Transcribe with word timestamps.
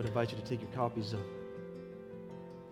Would 0.00 0.06
invite 0.06 0.30
you 0.30 0.38
to 0.38 0.44
take 0.44 0.62
your 0.62 0.70
copies 0.70 1.12
of 1.12 1.20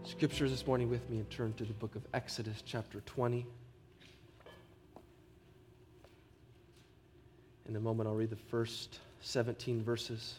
scriptures 0.02 0.50
this 0.50 0.66
morning 0.66 0.88
with 0.88 1.10
me 1.10 1.18
and 1.18 1.28
turn 1.28 1.52
to 1.52 1.62
the 1.62 1.74
book 1.74 1.94
of 1.94 2.00
Exodus, 2.14 2.62
chapter 2.64 3.02
20. 3.02 3.44
In 7.68 7.76
a 7.76 7.80
moment, 7.80 8.08
I'll 8.08 8.14
read 8.14 8.30
the 8.30 8.36
first 8.36 9.00
17 9.20 9.82
verses. 9.82 10.36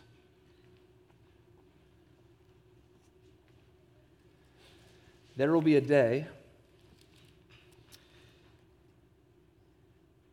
There 5.37 5.53
will 5.53 5.61
be 5.61 5.75
a 5.75 5.81
day 5.81 6.25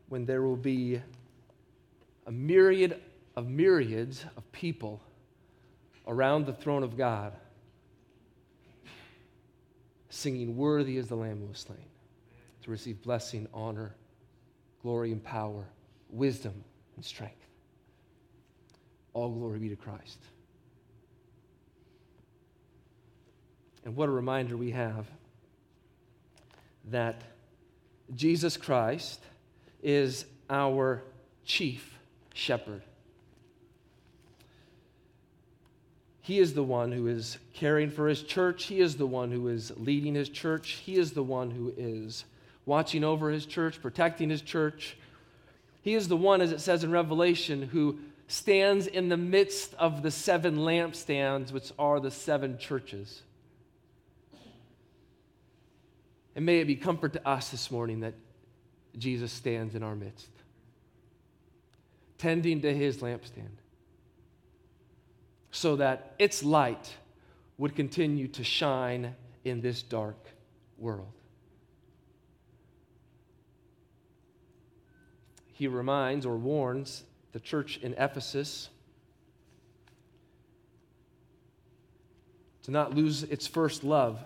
when 0.08 0.24
there 0.24 0.40
will 0.40 0.56
be 0.56 1.02
a 2.26 2.32
myriad 2.32 2.98
of 3.36 3.46
myriads 3.46 4.24
of 4.38 4.52
people 4.52 5.02
around 6.06 6.46
the 6.46 6.52
throne 6.52 6.82
of 6.82 6.96
God, 6.96 7.32
singing, 10.08 10.56
Worthy 10.56 10.96
is 10.96 11.08
the 11.08 11.16
Lamb 11.16 11.40
who 11.40 11.46
was 11.46 11.58
slain, 11.58 11.78
to 12.62 12.70
receive 12.70 13.02
blessing, 13.02 13.48
honor, 13.52 13.94
glory, 14.82 15.12
and 15.12 15.22
power, 15.22 15.64
wisdom, 16.10 16.64
and 16.96 17.04
strength. 17.04 17.34
All 19.12 19.30
glory 19.30 19.58
be 19.58 19.68
to 19.68 19.76
Christ. 19.76 20.18
And 23.84 23.94
what 23.94 24.08
a 24.08 24.12
reminder 24.12 24.56
we 24.56 24.72
have 24.72 25.06
that 26.90 27.22
Jesus 28.14 28.56
Christ 28.56 29.20
is 29.82 30.24
our 30.50 31.02
chief 31.44 31.96
shepherd. 32.34 32.82
He 36.26 36.40
is 36.40 36.54
the 36.54 36.64
one 36.64 36.90
who 36.90 37.06
is 37.06 37.38
caring 37.52 37.88
for 37.88 38.08
his 38.08 38.20
church. 38.20 38.64
He 38.64 38.80
is 38.80 38.96
the 38.96 39.06
one 39.06 39.30
who 39.30 39.46
is 39.46 39.70
leading 39.76 40.16
his 40.16 40.28
church. 40.28 40.82
He 40.84 40.96
is 40.96 41.12
the 41.12 41.22
one 41.22 41.52
who 41.52 41.72
is 41.76 42.24
watching 42.64 43.04
over 43.04 43.30
his 43.30 43.46
church, 43.46 43.80
protecting 43.80 44.28
his 44.28 44.42
church. 44.42 44.96
He 45.82 45.94
is 45.94 46.08
the 46.08 46.16
one, 46.16 46.40
as 46.40 46.50
it 46.50 46.60
says 46.60 46.82
in 46.82 46.90
Revelation, 46.90 47.62
who 47.62 48.00
stands 48.26 48.88
in 48.88 49.08
the 49.08 49.16
midst 49.16 49.72
of 49.74 50.02
the 50.02 50.10
seven 50.10 50.56
lampstands, 50.56 51.52
which 51.52 51.70
are 51.78 52.00
the 52.00 52.10
seven 52.10 52.58
churches. 52.58 53.22
And 56.34 56.44
may 56.44 56.58
it 56.58 56.64
be 56.64 56.74
comfort 56.74 57.12
to 57.12 57.24
us 57.24 57.50
this 57.50 57.70
morning 57.70 58.00
that 58.00 58.14
Jesus 58.98 59.30
stands 59.30 59.76
in 59.76 59.84
our 59.84 59.94
midst, 59.94 60.30
tending 62.18 62.62
to 62.62 62.74
his 62.74 62.96
lampstand 62.96 63.60
so 65.56 65.76
that 65.76 66.14
its 66.18 66.42
light 66.42 66.94
would 67.56 67.74
continue 67.74 68.28
to 68.28 68.44
shine 68.44 69.14
in 69.42 69.62
this 69.62 69.82
dark 69.82 70.18
world. 70.76 71.14
He 75.54 75.66
reminds 75.66 76.26
or 76.26 76.36
warns 76.36 77.04
the 77.32 77.40
church 77.40 77.78
in 77.78 77.94
Ephesus 77.94 78.68
to 82.64 82.70
not 82.70 82.94
lose 82.94 83.22
its 83.22 83.46
first 83.46 83.82
love. 83.82 84.22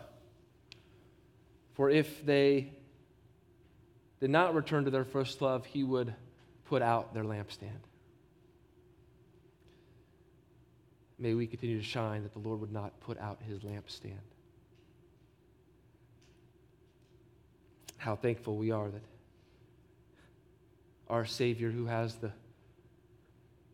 For 1.74 1.90
if 1.90 2.26
they 2.26 2.72
did 4.18 4.30
not 4.30 4.56
return 4.56 4.84
to 4.84 4.90
their 4.90 5.04
first 5.04 5.40
love, 5.40 5.64
he 5.64 5.84
would 5.84 6.12
put 6.64 6.82
out 6.82 7.14
their 7.14 7.22
lampstand. 7.22 7.89
May 11.20 11.34
we 11.34 11.46
continue 11.46 11.76
to 11.76 11.84
shine 11.84 12.22
that 12.22 12.32
the 12.32 12.38
Lord 12.38 12.60
would 12.60 12.72
not 12.72 12.98
put 13.00 13.18
out 13.18 13.38
his 13.46 13.58
lampstand. 13.58 14.14
How 17.98 18.16
thankful 18.16 18.56
we 18.56 18.70
are 18.70 18.88
that 18.88 19.02
our 21.10 21.26
Savior, 21.26 21.70
who 21.70 21.86
has 21.86 22.14
the 22.14 22.32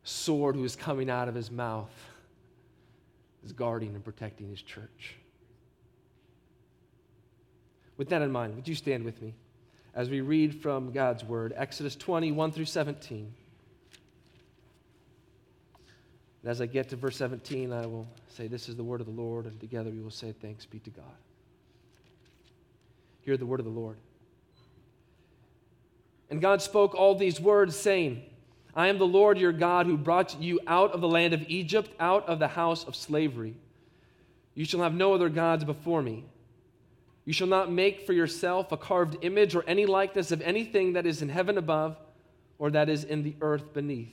sword 0.03 0.56
who 0.56 0.65
is 0.65 0.75
coming 0.75 1.09
out 1.09 1.29
of 1.29 1.35
his 1.37 1.51
mouth, 1.51 1.93
is 3.45 3.53
guarding 3.53 3.95
and 3.95 4.05
protecting 4.05 4.49
his 4.49 4.61
church. 4.62 5.17
With 7.97 8.09
that 8.09 8.23
in 8.23 8.33
mind, 8.33 8.56
would 8.56 8.67
you 8.67 8.75
stand 8.75 9.05
with 9.05 9.23
me 9.23 9.35
as 9.95 10.11
we 10.11 10.21
read 10.21 10.61
from 10.61 10.91
God's 10.91 11.23
Word, 11.23 11.53
Exodus 11.56 11.95
20, 11.95 12.33
1 12.33 12.53
through 12.53 12.65
17? 12.65 13.33
And 16.47 16.53
as 16.53 16.61
I 16.61 16.67
get 16.67 16.89
to 16.91 16.97
verse 16.97 17.17
17, 17.17 17.73
I 17.73 17.87
will 17.87 18.07
say, 18.29 18.47
This 18.47 18.69
is 18.69 18.77
the 18.77 18.84
word 18.84 19.01
of 19.01 19.09
the 19.09 19.21
Lord, 19.21 19.47
and 19.47 19.59
together 19.59 19.91
we 19.91 20.01
will 20.01 20.12
say, 20.12 20.33
Thanks 20.41 20.65
be 20.65 20.79
to 20.79 20.91
God. 20.91 21.17
Hear 23.23 23.37
the 23.37 23.45
word 23.45 23.59
of 23.59 23.67
the 23.67 23.73
Lord. 23.73 23.97
And 26.31 26.41
God 26.41 26.62
spoke 26.62 26.95
all 26.95 27.17
these 27.17 27.41
words, 27.41 27.75
saying, 27.75 28.23
I 28.77 28.87
am 28.87 28.99
the 28.99 29.09
Lord 29.09 29.39
your 29.39 29.51
God 29.51 29.87
who 29.87 29.97
brought 29.97 30.41
you 30.41 30.61
out 30.69 30.93
of 30.93 31.01
the 31.01 31.09
land 31.09 31.35
of 31.35 31.43
Egypt, 31.49 31.91
out 31.99 32.29
of 32.29 32.39
the 32.39 32.47
house 32.47 32.85
of 32.85 32.95
slavery. 32.95 33.56
You 34.55 34.65
shall 34.65 34.83
have 34.83 34.95
no 34.95 35.15
other 35.15 35.29
gods 35.29 35.65
before 35.65 36.01
me. 36.01 36.27
You 37.25 37.33
shall 37.33 37.49
not 37.49 37.73
make 37.73 38.06
for 38.06 38.12
yourself 38.12 38.71
a 38.71 38.77
carved 38.77 39.17
image 39.23 39.56
or 39.56 39.65
any 39.67 39.85
likeness 39.85 40.31
of 40.31 40.41
anything 40.43 40.93
that 40.93 41.06
is 41.06 41.23
in 41.23 41.29
heaven 41.29 41.59
above 41.59 41.97
or 42.61 42.71
that 42.71 42.89
is 42.89 43.03
in 43.03 43.25
the 43.25 43.35
earth 43.41 43.75
beneath 43.75 44.12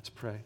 Let's 0.00 0.08
pray. 0.08 0.40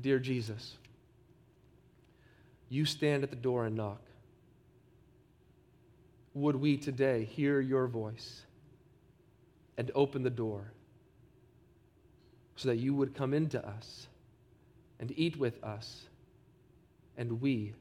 Dear 0.00 0.18
Jesus, 0.18 0.78
you 2.70 2.86
stand 2.86 3.24
at 3.24 3.28
the 3.28 3.36
door 3.36 3.66
and 3.66 3.76
knock. 3.76 4.00
Would 6.32 6.56
we 6.56 6.78
today 6.78 7.24
hear 7.24 7.60
your 7.60 7.86
voice 7.88 8.46
and 9.76 9.90
open 9.94 10.22
the 10.22 10.30
door 10.30 10.72
so 12.56 12.68
that 12.68 12.76
you 12.76 12.94
would 12.94 13.14
come 13.14 13.34
into 13.34 13.62
us 13.62 14.06
and 14.98 15.12
eat 15.14 15.36
with 15.36 15.62
us 15.62 16.06
and 17.18 17.42
we 17.42 17.74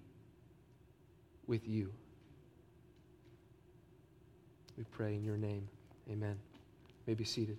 with 1.47 1.67
you? 1.67 1.91
We 4.77 4.83
pray 4.91 5.15
in 5.15 5.23
your 5.23 5.37
name. 5.37 5.67
Amen. 6.11 6.37
You 6.89 7.03
may 7.07 7.13
be 7.15 7.23
seated. 7.23 7.57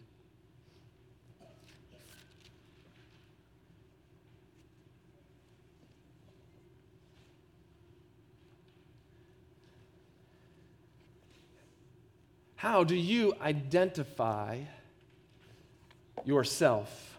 How 12.56 12.84
do 12.84 12.96
you 12.96 13.34
identify 13.40 14.58
yourself? 16.24 17.17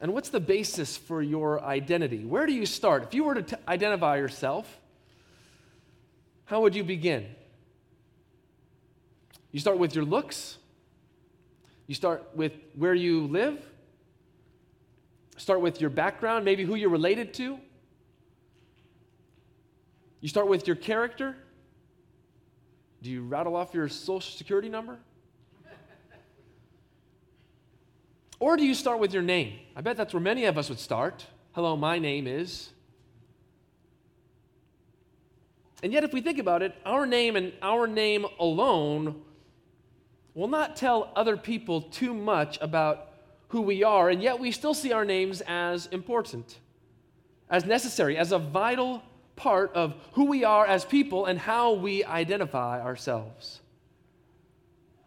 And 0.00 0.12
what's 0.12 0.28
the 0.28 0.40
basis 0.40 0.96
for 0.96 1.22
your 1.22 1.62
identity? 1.62 2.24
Where 2.24 2.46
do 2.46 2.52
you 2.52 2.66
start? 2.66 3.04
If 3.04 3.14
you 3.14 3.24
were 3.24 3.34
to 3.34 3.42
t- 3.42 3.56
identify 3.66 4.16
yourself, 4.16 4.80
how 6.44 6.60
would 6.60 6.74
you 6.74 6.84
begin? 6.84 7.26
You 9.52 9.60
start 9.60 9.78
with 9.78 9.94
your 9.94 10.04
looks? 10.04 10.58
You 11.86 11.94
start 11.94 12.24
with 12.34 12.52
where 12.74 12.94
you 12.94 13.26
live? 13.26 13.64
Start 15.38 15.60
with 15.60 15.80
your 15.80 15.90
background, 15.90 16.44
maybe 16.44 16.64
who 16.64 16.74
you're 16.74 16.90
related 16.90 17.32
to? 17.34 17.58
You 20.20 20.28
start 20.28 20.48
with 20.48 20.66
your 20.66 20.76
character? 20.76 21.36
Do 23.02 23.10
you 23.10 23.22
rattle 23.22 23.54
off 23.54 23.74
your 23.74 23.88
social 23.88 24.36
security 24.36 24.68
number? 24.68 24.98
Or 28.38 28.56
do 28.56 28.64
you 28.64 28.74
start 28.74 28.98
with 28.98 29.12
your 29.12 29.22
name? 29.22 29.58
I 29.74 29.80
bet 29.80 29.96
that's 29.96 30.12
where 30.12 30.20
many 30.20 30.44
of 30.44 30.58
us 30.58 30.68
would 30.68 30.78
start. 30.78 31.26
Hello, 31.52 31.76
my 31.76 31.98
name 31.98 32.26
is. 32.26 32.70
And 35.82 35.92
yet, 35.92 36.04
if 36.04 36.12
we 36.12 36.20
think 36.20 36.38
about 36.38 36.62
it, 36.62 36.74
our 36.84 37.06
name 37.06 37.36
and 37.36 37.52
our 37.62 37.86
name 37.86 38.26
alone 38.40 39.22
will 40.34 40.48
not 40.48 40.76
tell 40.76 41.12
other 41.16 41.36
people 41.36 41.82
too 41.82 42.12
much 42.12 42.58
about 42.60 43.12
who 43.48 43.62
we 43.62 43.84
are, 43.84 44.10
and 44.10 44.22
yet 44.22 44.38
we 44.38 44.50
still 44.50 44.74
see 44.74 44.92
our 44.92 45.04
names 45.04 45.42
as 45.46 45.86
important, 45.86 46.58
as 47.48 47.64
necessary, 47.64 48.18
as 48.18 48.32
a 48.32 48.38
vital 48.38 49.02
part 49.36 49.72
of 49.74 49.94
who 50.12 50.24
we 50.24 50.44
are 50.44 50.66
as 50.66 50.84
people 50.84 51.26
and 51.26 51.38
how 51.38 51.72
we 51.72 52.04
identify 52.04 52.82
ourselves. 52.82 53.60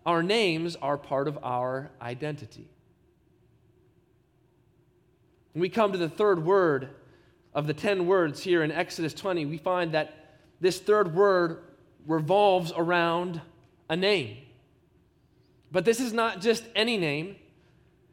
Our 0.06 0.24
names 0.24 0.76
are 0.78 0.98
part 0.98 1.28
of 1.28 1.38
our 1.44 1.92
identity. 2.02 2.70
When 5.54 5.62
we 5.62 5.70
come 5.70 5.92
to 5.92 5.98
the 5.98 6.10
third 6.10 6.46
word 6.46 6.90
of 7.54 7.68
the 7.68 7.74
10 7.74 8.06
words 8.06 8.44
here 8.44 8.64
in 8.64 8.72
Exodus 8.72 9.14
20, 9.14 9.46
we 9.46 9.58
find 9.58 9.94
that 9.94 10.38
this 10.62 10.80
third 10.80 11.16
word 11.16 11.64
revolves 12.06 12.72
around 12.76 13.42
a 13.90 13.96
name. 13.96 14.38
But 15.72 15.86
this 15.86 16.00
is 16.00 16.14
not 16.14 16.42
just 16.42 16.64
any 16.76 16.98
name, 16.98 17.36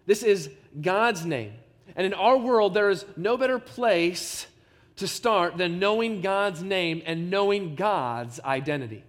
this 0.07 0.23
is 0.23 0.51
God's 0.81 1.25
name. 1.25 1.53
And 1.95 2.07
in 2.07 2.15
our 2.15 2.37
world, 2.37 2.75
there 2.75 2.91
is 2.91 3.05
no 3.17 3.37
better 3.37 3.59
place 3.59 4.47
to 4.97 5.07
start 5.07 5.57
than 5.57 5.79
knowing 5.79 6.21
God's 6.21 6.63
name 6.63 7.03
and 7.05 7.31
knowing 7.31 7.75
God's 7.75 8.41
identity. 8.41 9.05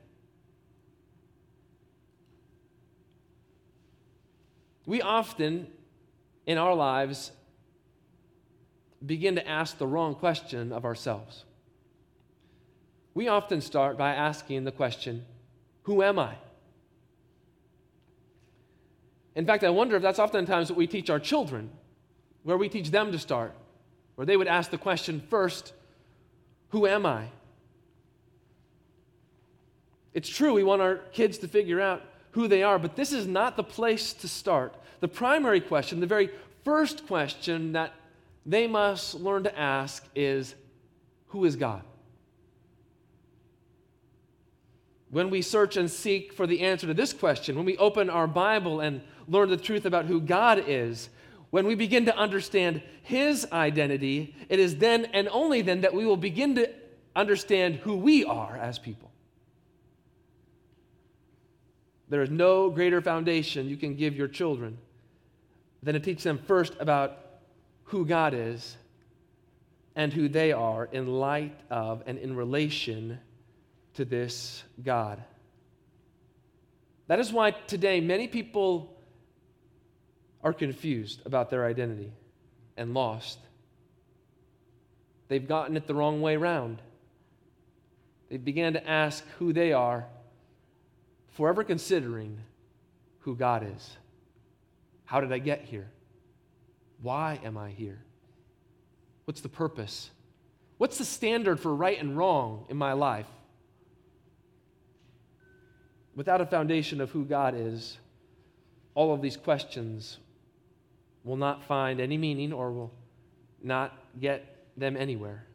We 4.86 5.02
often, 5.02 5.68
in 6.46 6.58
our 6.58 6.74
lives, 6.74 7.32
begin 9.06 9.36
to 9.36 9.48
ask 9.48 9.78
the 9.78 9.88
wrong 9.88 10.16
question 10.16 10.72
of 10.72 10.86
ourselves. 10.86 11.46
We 13.14 13.28
often 13.28 13.62
start 13.62 13.98
by 13.98 14.14
asking 14.14 14.64
the 14.64 14.72
question, 14.72 15.26
Who 15.84 16.04
am 16.04 16.20
I? 16.20 16.36
In 19.36 19.46
fact, 19.46 19.64
I 19.64 19.70
wonder 19.70 19.96
if 19.96 20.02
that's 20.02 20.20
oftentimes 20.20 20.70
what 20.70 20.78
we 20.78 20.88
teach 20.88 21.12
our 21.12 21.20
children, 21.20 21.70
where 22.44 22.58
we 22.58 22.70
teach 22.70 22.90
them 22.90 23.12
to 23.12 23.20
start, 23.20 23.54
where 24.16 24.26
they 24.26 24.36
would 24.36 24.48
ask 24.48 24.72
the 24.72 24.80
question 24.80 25.22
first, 25.30 25.74
who 26.70 26.88
am 26.88 27.06
I? 27.06 27.26
It's 30.14 30.28
true, 30.28 30.54
we 30.54 30.64
want 30.64 30.82
our 30.82 30.96
kids 31.14 31.38
to 31.40 31.48
figure 31.48 31.80
out 31.80 32.02
who 32.32 32.48
they 32.48 32.64
are, 32.64 32.80
but 32.80 32.96
this 32.96 33.14
is 33.14 33.28
not 33.28 33.56
the 33.56 33.64
place 33.64 34.14
to 34.14 34.28
start. 34.28 34.74
The 35.00 35.08
primary 35.08 35.62
question, 35.62 36.00
the 36.00 36.08
very 36.08 36.32
first 36.64 37.06
question 37.06 37.74
that 37.74 37.94
they 38.48 38.66
must 38.66 39.16
learn 39.16 39.44
to 39.44 39.60
ask 39.60 40.08
is 40.16 40.56
Who 41.28 41.44
is 41.44 41.58
God? 41.58 41.84
When 45.10 45.30
we 45.30 45.42
search 45.42 45.78
and 45.78 45.92
seek 45.92 46.34
for 46.34 46.48
the 46.48 46.62
answer 46.62 46.88
to 46.88 46.94
this 46.94 47.14
question, 47.14 47.56
when 47.56 47.66
we 47.66 47.78
open 47.78 48.10
our 48.10 48.28
Bible 48.28 48.80
and 48.80 49.02
learn 49.28 49.50
the 49.50 49.58
truth 49.58 49.86
about 49.86 50.06
who 50.06 50.20
God 50.20 50.64
is, 50.68 51.10
when 51.50 51.66
we 51.66 51.76
begin 51.76 52.06
to 52.06 52.18
understand 52.18 52.82
his 53.04 53.48
identity, 53.52 54.36
it 54.50 54.60
is 54.60 54.78
then 54.78 55.06
and 55.06 55.30
only 55.30 55.62
then 55.62 55.82
that 55.82 55.94
we 55.94 56.06
will 56.06 56.18
begin 56.18 56.56
to 56.56 56.70
understand 57.16 57.76
who 57.76 57.96
we 57.96 58.26
are 58.26 58.58
as 58.58 58.80
people. 58.80 59.12
There 62.10 62.22
is 62.22 62.30
no 62.30 62.70
greater 62.70 63.02
foundation 63.02 63.68
you 63.70 63.78
can 63.78 63.96
give 63.96 64.16
your 64.16 64.28
children 64.28 64.78
than 65.84 65.94
to 65.94 66.00
teach 66.00 66.24
them 66.24 66.38
first 66.38 66.74
about 66.80 67.27
who 67.88 68.06
God 68.06 68.34
is 68.34 68.78
and 69.96 70.14
who 70.14 70.30
they 70.30 70.52
are 70.52 70.86
in 70.92 71.08
light 71.08 71.60
of 71.70 72.04
and 72.06 72.18
in 72.18 72.36
relation 72.36 73.20
to 73.96 74.06
this 74.06 74.64
God. 74.84 75.24
That 77.08 77.20
is 77.20 77.32
why 77.32 77.52
today 77.52 78.00
many 78.02 78.28
people 78.28 78.94
are 80.44 80.54
confused 80.54 81.22
about 81.26 81.50
their 81.50 81.66
identity 81.66 82.12
and 82.76 82.94
lost. 82.94 83.40
They've 85.30 85.48
gotten 85.48 85.76
it 85.76 85.88
the 85.88 85.96
wrong 85.96 86.22
way 86.22 86.38
round. 86.38 86.82
They 88.30 88.38
began 88.38 88.74
to 88.74 88.88
ask 88.88 89.26
who 89.40 89.54
they 89.54 89.72
are, 89.74 90.06
forever 91.30 91.64
considering 91.64 92.40
who 93.20 93.36
God 93.36 93.68
is. 93.76 93.98
How 95.06 95.22
did 95.22 95.32
I 95.32 95.40
get 95.40 95.64
here? 95.64 95.90
Why 97.02 97.40
am 97.44 97.58
I 97.58 97.70
here? 97.72 98.00
What's 99.26 99.42
the 99.42 99.50
purpose? 99.50 100.10
What's 100.78 100.98
the 100.98 101.06
standard 101.06 101.60
for 101.60 101.74
right 101.76 102.00
and 102.00 102.18
wrong 102.18 102.66
in 102.70 102.78
my 102.78 102.94
life? 102.94 103.28
Without 106.16 106.42
a 106.42 106.46
foundation 106.46 107.02
of 107.02 107.12
who 107.12 107.26
God 107.26 107.54
is, 107.56 107.98
all 108.96 109.14
of 109.14 109.22
these 109.22 109.38
questions 109.38 110.18
will 111.24 111.36
not 111.36 111.64
find 111.66 112.00
any 112.00 112.18
meaning 112.18 112.54
or 112.54 112.72
will 112.72 112.94
not 113.62 113.98
get 114.20 114.66
them 114.78 114.98
anywhere. 114.98 115.46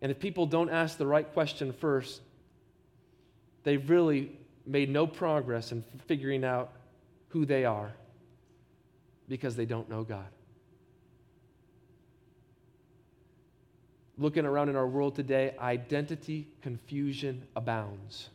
And 0.00 0.10
if 0.10 0.18
people 0.18 0.46
don't 0.46 0.68
ask 0.68 0.98
the 0.98 1.06
right 1.06 1.32
question 1.32 1.72
first, 1.72 2.20
they've 3.62 3.88
really 3.88 4.32
made 4.66 4.90
no 4.90 5.06
progress 5.06 5.72
in 5.72 5.84
figuring 6.06 6.44
out 6.44 6.72
who 7.28 7.46
they 7.46 7.64
are 7.64 7.92
because 9.28 9.56
they 9.56 9.66
don't 9.66 9.88
know 9.88 10.04
God. 10.04 10.26
Looking 14.18 14.44
around 14.44 14.68
in 14.68 14.76
our 14.76 14.86
world 14.86 15.16
today, 15.16 15.54
identity 15.58 16.48
confusion 16.60 17.46
abounds. 17.56 18.28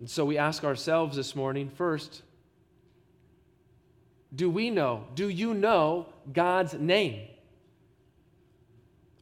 And 0.00 0.10
so 0.10 0.24
we 0.24 0.36
ask 0.36 0.62
ourselves 0.62 1.16
this 1.16 1.34
morning 1.34 1.70
first, 1.70 2.22
do 4.34 4.50
we 4.50 4.70
know, 4.70 5.04
do 5.14 5.28
you 5.28 5.54
know 5.54 6.06
God's 6.32 6.74
name? 6.74 7.28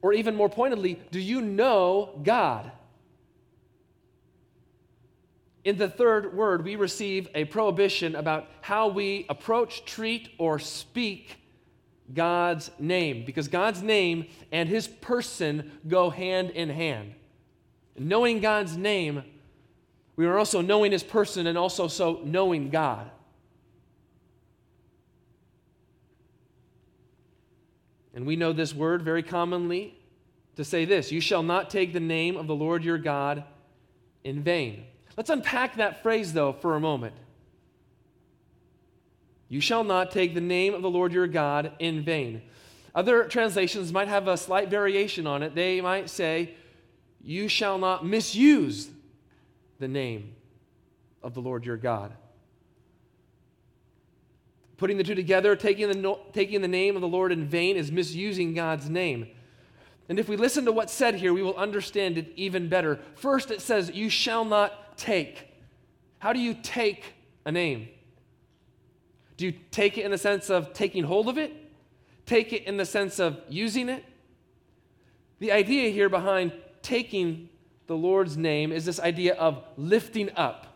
Or 0.03 0.13
even 0.13 0.35
more 0.35 0.49
pointedly, 0.49 1.01
do 1.11 1.21
you 1.21 1.41
know 1.41 2.21
God? 2.23 2.71
In 5.65 5.79
the 5.79 5.89
third 5.89 6.35
word, 6.35 6.63
we 6.63 6.77
receive 6.77 7.29
a 7.35 7.47
prohibition 7.47 8.15
about 8.15 8.49
how 8.61 8.89
we 8.89 9.25
approach, 9.31 9.85
treat, 9.87 10.29
or 10.39 10.59
speak 10.59 11.37
God's 12.13 12.71
name, 12.79 13.25
because 13.25 13.49
God's 13.49 13.83
name 13.83 14.27
and 14.53 14.69
his 14.69 14.87
person 14.87 15.73
go 15.89 16.11
hand 16.11 16.51
in 16.51 16.69
hand. 16.69 17.15
Knowing 17.97 18.41
God's 18.41 18.77
name, 18.77 19.23
we 20.17 20.27
are 20.27 20.37
also 20.37 20.61
knowing 20.61 20.93
his 20.93 21.03
person 21.03 21.47
and 21.47 21.57
also 21.57 21.89
so 21.89 22.21
knowing 22.25 22.69
God. 22.69 23.11
And 28.13 28.27
we 28.27 28.37
know 28.37 28.53
this 28.53 28.75
word 28.75 29.03
very 29.03 29.23
commonly 29.23 29.99
to 30.57 30.65
say 30.65 30.85
this 30.85 31.11
You 31.11 31.21
shall 31.21 31.43
not 31.43 31.71
take 31.71 31.95
the 31.95 32.01
name 32.01 32.37
of 32.37 32.47
the 32.47 32.55
Lord 32.55 32.85
your 32.85 32.99
God 32.99 33.45
in 34.23 34.43
vain. 34.43 34.85
Let's 35.17 35.31
unpack 35.31 35.77
that 35.77 36.03
phrase, 36.03 36.33
though, 36.33 36.53
for 36.53 36.75
a 36.75 36.81
moment. 36.81 37.15
You 39.49 39.61
shall 39.61 39.85
not 39.85 40.11
take 40.11 40.35
the 40.35 40.41
name 40.41 40.75
of 40.75 40.83
the 40.83 40.91
Lord 40.91 41.13
your 41.13 41.27
God 41.27 41.73
in 41.79 42.03
vain. 42.03 42.43
Other 42.95 43.25
translations 43.25 43.93
might 43.93 44.09
have 44.09 44.29
a 44.29 44.37
slight 44.37 44.69
variation 44.69 45.27
on 45.27 45.43
it. 45.43 45.55
They 45.55 45.81
might 45.81 46.11
say, 46.11 46.55
You 47.23 47.49
shall 47.49 47.79
not 47.79 48.07
misuse 48.07 48.89
the 49.79 49.89
name 49.89 50.35
of 51.23 51.35
the 51.35 51.41
Lord 51.41 51.67
your 51.67 51.77
God. 51.77 52.13
Putting 54.77 54.97
the 54.97 55.05
two 55.05 55.15
together, 55.15 55.55
taking 55.55 55.89
the, 55.89 56.19
taking 56.33 56.61
the 56.61 56.69
name 56.69 56.97
of 56.97 57.03
the 57.03 57.09
Lord 57.09 57.31
in 57.33 57.47
vain 57.47 57.77
is 57.77 57.93
misusing 57.93 58.55
God's 58.55 58.91
name. 58.91 59.29
And 60.09 60.19
if 60.19 60.29
we 60.29 60.37
listen 60.37 60.65
to 60.67 60.73
what's 60.73 60.93
said 60.93 61.15
here, 61.15 61.33
we 61.33 61.43
will 61.43 61.57
understand 61.57 62.19
it 62.19 62.33
even 62.37 62.69
better. 62.69 62.99
First, 63.15 63.51
it 63.51 63.61
says, 63.61 63.91
You 63.93 64.09
shall 64.09 64.45
not 64.45 64.84
take. 64.97 65.49
How 66.19 66.33
do 66.33 66.41
you 66.41 66.55
take 66.55 67.15
a 67.45 67.53
name? 67.53 67.89
Do 69.37 69.47
you 69.47 69.53
take 69.71 69.99
it 69.99 70.05
in 70.05 70.11
the 70.11 70.19
sense 70.19 70.51
of 70.51 70.73
taking 70.73 71.05
hold 71.05 71.29
of 71.29 71.39
it? 71.39 71.53
Take 72.27 72.53
it 72.53 72.65
in 72.65 72.77
the 72.77 72.87
sense 72.87 73.19
of 73.19 73.39
using 73.49 73.89
it? 73.89 74.05
The 75.41 75.53
idea 75.53 75.91
here 75.91 76.09
behind 76.09 76.53
taking 76.83 77.49
the 77.87 77.97
Lord's 77.97 78.37
name 78.37 78.73
is 78.73 78.85
this 78.85 79.01
idea 79.01 79.35
of 79.35 79.63
lifting 79.77 80.31
up. 80.37 80.75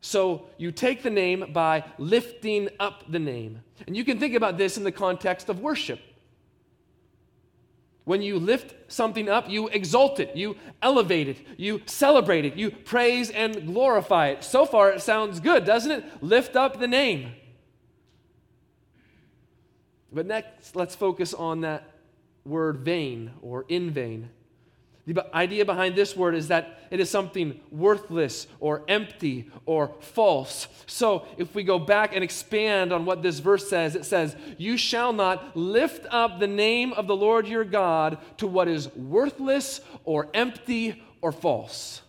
So 0.00 0.46
you 0.58 0.70
take 0.70 1.02
the 1.02 1.10
name 1.10 1.52
by 1.52 1.84
lifting 1.98 2.68
up 2.78 3.10
the 3.10 3.18
name. 3.18 3.60
And 3.86 3.96
you 3.96 4.04
can 4.04 4.18
think 4.18 4.34
about 4.34 4.56
this 4.56 4.76
in 4.76 4.84
the 4.84 4.92
context 4.92 5.48
of 5.48 5.60
worship. 5.60 6.00
When 8.08 8.22
you 8.22 8.38
lift 8.38 8.90
something 8.90 9.28
up, 9.28 9.50
you 9.50 9.68
exalt 9.68 10.18
it, 10.18 10.34
you 10.34 10.56
elevate 10.80 11.28
it, 11.28 11.46
you 11.58 11.82
celebrate 11.84 12.46
it, 12.46 12.56
you 12.56 12.70
praise 12.70 13.28
and 13.28 13.66
glorify 13.66 14.28
it. 14.28 14.42
So 14.42 14.64
far, 14.64 14.90
it 14.92 15.02
sounds 15.02 15.40
good, 15.40 15.66
doesn't 15.66 15.90
it? 15.90 16.22
Lift 16.22 16.56
up 16.56 16.80
the 16.80 16.88
name. 16.88 17.32
But 20.10 20.24
next, 20.24 20.74
let's 20.74 20.94
focus 20.94 21.34
on 21.34 21.60
that 21.60 21.84
word 22.46 22.78
vain 22.78 23.32
or 23.42 23.66
in 23.68 23.90
vain. 23.90 24.30
The 25.14 25.34
idea 25.34 25.64
behind 25.64 25.96
this 25.96 26.14
word 26.14 26.34
is 26.34 26.48
that 26.48 26.80
it 26.90 27.00
is 27.00 27.08
something 27.08 27.58
worthless 27.70 28.46
or 28.60 28.82
empty 28.88 29.50
or 29.64 29.94
false. 30.00 30.68
So, 30.86 31.26
if 31.38 31.54
we 31.54 31.64
go 31.64 31.78
back 31.78 32.14
and 32.14 32.22
expand 32.22 32.92
on 32.92 33.06
what 33.06 33.22
this 33.22 33.38
verse 33.38 33.70
says, 33.70 33.96
it 33.96 34.04
says, 34.04 34.36
You 34.58 34.76
shall 34.76 35.14
not 35.14 35.56
lift 35.56 36.06
up 36.10 36.38
the 36.38 36.46
name 36.46 36.92
of 36.92 37.06
the 37.06 37.16
Lord 37.16 37.48
your 37.48 37.64
God 37.64 38.18
to 38.36 38.46
what 38.46 38.68
is 38.68 38.94
worthless 38.94 39.80
or 40.04 40.28
empty 40.34 41.02
or 41.22 41.32
false. 41.32 42.02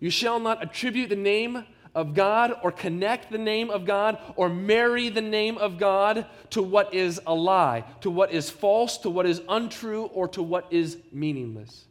You 0.00 0.08
shall 0.08 0.40
not 0.40 0.62
attribute 0.62 1.10
the 1.10 1.16
name 1.16 1.66
of 1.94 2.14
God 2.14 2.54
or 2.62 2.72
connect 2.72 3.30
the 3.30 3.38
name 3.38 3.70
of 3.70 3.84
God 3.84 4.18
or 4.36 4.48
marry 4.48 5.08
the 5.08 5.20
name 5.20 5.58
of 5.58 5.78
God 5.78 6.26
to 6.50 6.62
what 6.62 6.94
is 6.94 7.20
a 7.26 7.34
lie, 7.34 7.84
to 8.00 8.10
what 8.10 8.32
is 8.32 8.48
false, 8.48 8.98
to 8.98 9.10
what 9.10 9.26
is 9.26 9.42
untrue, 9.48 10.04
or 10.04 10.28
to 10.28 10.42
what 10.42 10.66
is 10.70 10.96
meaningless. 11.12 11.84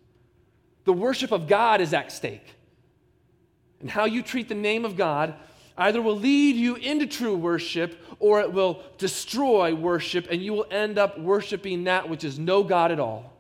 The 0.86 0.93
worship 0.93 1.31
of 1.31 1.48
God 1.48 1.81
is 1.81 1.93
at 1.93 2.12
stake. 2.12 2.55
And 3.79 3.89
how 3.89 4.05
you 4.05 4.24
treat 4.24 4.50
the 4.50 4.55
name 4.55 4.86
of 4.86 4.96
God 4.96 5.36
either 5.77 6.01
will 6.01 6.17
lead 6.17 6.55
you 6.55 6.75
into 6.75 7.08
true 7.08 7.36
worship 7.36 8.00
or 8.20 8.41
it 8.41 8.51
will 8.51 8.84
destroy 8.98 9.74
worship, 9.74 10.27
and 10.29 10.43
you 10.43 10.53
will 10.53 10.67
end 10.70 11.00
up 11.00 11.20
worshiping 11.20 11.86
that 11.86 12.08
which 12.08 12.24
is 12.24 12.38
no 12.38 12.63
God 12.63 12.91
at 12.91 13.00
all. 13.00 13.34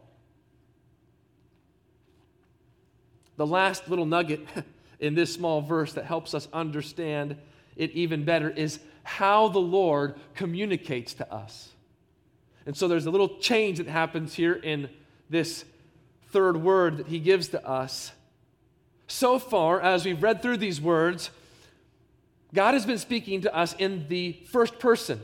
The 3.37 3.45
last 3.45 3.87
little 3.87 4.05
nugget 4.05 4.41
in 5.01 5.15
this 5.15 5.33
small 5.33 5.61
verse 5.61 5.93
that 5.93 6.05
helps 6.05 6.33
us 6.33 6.47
understand 6.53 7.35
it 7.75 7.91
even 7.91 8.23
better 8.23 8.49
is 8.49 8.79
how 9.03 9.47
the 9.49 9.59
Lord 9.59 10.15
communicates 10.35 11.15
to 11.15 11.33
us. 11.33 11.69
And 12.65 12.77
so 12.77 12.87
there's 12.87 13.07
a 13.07 13.11
little 13.11 13.39
change 13.39 13.79
that 13.79 13.87
happens 13.87 14.35
here 14.35 14.53
in 14.53 14.89
this 15.29 15.65
third 16.29 16.57
word 16.57 16.97
that 16.97 17.07
he 17.07 17.19
gives 17.19 17.49
to 17.49 17.67
us. 17.67 18.11
So 19.07 19.39
far, 19.39 19.81
as 19.81 20.05
we've 20.05 20.21
read 20.21 20.41
through 20.41 20.57
these 20.57 20.79
words, 20.79 21.31
God 22.53 22.73
has 22.73 22.85
been 22.85 22.99
speaking 22.99 23.41
to 23.41 23.55
us 23.55 23.73
in 23.77 24.07
the 24.07 24.33
first 24.51 24.77
person. 24.77 25.19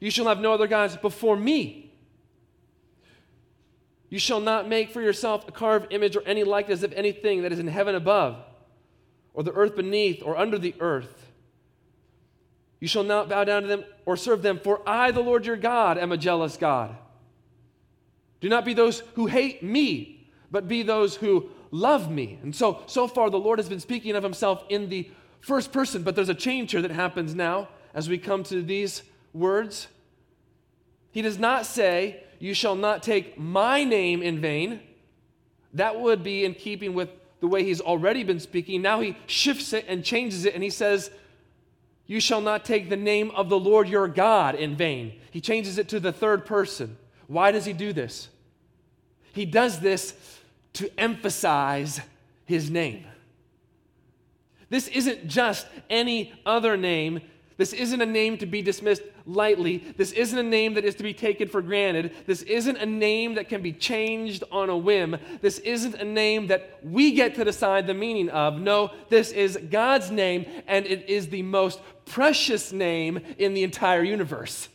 You 0.00 0.10
shall 0.10 0.26
have 0.26 0.40
no 0.40 0.54
other 0.54 0.66
gods 0.66 0.96
before 0.96 1.36
me. 1.36 1.89
You 4.10 4.18
shall 4.18 4.40
not 4.40 4.68
make 4.68 4.90
for 4.90 5.00
yourself 5.00 5.48
a 5.48 5.52
carved 5.52 5.92
image 5.92 6.16
or 6.16 6.22
any 6.26 6.44
likeness 6.44 6.82
of 6.82 6.92
anything 6.92 7.42
that 7.42 7.52
is 7.52 7.60
in 7.60 7.68
heaven 7.68 7.94
above, 7.94 8.36
or 9.32 9.44
the 9.44 9.52
earth 9.52 9.76
beneath, 9.76 10.22
or 10.22 10.36
under 10.36 10.58
the 10.58 10.74
earth. 10.80 11.28
You 12.80 12.88
shall 12.88 13.04
not 13.04 13.28
bow 13.28 13.44
down 13.44 13.62
to 13.62 13.68
them 13.68 13.84
or 14.04 14.16
serve 14.16 14.42
them, 14.42 14.58
for 14.58 14.82
I, 14.86 15.12
the 15.12 15.20
Lord 15.20 15.46
your 15.46 15.56
God, 15.56 15.96
am 15.96 16.12
a 16.12 16.16
jealous 16.16 16.56
God. 16.56 16.96
Do 18.40 18.48
not 18.48 18.64
be 18.64 18.74
those 18.74 19.00
who 19.14 19.26
hate 19.26 19.62
me, 19.62 20.28
but 20.50 20.66
be 20.66 20.82
those 20.82 21.14
who 21.14 21.50
love 21.70 22.10
me. 22.10 22.38
And 22.42 22.56
so, 22.56 22.82
so 22.86 23.06
far, 23.06 23.30
the 23.30 23.38
Lord 23.38 23.58
has 23.58 23.68
been 23.68 23.80
speaking 23.80 24.16
of 24.16 24.24
himself 24.24 24.64
in 24.68 24.88
the 24.88 25.08
first 25.40 25.72
person, 25.72 26.02
but 26.02 26.16
there's 26.16 26.28
a 26.28 26.34
change 26.34 26.72
here 26.72 26.82
that 26.82 26.90
happens 26.90 27.34
now 27.34 27.68
as 27.94 28.08
we 28.08 28.18
come 28.18 28.42
to 28.44 28.62
these 28.62 29.02
words. 29.32 29.86
He 31.12 31.22
does 31.22 31.38
not 31.38 31.66
say, 31.66 32.24
you 32.40 32.54
shall 32.54 32.74
not 32.74 33.02
take 33.04 33.38
my 33.38 33.84
name 33.84 34.22
in 34.22 34.40
vain. 34.40 34.80
That 35.74 36.00
would 36.00 36.24
be 36.24 36.44
in 36.44 36.54
keeping 36.54 36.94
with 36.94 37.10
the 37.40 37.46
way 37.46 37.62
he's 37.62 37.80
already 37.80 38.24
been 38.24 38.40
speaking. 38.40 38.82
Now 38.82 39.00
he 39.00 39.16
shifts 39.26 39.72
it 39.72 39.84
and 39.86 40.02
changes 40.02 40.44
it, 40.44 40.54
and 40.54 40.62
he 40.62 40.70
says, 40.70 41.10
You 42.06 42.18
shall 42.18 42.40
not 42.40 42.64
take 42.64 42.88
the 42.88 42.96
name 42.96 43.30
of 43.32 43.48
the 43.50 43.60
Lord 43.60 43.88
your 43.88 44.08
God 44.08 44.54
in 44.54 44.74
vain. 44.74 45.20
He 45.30 45.40
changes 45.40 45.78
it 45.78 45.88
to 45.90 46.00
the 46.00 46.12
third 46.12 46.44
person. 46.44 46.96
Why 47.28 47.52
does 47.52 47.66
he 47.66 47.74
do 47.74 47.92
this? 47.92 48.28
He 49.32 49.44
does 49.44 49.80
this 49.80 50.14
to 50.74 50.90
emphasize 50.98 52.00
his 52.46 52.70
name. 52.70 53.04
This 54.70 54.88
isn't 54.88 55.26
just 55.26 55.66
any 55.90 56.32
other 56.46 56.76
name. 56.76 57.20
This 57.60 57.74
isn't 57.74 58.00
a 58.00 58.06
name 58.06 58.38
to 58.38 58.46
be 58.46 58.62
dismissed 58.62 59.02
lightly. 59.26 59.84
This 59.98 60.12
isn't 60.12 60.38
a 60.38 60.42
name 60.42 60.72
that 60.72 60.86
is 60.86 60.94
to 60.94 61.02
be 61.02 61.12
taken 61.12 61.46
for 61.46 61.60
granted. 61.60 62.14
This 62.24 62.40
isn't 62.40 62.78
a 62.78 62.86
name 62.86 63.34
that 63.34 63.50
can 63.50 63.60
be 63.60 63.74
changed 63.74 64.44
on 64.50 64.70
a 64.70 64.76
whim. 64.78 65.18
This 65.42 65.58
isn't 65.58 65.94
a 65.96 66.04
name 66.06 66.46
that 66.46 66.78
we 66.82 67.12
get 67.12 67.34
to 67.34 67.44
decide 67.44 67.86
the 67.86 67.92
meaning 67.92 68.30
of. 68.30 68.58
No, 68.58 68.92
this 69.10 69.30
is 69.30 69.58
God's 69.70 70.10
name, 70.10 70.46
and 70.66 70.86
it 70.86 71.06
is 71.06 71.28
the 71.28 71.42
most 71.42 71.80
precious 72.06 72.72
name 72.72 73.20
in 73.36 73.52
the 73.52 73.62
entire 73.62 74.02
universe. 74.02 74.70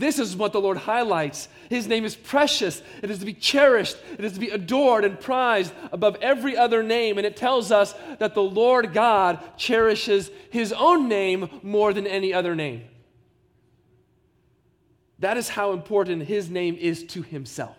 This 0.00 0.18
is 0.18 0.34
what 0.34 0.54
the 0.54 0.62
Lord 0.62 0.78
highlights. 0.78 1.50
His 1.68 1.86
name 1.86 2.06
is 2.06 2.16
precious. 2.16 2.82
It 3.02 3.10
is 3.10 3.18
to 3.18 3.26
be 3.26 3.34
cherished. 3.34 3.98
It 4.18 4.24
is 4.24 4.32
to 4.32 4.40
be 4.40 4.48
adored 4.48 5.04
and 5.04 5.20
prized 5.20 5.74
above 5.92 6.16
every 6.22 6.56
other 6.56 6.82
name. 6.82 7.18
And 7.18 7.26
it 7.26 7.36
tells 7.36 7.70
us 7.70 7.94
that 8.18 8.34
the 8.34 8.42
Lord 8.42 8.94
God 8.94 9.40
cherishes 9.58 10.30
his 10.48 10.72
own 10.72 11.06
name 11.06 11.50
more 11.62 11.92
than 11.92 12.06
any 12.06 12.32
other 12.32 12.54
name. 12.54 12.84
That 15.18 15.36
is 15.36 15.50
how 15.50 15.72
important 15.72 16.22
his 16.22 16.48
name 16.48 16.78
is 16.80 17.04
to 17.08 17.20
himself. 17.20 17.76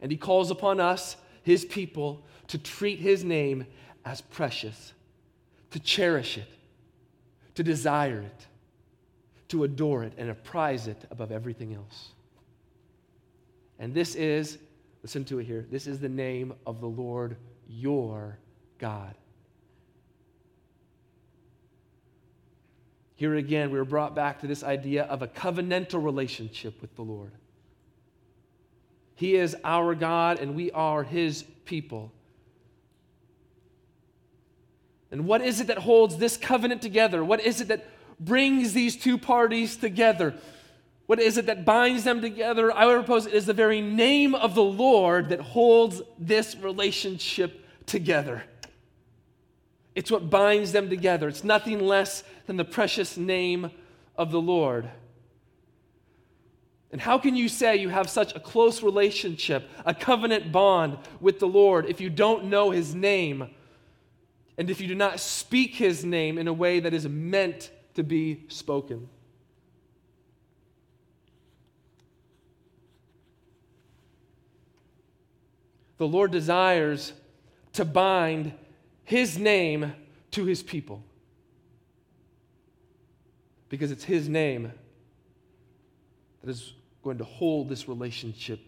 And 0.00 0.10
he 0.10 0.16
calls 0.16 0.50
upon 0.50 0.80
us, 0.80 1.16
his 1.42 1.66
people, 1.66 2.24
to 2.46 2.56
treat 2.56 2.98
his 2.98 3.24
name 3.24 3.66
as 4.06 4.22
precious, 4.22 4.94
to 5.72 5.78
cherish 5.78 6.38
it, 6.38 6.48
to 7.56 7.62
desire 7.62 8.20
it 8.20 8.46
to 9.50 9.64
adore 9.64 10.04
it 10.04 10.12
and 10.16 10.28
to 10.28 10.34
prize 10.34 10.86
it 10.86 11.04
above 11.10 11.30
everything 11.30 11.74
else. 11.74 12.08
And 13.78 13.94
this 13.94 14.14
is, 14.14 14.58
listen 15.02 15.24
to 15.26 15.38
it 15.38 15.44
here, 15.44 15.66
this 15.70 15.86
is 15.86 16.00
the 16.00 16.08
name 16.08 16.54
of 16.66 16.80
the 16.80 16.88
Lord 16.88 17.36
your 17.68 18.38
God. 18.78 19.14
Here 23.16 23.34
again, 23.34 23.70
we 23.70 23.78
are 23.78 23.84
brought 23.84 24.14
back 24.14 24.40
to 24.40 24.46
this 24.46 24.64
idea 24.64 25.04
of 25.04 25.20
a 25.20 25.28
covenantal 25.28 26.02
relationship 26.02 26.80
with 26.80 26.94
the 26.96 27.02
Lord. 27.02 27.32
He 29.14 29.34
is 29.34 29.54
our 29.62 29.94
God, 29.94 30.38
and 30.38 30.54
we 30.54 30.70
are 30.70 31.02
His 31.02 31.42
people. 31.66 32.12
And 35.10 35.26
what 35.26 35.42
is 35.42 35.60
it 35.60 35.66
that 35.66 35.78
holds 35.78 36.16
this 36.16 36.38
covenant 36.38 36.80
together? 36.80 37.22
What 37.22 37.40
is 37.40 37.60
it 37.60 37.68
that 37.68 37.84
brings 38.20 38.72
these 38.72 38.96
two 38.96 39.18
parties 39.18 39.76
together? 39.76 40.34
What 41.06 41.18
is 41.18 41.38
it 41.38 41.46
that 41.46 41.64
binds 41.64 42.04
them 42.04 42.20
together? 42.20 42.70
I 42.72 42.86
would 42.86 42.94
propose 42.94 43.26
it 43.26 43.34
is 43.34 43.46
the 43.46 43.52
very 43.52 43.80
name 43.80 44.34
of 44.34 44.54
the 44.54 44.62
Lord 44.62 45.30
that 45.30 45.40
holds 45.40 46.02
this 46.18 46.54
relationship 46.54 47.66
together. 47.86 48.44
It's 49.96 50.10
what 50.10 50.30
binds 50.30 50.70
them 50.70 50.88
together. 50.88 51.26
It's 51.26 51.42
nothing 51.42 51.80
less 51.80 52.22
than 52.46 52.56
the 52.56 52.64
precious 52.64 53.16
name 53.16 53.72
of 54.16 54.30
the 54.30 54.40
Lord. 54.40 54.88
And 56.92 57.00
how 57.00 57.18
can 57.18 57.36
you 57.36 57.48
say 57.48 57.76
you 57.76 57.88
have 57.88 58.10
such 58.10 58.34
a 58.34 58.40
close 58.40 58.82
relationship, 58.82 59.68
a 59.84 59.94
covenant 59.94 60.52
bond 60.52 60.98
with 61.20 61.38
the 61.38 61.46
Lord, 61.46 61.86
if 61.86 62.00
you 62.00 62.10
don't 62.10 62.44
know 62.44 62.70
his 62.70 62.94
name 62.94 63.50
and 64.58 64.68
if 64.68 64.80
you 64.80 64.88
do 64.88 64.94
not 64.94 65.20
speak 65.20 65.74
his 65.74 66.04
name 66.04 66.36
in 66.36 66.46
a 66.46 66.52
way 66.52 66.80
that 66.80 66.92
is 66.92 67.08
meant 67.08 67.70
to 68.00 68.04
be 68.04 68.44
spoken? 68.48 69.08
The 75.98 76.08
Lord 76.08 76.30
desires 76.30 77.12
to 77.74 77.84
bind 77.84 78.54
his 79.04 79.38
name 79.38 79.92
to 80.30 80.46
his 80.46 80.62
people 80.62 81.02
because 83.68 83.90
it's 83.90 84.04
his 84.04 84.26
name 84.26 84.72
that 86.42 86.50
is 86.50 86.72
going 87.04 87.18
to 87.18 87.24
hold 87.24 87.68
this 87.68 87.86
relationship 87.86 88.60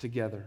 together. 0.00 0.46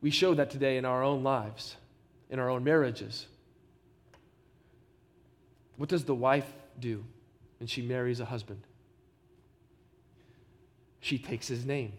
We 0.00 0.10
show 0.10 0.34
that 0.34 0.50
today 0.50 0.78
in 0.78 0.84
our 0.84 1.04
own 1.04 1.22
lives, 1.22 1.76
in 2.28 2.40
our 2.40 2.50
own 2.50 2.64
marriages. 2.64 3.26
What 5.76 5.88
does 5.88 6.04
the 6.04 6.14
wife 6.14 6.50
do 6.78 7.04
when 7.58 7.66
she 7.66 7.82
marries 7.82 8.20
a 8.20 8.24
husband? 8.24 8.62
She 11.00 11.18
takes 11.18 11.48
his 11.48 11.64
name. 11.64 11.92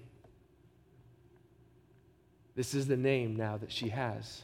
This 2.55 2.73
is 2.73 2.87
the 2.87 2.97
name 2.97 3.35
now 3.35 3.57
that 3.57 3.71
she 3.71 3.89
has. 3.89 4.43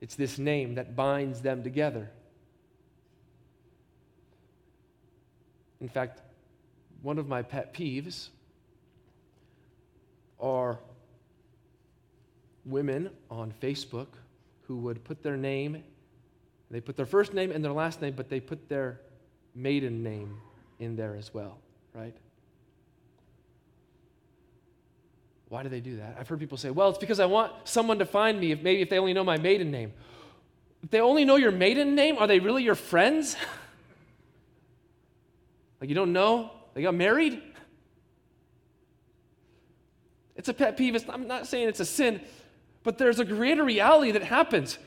It's 0.00 0.14
this 0.14 0.38
name 0.38 0.74
that 0.74 0.96
binds 0.96 1.40
them 1.42 1.62
together. 1.62 2.10
In 5.80 5.88
fact, 5.88 6.20
one 7.02 7.18
of 7.18 7.28
my 7.28 7.42
pet 7.42 7.72
peeves 7.72 8.28
are 10.38 10.78
women 12.64 13.10
on 13.30 13.52
Facebook 13.60 14.08
who 14.62 14.76
would 14.78 15.02
put 15.04 15.22
their 15.22 15.36
name, 15.36 15.82
they 16.70 16.80
put 16.80 16.96
their 16.96 17.06
first 17.06 17.34
name 17.34 17.50
and 17.50 17.64
their 17.64 17.72
last 17.72 18.00
name, 18.00 18.14
but 18.16 18.28
they 18.28 18.40
put 18.40 18.68
their 18.68 19.00
maiden 19.54 20.02
name 20.02 20.38
in 20.78 20.96
there 20.96 21.16
as 21.16 21.34
well, 21.34 21.58
right? 21.94 22.14
Why 25.48 25.64
do 25.64 25.68
they 25.68 25.80
do 25.80 25.96
that? 25.96 26.16
I've 26.18 26.28
heard 26.28 26.38
people 26.38 26.56
say, 26.56 26.70
well, 26.70 26.90
it's 26.90 26.98
because 26.98 27.18
I 27.18 27.26
want 27.26 27.52
someone 27.64 27.98
to 27.98 28.06
find 28.06 28.38
me 28.38 28.52
if 28.52 28.62
maybe 28.62 28.82
if 28.82 28.88
they 28.88 28.98
only 28.98 29.12
know 29.12 29.24
my 29.24 29.36
maiden 29.36 29.72
name. 29.72 29.92
If 30.82 30.90
they 30.90 31.00
only 31.00 31.24
know 31.24 31.36
your 31.36 31.50
maiden 31.50 31.96
name, 31.96 32.18
are 32.18 32.28
they 32.28 32.38
really 32.38 32.62
your 32.62 32.76
friends? 32.76 33.36
like 35.80 35.88
you 35.88 35.96
don't 35.96 36.12
know? 36.12 36.52
They 36.74 36.82
got 36.82 36.94
married? 36.94 37.42
It's 40.36 40.48
a 40.48 40.54
pet 40.54 40.76
peeve. 40.76 40.94
It's, 40.94 41.04
I'm 41.08 41.26
not 41.26 41.48
saying 41.48 41.68
it's 41.68 41.80
a 41.80 41.84
sin, 41.84 42.20
but 42.84 42.96
there's 42.96 43.18
a 43.18 43.24
greater 43.24 43.64
reality 43.64 44.12
that 44.12 44.22
happens. 44.22 44.78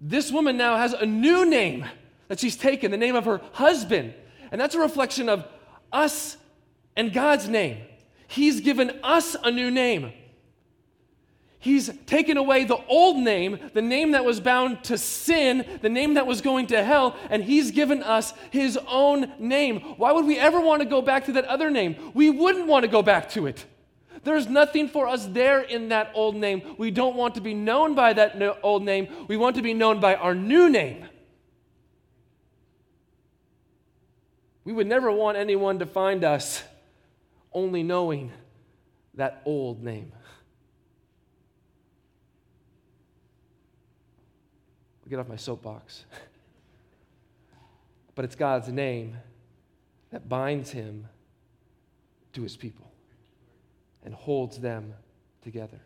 This 0.00 0.32
woman 0.32 0.56
now 0.56 0.76
has 0.76 0.92
a 0.92 1.04
new 1.04 1.44
name 1.44 1.84
that 2.28 2.40
she's 2.40 2.56
taken, 2.56 2.90
the 2.90 2.96
name 2.96 3.16
of 3.16 3.26
her 3.26 3.40
husband. 3.52 4.14
And 4.50 4.60
that's 4.60 4.74
a 4.74 4.80
reflection 4.80 5.28
of 5.28 5.44
us 5.92 6.36
and 6.96 7.12
God's 7.12 7.48
name. 7.48 7.78
He's 8.26 8.60
given 8.60 8.98
us 9.02 9.36
a 9.42 9.50
new 9.50 9.70
name. 9.70 10.12
He's 11.58 11.90
taken 12.06 12.38
away 12.38 12.64
the 12.64 12.82
old 12.86 13.18
name, 13.18 13.58
the 13.74 13.82
name 13.82 14.12
that 14.12 14.24
was 14.24 14.40
bound 14.40 14.82
to 14.84 14.96
sin, 14.96 15.66
the 15.82 15.90
name 15.90 16.14
that 16.14 16.26
was 16.26 16.40
going 16.40 16.68
to 16.68 16.82
hell, 16.82 17.16
and 17.28 17.44
He's 17.44 17.70
given 17.70 18.02
us 18.02 18.32
His 18.50 18.78
own 18.88 19.30
name. 19.38 19.80
Why 19.98 20.12
would 20.12 20.24
we 20.24 20.38
ever 20.38 20.58
want 20.58 20.80
to 20.80 20.88
go 20.88 21.02
back 21.02 21.26
to 21.26 21.32
that 21.32 21.44
other 21.44 21.70
name? 21.70 22.12
We 22.14 22.30
wouldn't 22.30 22.66
want 22.66 22.84
to 22.84 22.88
go 22.88 23.02
back 23.02 23.28
to 23.30 23.46
it. 23.46 23.66
There's 24.22 24.48
nothing 24.48 24.88
for 24.88 25.08
us 25.08 25.26
there 25.26 25.60
in 25.60 25.88
that 25.88 26.12
old 26.14 26.36
name. 26.36 26.74
We 26.76 26.90
don't 26.90 27.16
want 27.16 27.34
to 27.36 27.40
be 27.40 27.54
known 27.54 27.94
by 27.94 28.12
that 28.12 28.40
old 28.62 28.82
name. 28.82 29.08
We 29.28 29.36
want 29.36 29.56
to 29.56 29.62
be 29.62 29.72
known 29.72 29.98
by 30.00 30.14
our 30.14 30.34
new 30.34 30.68
name. 30.68 31.06
We 34.64 34.72
would 34.74 34.86
never 34.86 35.10
want 35.10 35.38
anyone 35.38 35.78
to 35.78 35.86
find 35.86 36.22
us 36.22 36.62
only 37.52 37.82
knowing 37.82 38.30
that 39.14 39.40
old 39.46 39.82
name. 39.82 40.12
I'll 45.02 45.10
get 45.10 45.18
off 45.18 45.28
my 45.28 45.36
soapbox. 45.36 46.04
but 48.14 48.26
it's 48.26 48.36
God's 48.36 48.68
name 48.68 49.16
that 50.10 50.28
binds 50.28 50.70
him 50.70 51.08
to 52.34 52.42
his 52.42 52.56
people 52.56 52.89
and 54.04 54.14
holds 54.14 54.58
them 54.58 54.94
together. 55.42 55.80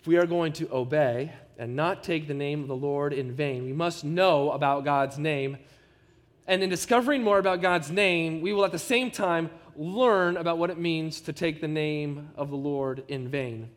If 0.00 0.06
we 0.06 0.16
are 0.16 0.26
going 0.26 0.52
to 0.54 0.68
obey 0.72 1.32
and 1.58 1.76
not 1.76 2.02
take 2.02 2.28
the 2.28 2.34
name 2.34 2.62
of 2.62 2.68
the 2.68 2.76
Lord 2.76 3.12
in 3.12 3.32
vain, 3.32 3.64
we 3.64 3.72
must 3.72 4.04
know 4.04 4.50
about 4.50 4.84
God's 4.84 5.18
name 5.18 5.56
and 6.46 6.62
in 6.62 6.68
discovering 6.68 7.22
more 7.22 7.38
about 7.38 7.62
God's 7.62 7.90
name, 7.90 8.40
we 8.40 8.52
will 8.52 8.64
at 8.64 8.72
the 8.72 8.78
same 8.78 9.10
time 9.10 9.50
learn 9.76 10.36
about 10.36 10.58
what 10.58 10.70
it 10.70 10.78
means 10.78 11.20
to 11.22 11.32
take 11.32 11.60
the 11.60 11.68
name 11.68 12.30
of 12.36 12.50
the 12.50 12.56
Lord 12.56 13.02
in 13.08 13.28
vain. 13.28 13.70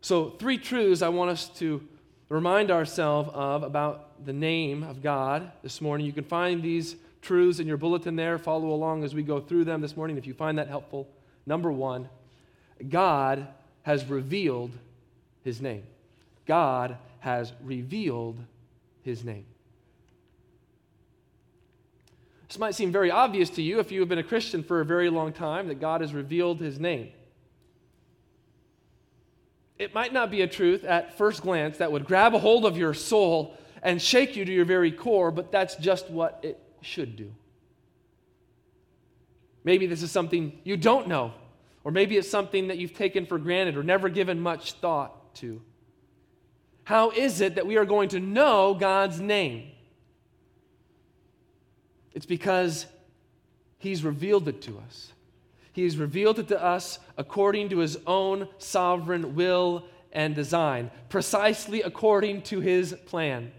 So, 0.00 0.30
three 0.30 0.58
truths 0.58 1.02
I 1.02 1.08
want 1.08 1.30
us 1.30 1.48
to 1.58 1.82
remind 2.28 2.70
ourselves 2.70 3.30
of 3.34 3.64
about 3.64 4.24
the 4.24 4.32
name 4.32 4.84
of 4.84 5.02
God 5.02 5.50
this 5.62 5.80
morning. 5.80 6.06
You 6.06 6.12
can 6.12 6.24
find 6.24 6.62
these 6.62 6.94
truths 7.28 7.60
in 7.60 7.66
your 7.66 7.76
bulletin 7.76 8.16
there. 8.16 8.38
Follow 8.38 8.70
along 8.70 9.04
as 9.04 9.14
we 9.14 9.22
go 9.22 9.38
through 9.38 9.64
them 9.64 9.82
this 9.82 9.96
morning 9.96 10.16
if 10.16 10.26
you 10.26 10.32
find 10.32 10.56
that 10.58 10.68
helpful. 10.68 11.06
Number 11.44 11.70
one, 11.70 12.08
God 12.88 13.46
has 13.82 14.06
revealed 14.06 14.70
his 15.44 15.60
name. 15.60 15.82
God 16.46 16.96
has 17.20 17.52
revealed 17.62 18.38
his 19.02 19.24
name. 19.24 19.44
This 22.48 22.58
might 22.58 22.74
seem 22.74 22.90
very 22.90 23.10
obvious 23.10 23.50
to 23.50 23.62
you 23.62 23.78
if 23.78 23.92
you 23.92 24.00
have 24.00 24.08
been 24.08 24.18
a 24.18 24.22
Christian 24.22 24.62
for 24.62 24.80
a 24.80 24.84
very 24.84 25.10
long 25.10 25.34
time 25.34 25.68
that 25.68 25.80
God 25.80 26.00
has 26.00 26.14
revealed 26.14 26.60
his 26.60 26.80
name. 26.80 27.10
It 29.78 29.94
might 29.94 30.14
not 30.14 30.30
be 30.30 30.40
a 30.40 30.46
truth 30.46 30.82
at 30.82 31.18
first 31.18 31.42
glance 31.42 31.76
that 31.76 31.92
would 31.92 32.06
grab 32.06 32.34
a 32.34 32.38
hold 32.38 32.64
of 32.64 32.78
your 32.78 32.94
soul 32.94 33.54
and 33.82 34.00
shake 34.00 34.34
you 34.34 34.46
to 34.46 34.52
your 34.52 34.64
very 34.64 34.90
core, 34.90 35.30
but 35.30 35.52
that's 35.52 35.76
just 35.76 36.08
what 36.08 36.40
it 36.42 36.58
should 36.80 37.16
do. 37.16 37.32
Maybe 39.64 39.86
this 39.86 40.02
is 40.02 40.10
something 40.10 40.58
you 40.64 40.76
don't 40.76 41.08
know, 41.08 41.32
or 41.84 41.90
maybe 41.90 42.16
it's 42.16 42.30
something 42.30 42.68
that 42.68 42.78
you've 42.78 42.94
taken 42.94 43.26
for 43.26 43.38
granted 43.38 43.76
or 43.76 43.82
never 43.82 44.08
given 44.08 44.40
much 44.40 44.72
thought 44.74 45.34
to. 45.36 45.60
How 46.84 47.10
is 47.10 47.40
it 47.40 47.56
that 47.56 47.66
we 47.66 47.76
are 47.76 47.84
going 47.84 48.08
to 48.10 48.20
know 48.20 48.74
God's 48.74 49.20
name? 49.20 49.70
It's 52.14 52.26
because 52.26 52.86
He's 53.78 54.02
revealed 54.02 54.48
it 54.48 54.62
to 54.62 54.78
us. 54.78 55.12
He's 55.72 55.98
revealed 55.98 56.38
it 56.38 56.48
to 56.48 56.62
us 56.62 56.98
according 57.16 57.68
to 57.68 57.78
His 57.78 57.98
own 58.06 58.48
sovereign 58.58 59.34
will 59.34 59.84
and 60.12 60.34
design, 60.34 60.90
precisely 61.10 61.82
according 61.82 62.42
to 62.42 62.60
His 62.60 62.94
plan. 63.06 63.52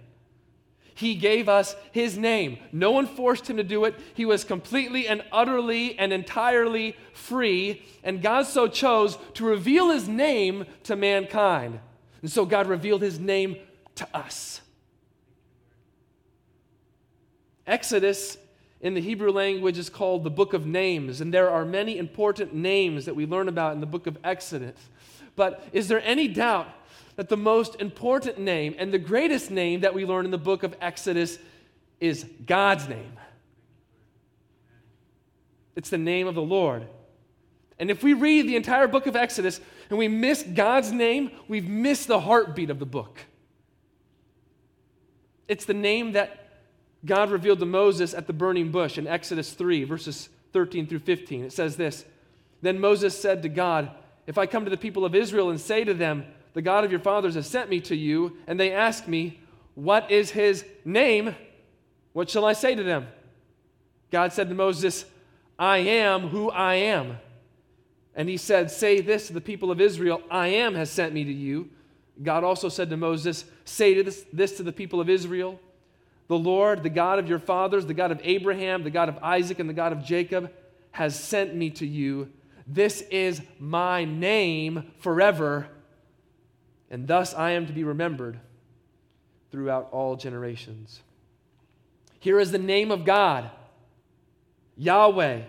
He 1.00 1.16
gave 1.16 1.48
us 1.48 1.78
His 1.94 2.18
name. 2.18 2.58
No 2.74 2.92
one 2.92 3.08
forced 3.08 3.50
Him 3.50 3.56
to 3.56 3.64
do 3.64 3.86
it. 3.86 3.96
He 4.16 4.26
was 4.26 4.44
completely 4.44 5.08
and 5.08 5.24
utterly 5.32 5.98
and 5.98 6.12
entirely 6.12 6.98
free, 7.14 7.84
and 8.04 8.22
God 8.22 8.48
so 8.48 8.68
chose 8.68 9.18
to 9.36 9.46
reveal 9.46 9.92
His 9.92 10.10
name 10.10 10.66
to 10.84 10.98
mankind. 10.98 11.80
And 12.22 12.30
so 12.30 12.46
God 12.46 12.68
revealed 12.68 13.02
His 13.02 13.18
name 13.18 13.56
to 13.96 14.08
us. 14.14 14.60
Exodus 17.66 18.38
in 18.82 18.94
the 18.94 19.02
Hebrew 19.02 19.32
language 19.32 19.78
is 19.78 19.90
called 19.90 20.26
the 20.26 20.30
book 20.30 20.54
of 20.54 20.66
names, 20.66 21.22
and 21.22 21.34
there 21.34 21.50
are 21.50 21.64
many 21.64 21.98
important 21.98 22.54
names 22.54 23.06
that 23.06 23.16
we 23.16 23.26
learn 23.26 23.48
about 23.48 23.74
in 23.74 23.80
the 23.80 23.86
book 23.86 24.06
of 24.06 24.18
Exodus. 24.26 24.76
But 25.38 25.66
is 25.72 25.88
there 25.88 26.02
any 26.04 26.28
doubt 26.28 26.68
that 27.20 27.28
the 27.28 27.36
most 27.36 27.76
important 27.82 28.38
name 28.38 28.74
and 28.78 28.94
the 28.94 28.98
greatest 28.98 29.52
name 29.52 29.82
that 29.82 29.94
we 29.94 30.06
learn 30.06 30.24
in 30.24 30.32
the 30.32 30.38
book 30.38 30.64
of 30.64 30.74
Exodus 30.80 31.38
is 32.00 32.26
God's 32.46 32.88
name? 32.88 33.12
It's 35.76 35.90
the 35.90 35.98
name 35.98 36.28
of 36.28 36.36
the 36.36 36.42
Lord. 36.42 36.88
And 37.78 37.92
if 37.92 38.04
we 38.04 38.14
read 38.14 38.48
the 38.48 38.56
entire 38.56 38.88
book 38.88 39.06
of 39.06 39.18
Exodus 39.18 39.60
and 39.90 40.00
we 40.00 40.08
miss 40.08 40.44
God's 40.44 40.94
name, 40.94 41.32
we've 41.50 41.68
missed 41.68 42.08
the 42.08 42.22
heartbeat 42.22 42.70
of 42.70 42.80
the 42.80 42.86
book. 42.86 43.20
It's 45.50 45.66
the 45.66 45.74
name 45.74 46.14
that 46.14 46.52
God 47.04 47.32
revealed 47.32 47.60
to 47.60 47.66
Moses 47.66 48.14
at 48.14 48.28
the 48.28 48.34
burning 48.34 48.72
bush 48.72 48.98
in 48.98 49.08
Exodus 49.08 49.52
3, 49.52 49.84
verses 49.84 50.30
13 50.54 50.88
through 50.88 51.00
15. 51.00 51.44
It 51.44 51.52
says 51.52 51.76
this 51.76 52.06
Then 52.62 52.80
Moses 52.80 53.22
said 53.22 53.42
to 53.42 53.50
God, 53.50 53.92
If 54.26 54.38
I 54.38 54.46
come 54.46 54.64
to 54.64 54.72
the 54.72 54.78
people 54.78 55.04
of 55.04 55.14
Israel 55.14 55.50
and 55.50 55.60
say 55.60 55.84
to 55.84 55.94
them, 55.94 56.24
The 56.54 56.62
God 56.62 56.84
of 56.84 56.92
your 56.92 57.00
fathers 57.00 57.36
has 57.36 57.48
sent 57.48 57.70
me 57.70 57.80
to 57.82 57.96
you, 57.96 58.38
and 58.48 58.60
they 58.60 58.72
ask 58.72 59.08
me, 59.08 59.40
What 59.76 60.10
is 60.12 60.32
his 60.32 60.66
name? 60.84 61.36
What 62.14 62.30
shall 62.30 62.46
I 62.46 62.54
say 62.54 62.76
to 62.76 62.84
them? 62.84 63.08
God 64.12 64.34
said 64.34 64.50
to 64.50 64.56
Moses, 64.56 65.06
I 65.58 65.78
am 65.78 66.30
who 66.30 66.50
I 66.50 66.76
am. 66.76 67.18
And 68.16 68.28
he 68.28 68.38
said, 68.38 68.72
Say 68.72 69.02
this 69.02 69.28
to 69.28 69.34
the 69.34 69.42
people 69.42 69.72
of 69.72 69.80
Israel 69.80 70.22
I 70.32 70.48
am 70.48 70.76
has 70.76 70.90
sent 70.90 71.14
me 71.14 71.24
to 71.24 71.34
you. 71.34 71.70
God 72.22 72.44
also 72.44 72.68
said 72.70 72.90
to 72.90 72.98
Moses, 72.98 73.46
Say 73.66 74.02
this, 74.02 74.26
this 74.34 74.58
to 74.58 74.64
the 74.64 74.74
people 74.74 75.00
of 75.00 75.10
Israel 75.10 75.60
the 76.30 76.38
Lord, 76.38 76.84
the 76.84 76.90
God 76.90 77.18
of 77.18 77.28
your 77.28 77.40
fathers, 77.40 77.88
the 77.88 77.94
God 77.96 78.12
of 78.12 78.22
Abraham, 78.24 78.84
the 78.84 78.92
God 78.92 79.10
of 79.10 79.18
Isaac, 79.18 79.58
and 79.58 79.68
the 79.68 79.74
God 79.74 79.92
of 79.92 80.04
Jacob, 80.04 80.52
has 80.92 81.20
sent 81.20 81.56
me 81.56 81.72
to 81.72 81.88
you. 81.88 82.30
This 82.68 83.02
is 83.10 83.42
my 83.60 84.06
name 84.06 84.92
forever, 85.00 85.68
and 86.90 87.08
thus 87.08 87.34
I 87.34 87.52
am 87.52 87.68
to 87.68 87.74
be 87.74 87.84
remembered 87.84 88.40
throughout 89.52 89.90
all 89.92 90.16
generations. 90.16 91.02
Here 92.20 92.40
is 92.40 92.52
the 92.52 92.58
name 92.58 92.92
of 92.92 93.06
God, 93.06 93.50
Yahweh, 94.78 95.42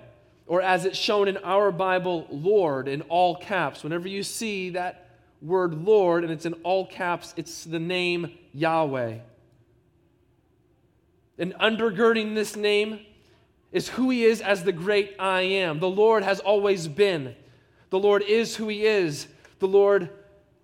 or 0.47 0.63
as 0.63 0.85
it's 0.85 0.99
shown 0.99 1.29
in 1.29 1.37
our 1.39 1.71
Bible, 1.71 2.27
Lord, 2.31 2.89
in 2.89 3.03
all 3.03 3.37
caps. 3.37 3.83
Whenever 3.83 4.09
you 4.09 4.23
see 4.23 4.71
that 4.71 5.09
word 5.43 5.75
Lord 5.75 6.25
and 6.25 6.33
it's 6.33 6.47
in 6.47 6.55
all 6.65 6.87
caps, 6.87 7.35
it's 7.37 7.65
the 7.65 7.79
name 7.79 8.39
Yahweh. 8.53 9.19
And 11.39 11.55
undergirding 11.55 12.35
this 12.35 12.55
name 12.55 13.01
is 13.73 13.89
who 13.89 14.11
he 14.11 14.25
is 14.25 14.41
as 14.41 14.65
the 14.65 14.73
great 14.73 15.17
I 15.19 15.43
am. 15.43 15.81
The 15.81 15.89
Lord 15.89 16.23
has 16.23 16.41
always 16.41 16.87
been. 16.89 17.35
The 17.91 17.99
Lord 17.99 18.23
is 18.23 18.57
who 18.57 18.69
he 18.69 18.85
is. 18.85 19.27
The 19.59 19.69
Lord 19.69 20.11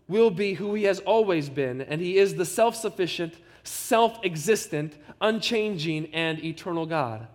will 0.09 0.31
be 0.31 0.55
who 0.55 0.75
he 0.75 0.85
has 0.85 1.01
always 1.01 1.49
been. 1.49 1.81
And 1.81 2.01
he 2.01 2.19
is 2.19 2.35
the 2.35 2.45
self 2.45 2.77
sufficient, 2.77 3.35
self 3.65 4.19
existent, 4.25 4.95
unchanging, 5.21 6.15
and 6.15 6.43
eternal 6.45 6.87
God. 6.87 7.27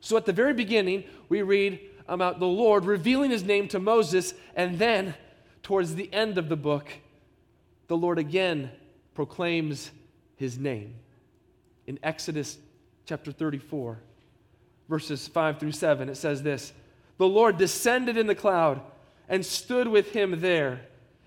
So 0.00 0.16
at 0.16 0.26
the 0.26 0.32
very 0.32 0.54
beginning, 0.54 1.04
we 1.28 1.42
read 1.42 1.80
about 2.06 2.38
the 2.38 2.46
Lord 2.46 2.84
revealing 2.84 3.30
his 3.30 3.42
name 3.42 3.68
to 3.68 3.78
Moses, 3.78 4.34
and 4.54 4.78
then 4.78 5.14
towards 5.62 5.94
the 5.94 6.12
end 6.12 6.36
of 6.36 6.48
the 6.48 6.56
book, 6.56 6.90
the 7.88 7.96
Lord 7.96 8.18
again 8.18 8.70
proclaims 9.14 9.90
his 10.36 10.58
name 10.58 10.94
in 11.86 11.98
Exodus 12.02 12.58
chapter 13.06 13.32
34, 13.32 13.98
verses 14.88 15.28
5 15.28 15.58
through 15.58 15.72
7. 15.72 16.08
It 16.08 16.16
says 16.16 16.42
this 16.42 16.72
The 17.18 17.28
Lord 17.28 17.56
descended 17.56 18.16
in 18.16 18.26
the 18.26 18.34
cloud 18.34 18.80
and 19.28 19.44
stood 19.44 19.88
with 19.88 20.12
him 20.12 20.40
there 20.40 20.82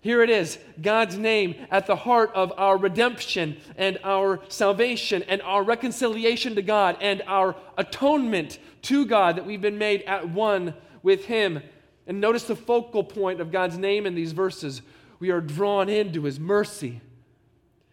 Here 0.00 0.22
it 0.22 0.30
is 0.30 0.58
God's 0.80 1.18
name 1.18 1.54
at 1.70 1.86
the 1.86 1.96
heart 1.96 2.30
of 2.34 2.52
our 2.56 2.76
redemption 2.76 3.56
and 3.76 3.98
our 4.04 4.40
salvation 4.48 5.22
and 5.24 5.42
our 5.42 5.62
reconciliation 5.62 6.54
to 6.54 6.62
God 6.62 6.96
and 7.00 7.22
our 7.26 7.56
atonement 7.76 8.58
to 8.82 9.04
God 9.04 9.36
that 9.36 9.46
we've 9.46 9.60
been 9.60 9.78
made 9.78 10.02
at 10.02 10.28
one 10.28 10.74
with 11.02 11.24
Him. 11.24 11.62
And 12.06 12.20
notice 12.20 12.44
the 12.44 12.56
focal 12.56 13.04
point 13.04 13.40
of 13.40 13.50
God's 13.50 13.76
name 13.76 14.06
in 14.06 14.14
these 14.14 14.32
verses. 14.32 14.82
We 15.18 15.30
are 15.30 15.40
drawn 15.40 15.88
into 15.88 16.24
His 16.24 16.38
mercy 16.38 17.00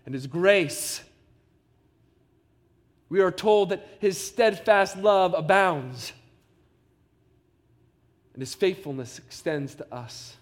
and 0.06 0.14
His 0.14 0.28
grace 0.28 1.02
we 3.10 3.22
are 3.22 3.32
told 3.32 3.70
that 3.70 3.88
his 4.00 4.20
steadfast 4.20 4.98
love 4.98 5.34
abounds 5.34 6.12
and 8.34 8.42
his 8.42 8.54
faithfulness 8.54 9.20
extends 9.20 9.76
to 9.76 9.94
us. 9.94 10.36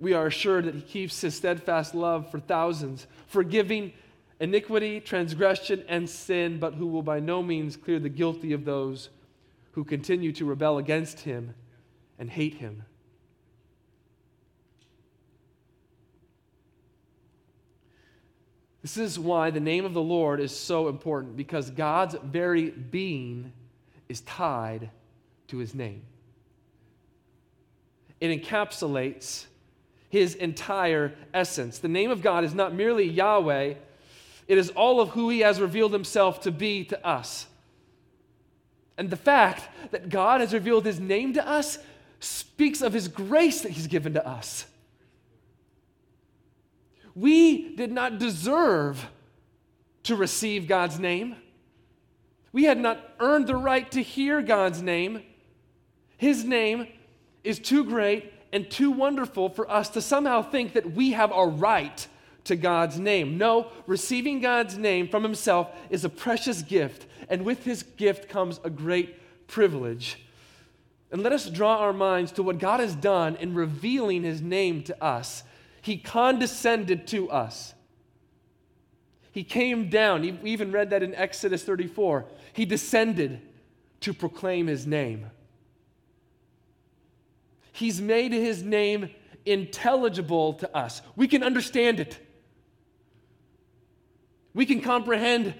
We 0.00 0.12
are 0.12 0.26
assured 0.26 0.64
that 0.64 0.74
he 0.74 0.80
keeps 0.80 1.20
his 1.20 1.34
steadfast 1.34 1.94
love 1.94 2.30
for 2.30 2.40
thousands, 2.40 3.06
forgiving 3.26 3.92
iniquity, 4.40 5.00
transgression, 5.00 5.84
and 5.88 6.08
sin, 6.08 6.58
but 6.58 6.74
who 6.74 6.86
will 6.86 7.02
by 7.02 7.20
no 7.20 7.42
means 7.42 7.76
clear 7.76 7.98
the 7.98 8.08
guilty 8.08 8.52
of 8.52 8.64
those 8.64 9.10
who 9.72 9.84
continue 9.84 10.32
to 10.32 10.44
rebel 10.44 10.78
against 10.78 11.20
him 11.20 11.54
and 12.18 12.30
hate 12.30 12.54
him. 12.54 12.84
This 18.82 18.98
is 18.98 19.18
why 19.18 19.50
the 19.50 19.60
name 19.60 19.86
of 19.86 19.94
the 19.94 20.02
Lord 20.02 20.40
is 20.40 20.54
so 20.54 20.88
important 20.88 21.38
because 21.38 21.70
God's 21.70 22.16
very 22.22 22.68
being 22.68 23.50
is 24.10 24.20
tied 24.20 24.90
to 25.48 25.56
his 25.56 25.74
name. 25.74 26.02
It 28.20 28.28
encapsulates 28.28 29.46
his 30.14 30.36
entire 30.36 31.12
essence. 31.34 31.80
The 31.80 31.88
name 31.88 32.12
of 32.12 32.22
God 32.22 32.44
is 32.44 32.54
not 32.54 32.72
merely 32.72 33.04
Yahweh, 33.04 33.74
it 34.46 34.58
is 34.58 34.70
all 34.70 35.00
of 35.00 35.08
who 35.08 35.28
he 35.28 35.40
has 35.40 35.60
revealed 35.60 35.92
himself 35.92 36.42
to 36.42 36.52
be 36.52 36.84
to 36.84 37.04
us. 37.04 37.48
And 38.96 39.10
the 39.10 39.16
fact 39.16 39.68
that 39.90 40.10
God 40.10 40.40
has 40.40 40.54
revealed 40.54 40.86
his 40.86 41.00
name 41.00 41.32
to 41.32 41.44
us 41.44 41.78
speaks 42.20 42.80
of 42.80 42.92
his 42.92 43.08
grace 43.08 43.62
that 43.62 43.72
he's 43.72 43.88
given 43.88 44.14
to 44.14 44.24
us. 44.24 44.66
We 47.16 47.74
did 47.74 47.90
not 47.90 48.20
deserve 48.20 49.08
to 50.04 50.14
receive 50.14 50.68
God's 50.68 51.00
name. 51.00 51.34
We 52.52 52.64
had 52.64 52.78
not 52.78 53.00
earned 53.18 53.48
the 53.48 53.56
right 53.56 53.90
to 53.90 54.00
hear 54.00 54.42
God's 54.42 54.80
name. 54.80 55.24
His 56.18 56.44
name 56.44 56.86
is 57.42 57.58
too 57.58 57.82
great 57.82 58.33
and 58.54 58.70
too 58.70 58.90
wonderful 58.90 59.50
for 59.50 59.70
us 59.70 59.90
to 59.90 60.00
somehow 60.00 60.40
think 60.40 60.72
that 60.72 60.92
we 60.92 61.12
have 61.12 61.30
a 61.34 61.46
right 61.46 62.06
to 62.44 62.56
God's 62.56 62.98
name. 62.98 63.36
No, 63.36 63.66
receiving 63.86 64.40
God's 64.40 64.78
name 64.78 65.08
from 65.08 65.22
Himself 65.22 65.70
is 65.90 66.04
a 66.04 66.08
precious 66.08 66.62
gift, 66.62 67.06
and 67.28 67.44
with 67.44 67.64
His 67.64 67.82
gift 67.82 68.30
comes 68.30 68.60
a 68.64 68.70
great 68.70 69.46
privilege. 69.46 70.24
And 71.10 71.22
let 71.22 71.32
us 71.32 71.50
draw 71.50 71.76
our 71.76 71.92
minds 71.92 72.32
to 72.32 72.42
what 72.42 72.58
God 72.58 72.80
has 72.80 72.94
done 72.94 73.36
in 73.36 73.54
revealing 73.54 74.22
His 74.22 74.40
name 74.40 74.82
to 74.84 75.04
us 75.04 75.42
he 75.84 75.98
condescended 75.98 77.06
to 77.08 77.30
us. 77.30 77.74
He 79.32 79.44
came 79.44 79.90
down. 79.90 80.22
We 80.42 80.50
even 80.50 80.72
read 80.72 80.88
that 80.88 81.02
in 81.02 81.14
Exodus 81.14 81.62
34. 81.62 82.24
He 82.54 82.64
descended 82.64 83.42
to 84.00 84.14
proclaim 84.14 84.66
his 84.66 84.86
name. 84.86 85.26
He's 87.74 88.00
made 88.00 88.32
his 88.32 88.62
name 88.62 89.10
intelligible 89.44 90.54
to 90.54 90.76
us. 90.76 91.02
We 91.16 91.28
can 91.28 91.42
understand 91.42 92.00
it. 92.00 92.18
We 94.54 94.64
can 94.64 94.80
comprehend 94.80 95.54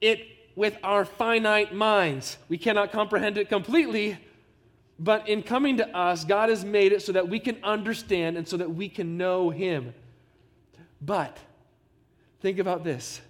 it 0.00 0.20
with 0.54 0.76
our 0.84 1.04
finite 1.04 1.74
minds. 1.74 2.36
We 2.48 2.58
cannot 2.58 2.92
comprehend 2.92 3.38
it 3.38 3.48
completely, 3.48 4.18
but 4.98 5.28
in 5.28 5.42
coming 5.42 5.78
to 5.78 5.96
us, 5.96 6.24
God 6.24 6.50
has 6.50 6.64
made 6.64 6.92
it 6.92 7.02
so 7.02 7.12
that 7.12 7.28
we 7.28 7.40
can 7.40 7.56
understand 7.64 8.36
and 8.36 8.46
so 8.46 8.58
that 8.58 8.74
we 8.74 8.88
can 8.88 9.16
know 9.16 9.50
Him. 9.50 9.94
But 11.00 11.38
think 12.40 12.58
about 12.58 12.84
this 12.84 13.20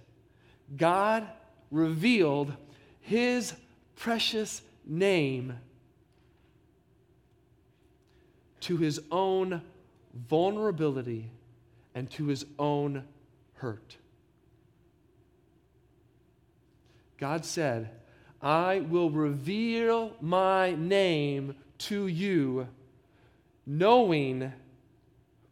God 0.75 1.27
revealed 1.71 2.53
his 3.03 3.53
precious 3.95 4.61
name 4.85 5.57
to 8.63 8.77
his 8.77 8.99
own 9.11 9.61
vulnerability 10.13 11.29
and 11.95 12.09
to 12.11 12.27
his 12.27 12.45
own 12.57 13.03
hurt. 13.55 13.97
God 17.17 17.45
said, 17.45 17.89
I 18.41 18.79
will 18.81 19.09
reveal 19.09 20.13
my 20.19 20.75
name 20.75 21.55
to 21.79 22.07
you, 22.07 22.67
knowing 23.65 24.51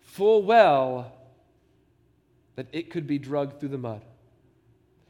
full 0.02 0.43
well 0.43 1.13
that 2.56 2.67
it 2.71 2.89
could 2.89 3.08
be 3.08 3.17
drugged 3.17 3.60
through 3.60 3.69
the 3.69 3.78
mud. 3.78 4.02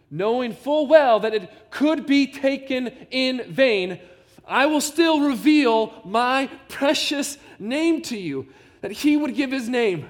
Knowing 0.10 0.54
full 0.54 0.88
well 0.88 1.20
that 1.20 1.34
it 1.34 1.50
could 1.70 2.06
be 2.06 2.28
taken 2.28 2.88
in 3.10 3.44
vain, 3.52 4.00
I 4.46 4.66
will 4.66 4.82
still 4.82 5.22
reveal 5.22 5.94
my 6.06 6.50
precious 6.68 7.38
name 7.60 8.02
to 8.04 8.18
you. 8.18 8.48
That 8.82 8.92
he 8.92 9.16
would 9.16 9.36
give 9.36 9.52
his 9.52 9.70
name 9.70 10.08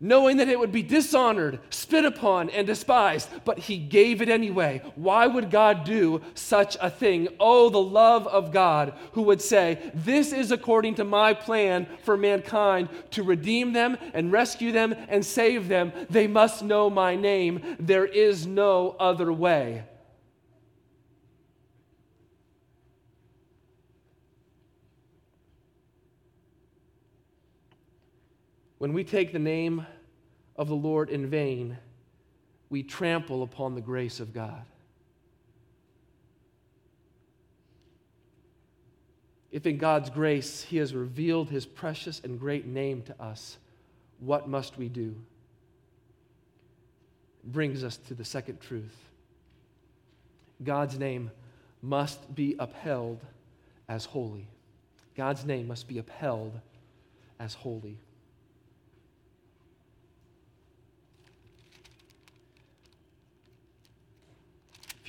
knowing 0.00 0.38
that 0.38 0.48
it 0.48 0.58
would 0.58 0.72
be 0.72 0.82
dishonored, 0.82 1.60
spit 1.68 2.06
upon, 2.06 2.48
and 2.50 2.66
despised, 2.66 3.28
but 3.44 3.58
he 3.58 3.76
gave 3.76 4.22
it 4.22 4.30
anyway. 4.30 4.80
Why 4.94 5.26
would 5.26 5.50
God 5.50 5.84
do 5.84 6.22
such 6.34 6.76
a 6.80 6.88
thing? 6.88 7.28
Oh, 7.38 7.68
the 7.68 7.82
love 7.82 8.26
of 8.26 8.50
God 8.50 8.94
who 9.12 9.22
would 9.22 9.42
say, 9.42 9.92
This 9.94 10.32
is 10.32 10.50
according 10.50 10.94
to 10.96 11.04
my 11.04 11.34
plan 11.34 11.86
for 12.02 12.16
mankind 12.16 12.88
to 13.10 13.22
redeem 13.22 13.74
them 13.74 13.98
and 14.14 14.32
rescue 14.32 14.72
them 14.72 14.94
and 15.08 15.24
save 15.24 15.68
them. 15.68 15.92
They 16.08 16.26
must 16.26 16.62
know 16.62 16.88
my 16.88 17.14
name. 17.14 17.76
There 17.78 18.06
is 18.06 18.46
no 18.46 18.96
other 18.98 19.30
way. 19.30 19.84
When 28.80 28.94
we 28.94 29.04
take 29.04 29.30
the 29.30 29.38
name 29.38 29.86
of 30.56 30.68
the 30.68 30.74
Lord 30.74 31.10
in 31.10 31.28
vain, 31.28 31.76
we 32.70 32.82
trample 32.82 33.42
upon 33.42 33.74
the 33.74 33.82
grace 33.82 34.20
of 34.20 34.32
God. 34.32 34.64
If 39.52 39.66
in 39.66 39.76
God's 39.76 40.08
grace 40.08 40.62
He 40.62 40.78
has 40.78 40.94
revealed 40.94 41.50
His 41.50 41.66
precious 41.66 42.22
and 42.24 42.40
great 42.40 42.64
name 42.64 43.02
to 43.02 43.22
us, 43.22 43.58
what 44.18 44.48
must 44.48 44.78
we 44.78 44.88
do? 44.88 45.14
brings 47.44 47.84
us 47.84 47.98
to 47.98 48.14
the 48.14 48.24
second 48.24 48.62
truth 48.62 48.96
God's 50.62 50.98
name 50.98 51.30
must 51.82 52.34
be 52.34 52.56
upheld 52.58 53.20
as 53.90 54.06
holy. 54.06 54.46
God's 55.14 55.44
name 55.44 55.68
must 55.68 55.86
be 55.86 55.98
upheld 55.98 56.58
as 57.38 57.52
holy. 57.52 57.98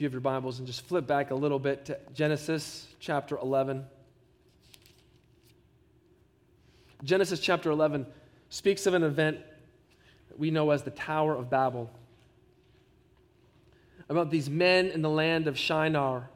You 0.02 0.08
have 0.08 0.14
your 0.14 0.22
Bibles 0.22 0.58
and 0.58 0.66
just 0.66 0.82
flip 0.88 1.06
back 1.06 1.30
a 1.30 1.36
little 1.36 1.60
bit 1.60 1.86
to 1.86 2.00
Genesis 2.16 2.88
chapter 3.00 3.38
11. 3.38 3.86
Genesis 7.04 7.40
chapter 7.40 7.70
11 7.70 8.08
speaks 8.50 8.88
of 8.88 8.96
an 8.96 9.04
event 9.04 9.38
that 10.30 10.40
we 10.40 10.50
know 10.50 10.72
as 10.72 10.82
the 10.82 10.90
Tower 10.90 11.36
of 11.36 11.52
Babel. 11.52 11.92
About 14.10 14.32
these 14.32 14.50
men 14.50 14.88
in 14.88 15.04
the 15.04 15.10
land 15.10 15.46
of 15.46 15.56
Shinar 15.56 16.32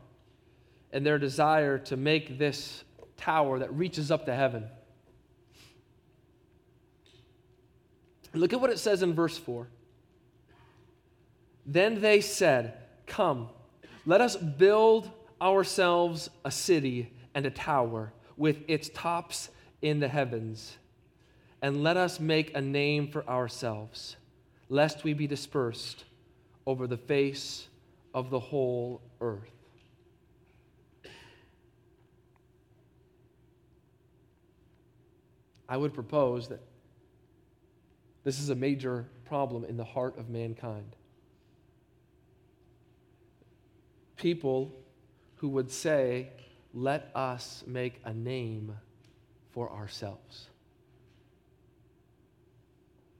and 0.93 1.03
their 1.03 1.17
desire 1.17 1.79
to 1.79 1.97
make 1.97 2.37
this 2.37 2.83
tower 3.17 3.57
that 3.57 3.73
reaches 3.73 4.11
up 4.11 4.27
to 4.27 4.35
heaven. 4.35 4.65
Look 8.31 8.53
at 8.53 8.61
what 8.61 8.69
it 8.69 8.77
says 8.77 9.01
in 9.01 9.15
verse 9.15 9.39
4. 9.39 9.67
Then 11.65 11.99
they 11.99 12.21
said, 12.21 12.77
Come, 13.07 13.49
let 14.05 14.21
us 14.21 14.35
build 14.35 15.09
ourselves 15.41 16.29
a 16.43 16.51
city 16.51 17.11
and 17.33 17.45
a 17.45 17.51
tower 17.51 18.13
with 18.37 18.57
its 18.67 18.89
tops 18.89 19.49
in 19.81 19.99
the 19.99 20.07
heavens, 20.07 20.77
and 21.61 21.83
let 21.83 21.97
us 21.97 22.19
make 22.19 22.55
a 22.55 22.61
name 22.61 23.07
for 23.07 23.27
ourselves, 23.27 24.15
lest 24.69 25.03
we 25.03 25.13
be 25.13 25.27
dispersed 25.27 26.03
over 26.65 26.87
the 26.87 26.97
face 26.97 27.67
of 28.13 28.29
the 28.29 28.39
whole 28.39 29.01
earth. 29.21 29.51
I 35.67 35.77
would 35.77 35.93
propose 35.93 36.47
that 36.49 36.61
this 38.23 38.39
is 38.39 38.49
a 38.49 38.55
major 38.55 39.07
problem 39.25 39.65
in 39.65 39.77
the 39.77 39.83
heart 39.83 40.17
of 40.17 40.29
mankind. 40.29 40.95
People 44.17 44.71
who 45.37 45.49
would 45.49 45.71
say, 45.71 46.29
Let 46.73 47.09
us 47.15 47.63
make 47.67 48.01
a 48.03 48.13
name 48.13 48.75
for 49.51 49.71
ourselves. 49.71 50.47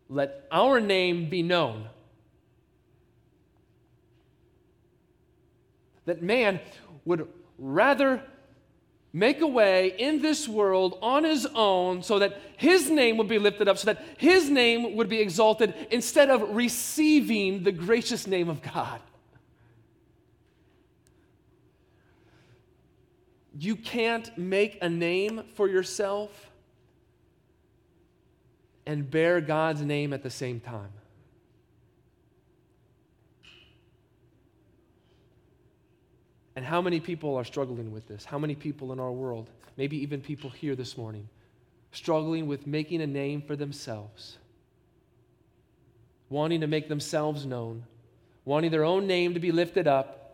Let 0.10 0.46
our 0.52 0.80
name 0.80 1.30
be 1.30 1.42
known. 1.42 1.88
That 6.06 6.22
man 6.22 6.60
would 7.06 7.28
rather 7.58 8.22
make 9.16 9.40
a 9.40 9.48
way 9.48 9.96
in 9.98 10.22
this 10.22 10.48
world 10.48 11.00
on 11.02 11.24
his 11.24 11.48
own 11.56 12.04
so 12.04 12.20
that 12.20 12.40
his 12.58 12.92
name 12.92 13.16
would 13.18 13.30
be 13.30 13.40
lifted 13.40 13.68
up, 13.68 13.78
so 13.78 13.86
that 13.86 14.04
his 14.18 14.50
name 14.50 14.96
would 14.96 15.08
be 15.08 15.22
exalted, 15.22 15.74
instead 15.90 16.30
of 16.30 16.54
receiving 16.54 17.64
the 17.64 17.72
gracious 17.72 18.28
name 18.28 18.50
of 18.50 18.62
God. 18.62 19.00
You 23.58 23.76
can't 23.76 24.38
make 24.38 24.78
a 24.82 24.90
name 24.90 25.44
for 25.56 25.70
yourself 25.70 26.52
and 28.86 29.10
bear 29.10 29.40
God's 29.40 29.82
name 29.82 30.12
at 30.14 30.24
the 30.24 30.30
same 30.30 30.60
time. 30.60 30.92
And 36.58 36.66
how 36.66 36.82
many 36.82 37.00
people 37.00 37.36
are 37.36 37.44
struggling 37.44 37.92
with 37.92 38.08
this? 38.08 38.26
How 38.26 38.40
many 38.40 38.56
people 38.56 38.94
in 38.94 39.00
our 39.00 39.12
world, 39.12 39.50
maybe 39.78 39.98
even 39.98 40.22
people 40.22 40.50
here 40.50 40.76
this 40.76 40.98
morning, 40.98 41.28
struggling 41.92 42.48
with 42.48 42.68
making 42.68 43.02
a 43.02 43.08
name 43.08 43.42
for 43.42 43.56
themselves, 43.56 44.38
wanting 46.30 46.62
to 46.62 46.68
make 46.68 46.88
themselves 46.88 47.46
known, 47.46 47.84
wanting 48.44 48.72
their 48.72 48.86
own 48.86 49.08
name 49.08 49.34
to 49.34 49.40
be 49.40 49.52
lifted 49.52 49.88
up, 49.88 50.25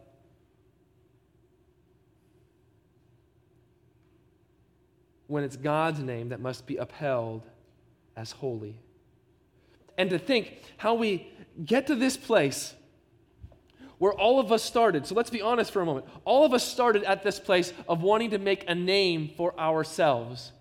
when 5.32 5.46
it's 5.46 5.56
God's 5.56 6.02
name 6.02 6.30
that 6.30 6.42
must 6.42 6.68
be 6.68 6.76
upheld 6.76 7.48
as 8.18 8.32
holy. 8.32 8.76
And 9.98 10.10
to 10.10 10.20
think 10.20 10.62
how 10.76 10.96
we 10.96 11.26
get 11.64 11.88
to 11.88 11.96
this 11.96 12.18
place 12.18 12.74
where 13.98 14.12
all 14.12 14.42
of 14.42 14.52
us 14.52 14.62
started. 14.62 15.08
So 15.08 15.16
let's 15.16 15.30
be 15.30 15.42
honest 15.42 15.72
for 15.72 15.82
a 15.82 15.86
moment. 15.86 16.06
All 16.26 16.44
of 16.44 16.54
us 16.54 16.68
started 16.68 17.04
at 17.04 17.24
this 17.24 17.40
place 17.40 17.72
of 17.88 18.02
wanting 18.02 18.32
to 18.32 18.40
make 18.40 18.66
a 18.68 18.76
name 18.76 19.32
for 19.38 19.58
ourselves. 19.58 20.52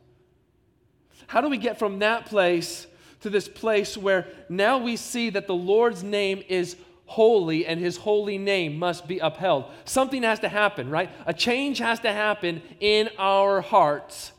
How 1.27 1.41
do 1.41 1.49
we 1.49 1.59
get 1.59 1.79
from 1.79 1.99
that 1.99 2.27
place 2.27 2.87
to 3.23 3.31
this 3.31 3.49
place 3.49 3.97
where 3.97 4.29
now 4.49 4.79
we 4.79 4.97
see 4.97 5.31
that 5.31 5.49
the 5.49 5.55
Lord's 5.55 6.05
name 6.05 6.45
is 6.49 6.77
holy 7.07 7.67
and 7.67 7.81
his 7.81 7.97
holy 7.97 8.39
name 8.39 8.79
must 8.79 9.09
be 9.09 9.19
upheld? 9.19 9.65
Something 9.85 10.23
has 10.23 10.39
to 10.41 10.49
happen, 10.49 10.91
right? 10.91 11.11
A 11.27 11.35
change 11.35 11.79
has 11.79 11.99
to 12.01 12.13
happen 12.13 12.63
in 12.79 13.09
our 13.19 13.63
hearts 13.63 14.31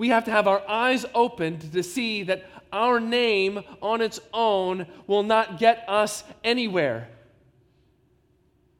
we 0.00 0.08
have 0.08 0.24
to 0.24 0.30
have 0.30 0.48
our 0.48 0.66
eyes 0.66 1.04
opened 1.14 1.74
to 1.74 1.82
see 1.82 2.22
that 2.22 2.46
our 2.72 2.98
name 2.98 3.62
on 3.82 4.00
its 4.00 4.18
own 4.32 4.86
will 5.06 5.22
not 5.22 5.58
get 5.58 5.84
us 5.86 6.24
anywhere. 6.42 7.06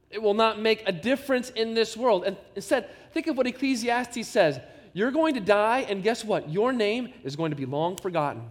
It 0.09 0.22
will 0.22 0.33
not 0.33 0.59
make 0.59 0.83
a 0.88 0.92
difference 0.92 1.50
in 1.50 1.74
this 1.74 1.94
world. 1.94 2.24
And 2.24 2.38
instead, 2.56 2.88
think 3.12 3.26
of 3.26 3.37
what 3.37 3.46
Ecclesiastes 3.46 4.26
says 4.26 4.61
You're 4.94 5.11
going 5.11 5.35
to 5.35 5.40
die, 5.40 5.80
and 5.80 6.02
guess 6.02 6.24
what? 6.24 6.48
Your 6.48 6.72
name 6.72 7.12
is 7.22 7.37
going 7.37 7.50
to 7.50 7.56
be 7.56 7.66
long 7.66 7.98
forgotten. 7.98 8.50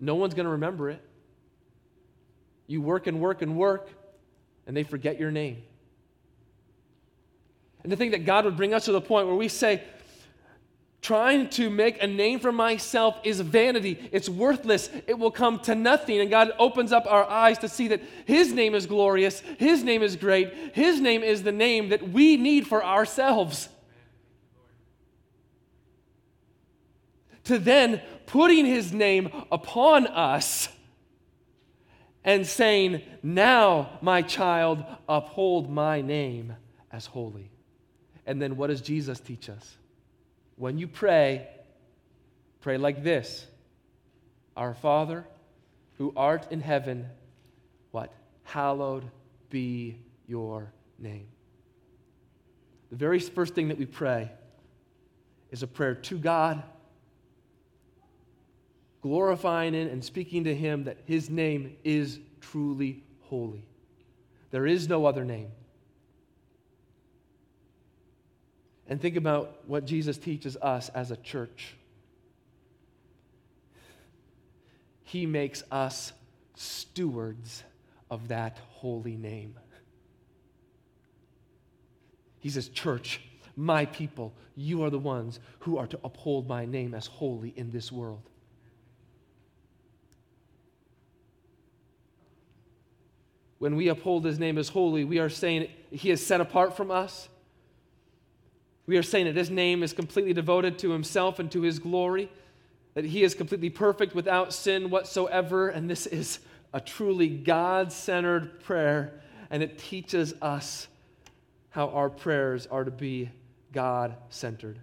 No 0.00 0.14
one's 0.14 0.32
going 0.32 0.46
to 0.46 0.52
remember 0.52 0.88
it. 0.88 1.02
You 2.66 2.80
work 2.80 3.06
and 3.06 3.20
work 3.20 3.42
and 3.42 3.54
work, 3.54 3.90
and 4.66 4.74
they 4.74 4.82
forget 4.82 5.20
your 5.20 5.30
name. 5.30 5.62
And 7.82 7.90
to 7.90 7.98
think 7.98 8.12
that 8.12 8.24
God 8.24 8.46
would 8.46 8.56
bring 8.56 8.72
us 8.72 8.86
to 8.86 8.92
the 8.92 9.00
point 9.02 9.26
where 9.26 9.36
we 9.36 9.48
say, 9.48 9.82
Trying 11.02 11.50
to 11.50 11.70
make 11.70 12.02
a 12.02 12.06
name 12.06 12.40
for 12.40 12.50
myself 12.50 13.20
is 13.22 13.40
vanity. 13.40 14.08
It's 14.12 14.28
worthless. 14.28 14.90
It 15.06 15.18
will 15.18 15.30
come 15.30 15.60
to 15.60 15.74
nothing. 15.74 16.20
And 16.20 16.30
God 16.30 16.52
opens 16.58 16.92
up 16.92 17.06
our 17.06 17.24
eyes 17.24 17.58
to 17.58 17.68
see 17.68 17.88
that 17.88 18.02
His 18.24 18.52
name 18.52 18.74
is 18.74 18.86
glorious. 18.86 19.40
His 19.58 19.84
name 19.84 20.02
is 20.02 20.16
great. 20.16 20.52
His 20.74 21.00
name 21.00 21.22
is 21.22 21.42
the 21.42 21.52
name 21.52 21.90
that 21.90 22.10
we 22.10 22.36
need 22.36 22.66
for 22.66 22.84
ourselves. 22.84 23.68
To 27.44 27.58
then 27.58 28.02
putting 28.26 28.66
His 28.66 28.92
name 28.92 29.30
upon 29.52 30.08
us 30.08 30.68
and 32.24 32.44
saying, 32.44 33.02
Now, 33.22 33.98
my 34.02 34.22
child, 34.22 34.84
uphold 35.08 35.70
my 35.70 36.00
name 36.00 36.54
as 36.90 37.06
holy. 37.06 37.52
And 38.26 38.42
then 38.42 38.56
what 38.56 38.66
does 38.66 38.80
Jesus 38.80 39.20
teach 39.20 39.48
us? 39.48 39.76
When 40.56 40.78
you 40.78 40.88
pray, 40.88 41.48
pray 42.60 42.78
like 42.78 43.04
this 43.04 43.46
Our 44.56 44.74
Father, 44.74 45.26
who 45.98 46.12
art 46.16 46.50
in 46.50 46.60
heaven, 46.60 47.06
what? 47.90 48.12
Hallowed 48.42 49.10
be 49.50 49.98
your 50.26 50.72
name. 50.98 51.28
The 52.90 52.96
very 52.96 53.18
first 53.18 53.54
thing 53.54 53.68
that 53.68 53.78
we 53.78 53.86
pray 53.86 54.30
is 55.50 55.62
a 55.62 55.66
prayer 55.66 55.94
to 55.94 56.18
God, 56.18 56.62
glorifying 59.02 59.74
Him 59.74 59.88
and 59.88 60.04
speaking 60.04 60.44
to 60.44 60.54
Him 60.54 60.84
that 60.84 60.98
His 61.06 61.28
name 61.28 61.76
is 61.84 62.20
truly 62.40 63.02
holy. 63.22 63.68
There 64.50 64.66
is 64.66 64.88
no 64.88 65.06
other 65.06 65.24
name. 65.24 65.50
And 68.88 69.00
think 69.00 69.16
about 69.16 69.62
what 69.66 69.84
Jesus 69.84 70.16
teaches 70.16 70.56
us 70.56 70.88
as 70.90 71.10
a 71.10 71.16
church. 71.16 71.74
He 75.02 75.26
makes 75.26 75.62
us 75.70 76.12
stewards 76.54 77.62
of 78.10 78.28
that 78.28 78.58
holy 78.70 79.16
name. 79.16 79.58
He 82.38 82.50
says, 82.50 82.68
Church, 82.68 83.20
my 83.56 83.86
people, 83.86 84.32
you 84.54 84.82
are 84.84 84.90
the 84.90 84.98
ones 84.98 85.40
who 85.60 85.78
are 85.78 85.86
to 85.88 85.98
uphold 86.04 86.48
my 86.48 86.64
name 86.64 86.94
as 86.94 87.06
holy 87.06 87.52
in 87.56 87.70
this 87.70 87.90
world. 87.90 88.22
When 93.58 93.74
we 93.74 93.88
uphold 93.88 94.24
his 94.24 94.38
name 94.38 94.58
as 94.58 94.68
holy, 94.68 95.04
we 95.04 95.18
are 95.18 95.30
saying 95.30 95.68
he 95.90 96.10
is 96.10 96.24
set 96.24 96.40
apart 96.40 96.76
from 96.76 96.90
us. 96.90 97.28
We 98.86 98.96
are 98.96 99.02
saying 99.02 99.26
that 99.26 99.34
his 99.34 99.50
name 99.50 99.82
is 99.82 99.92
completely 99.92 100.32
devoted 100.32 100.78
to 100.80 100.90
himself 100.90 101.38
and 101.38 101.50
to 101.50 101.62
his 101.62 101.78
glory, 101.78 102.30
that 102.94 103.04
he 103.04 103.24
is 103.24 103.34
completely 103.34 103.70
perfect 103.70 104.14
without 104.14 104.52
sin 104.52 104.90
whatsoever, 104.90 105.68
and 105.68 105.90
this 105.90 106.06
is 106.06 106.38
a 106.72 106.80
truly 106.80 107.28
God 107.28 107.92
centered 107.92 108.60
prayer, 108.60 109.20
and 109.50 109.62
it 109.62 109.78
teaches 109.78 110.34
us 110.40 110.86
how 111.70 111.88
our 111.88 112.08
prayers 112.08 112.66
are 112.68 112.84
to 112.84 112.90
be 112.90 113.30
God 113.72 114.16
centered. 114.30 114.78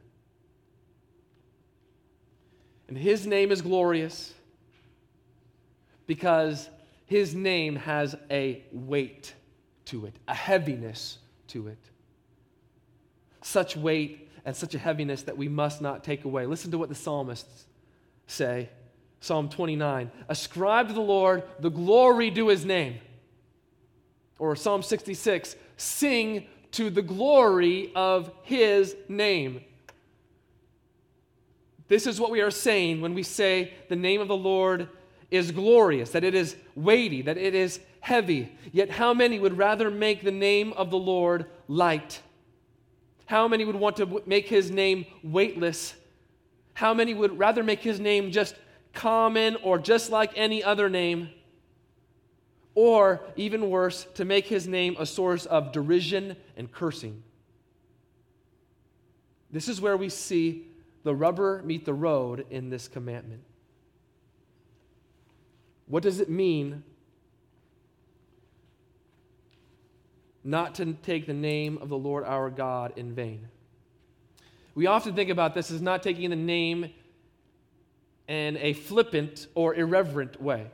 And 2.90 2.98
his 2.98 3.26
name 3.26 3.52
is 3.52 3.62
glorious 3.62 4.34
because 6.06 6.70
his 7.06 7.34
name 7.34 7.78
has 7.78 8.16
a 8.30 8.64
weight 8.72 9.34
to 9.86 10.06
it, 10.06 10.16
a 10.28 10.36
heaviness 10.36 11.18
to 11.48 11.68
it 11.68 11.80
such 13.44 13.76
weight 13.78 14.30
and 14.46 14.56
such 14.56 14.76
a 14.76 14.80
heaviness 14.80 15.24
that 15.24 15.38
we 15.38 15.48
must 15.48 15.82
not 15.82 16.04
take 16.04 16.26
away. 16.26 16.46
Listen 16.46 16.72
to 16.72 16.78
what 16.78 16.90
the 16.90 16.96
psalmists 16.96 17.66
say 18.28 18.70
Psalm 19.20 19.48
29 19.50 20.12
Ascribe 20.28 20.88
to 20.88 20.94
the 20.94 21.02
Lord 21.02 21.44
the 21.60 21.70
glory 21.70 22.30
due 22.30 22.48
his 22.48 22.66
name. 22.66 23.00
Or 24.40 24.56
Psalm 24.56 24.84
66 24.84 25.56
Sing 25.78 26.46
to 26.72 26.90
the 26.90 27.02
glory 27.02 27.92
of 27.96 28.32
his 28.44 28.96
name. 29.08 29.62
This 31.88 32.08
is 32.08 32.20
what 32.20 32.32
we 32.32 32.42
are 32.42 32.52
saying 32.52 33.02
when 33.02 33.14
we 33.14 33.24
say 33.24 33.74
the 33.88 33.96
name 33.96 34.20
of 34.20 34.28
the 34.28 34.36
Lord 34.36 34.90
is 35.30 35.52
glorious, 35.52 36.12
that 36.12 36.24
it 36.24 36.36
is 36.36 36.56
weighty, 36.76 37.22
that 37.24 37.38
it 37.38 37.56
is 37.56 37.80
heavy. 38.00 38.52
Yet, 38.72 38.90
how 38.90 39.14
many 39.14 39.40
would 39.40 39.58
rather 39.58 39.90
make 39.90 40.24
the 40.24 40.32
name 40.32 40.74
of 40.74 40.90
the 40.90 40.98
Lord 40.98 41.46
light? 41.68 42.22
How 43.26 43.48
many 43.48 43.66
would 43.66 43.76
want 43.76 43.98
to 43.98 44.22
make 44.26 44.48
his 44.48 44.70
name 44.70 45.06
weightless? 45.24 45.96
How 46.74 46.94
many 46.94 47.14
would 47.14 47.38
rather 47.38 47.64
make 47.64 47.80
his 47.80 48.00
name 48.00 48.32
just 48.32 48.56
common 48.94 49.56
or 49.58 49.78
just 49.80 50.12
like 50.12 50.32
any 50.36 50.64
other 50.64 50.90
name? 50.90 51.30
Or, 52.76 53.22
even 53.36 53.70
worse, 53.70 54.08
to 54.16 54.26
make 54.26 54.48
his 54.48 54.68
name 54.68 54.96
a 54.98 55.06
source 55.06 55.46
of 55.46 55.72
derision 55.72 56.36
and 56.58 56.72
cursing. 56.72 57.22
This 59.52 59.68
is 59.68 59.80
where 59.80 59.96
we 59.96 60.10
see 60.10 60.66
the 61.04 61.14
rubber 61.14 61.62
meet 61.64 61.86
the 61.86 61.94
road 61.94 62.46
in 62.50 62.70
this 62.72 62.88
commandment. 62.88 63.44
What 65.86 66.02
does 66.02 66.20
it 66.20 66.30
mean 66.30 66.84
not 70.44 70.76
to 70.76 70.94
take 70.94 71.26
the 71.26 71.34
name 71.34 71.78
of 71.82 71.90
the 71.90 71.98
Lord 71.98 72.24
our 72.24 72.50
God 72.50 72.94
in 72.96 73.14
vain. 73.14 73.48
We 74.76 74.88
often 74.88 75.16
think 75.16 75.30
about 75.30 75.54
this 75.54 75.72
as 75.72 75.82
not 75.82 76.04
taking 76.04 76.30
the 76.30 76.36
name 76.36 76.92
in 78.28 78.58
a 78.58 78.74
flippant 78.74 79.48
or 79.56 79.76
irreverent 79.76 80.42
way. 80.42 80.68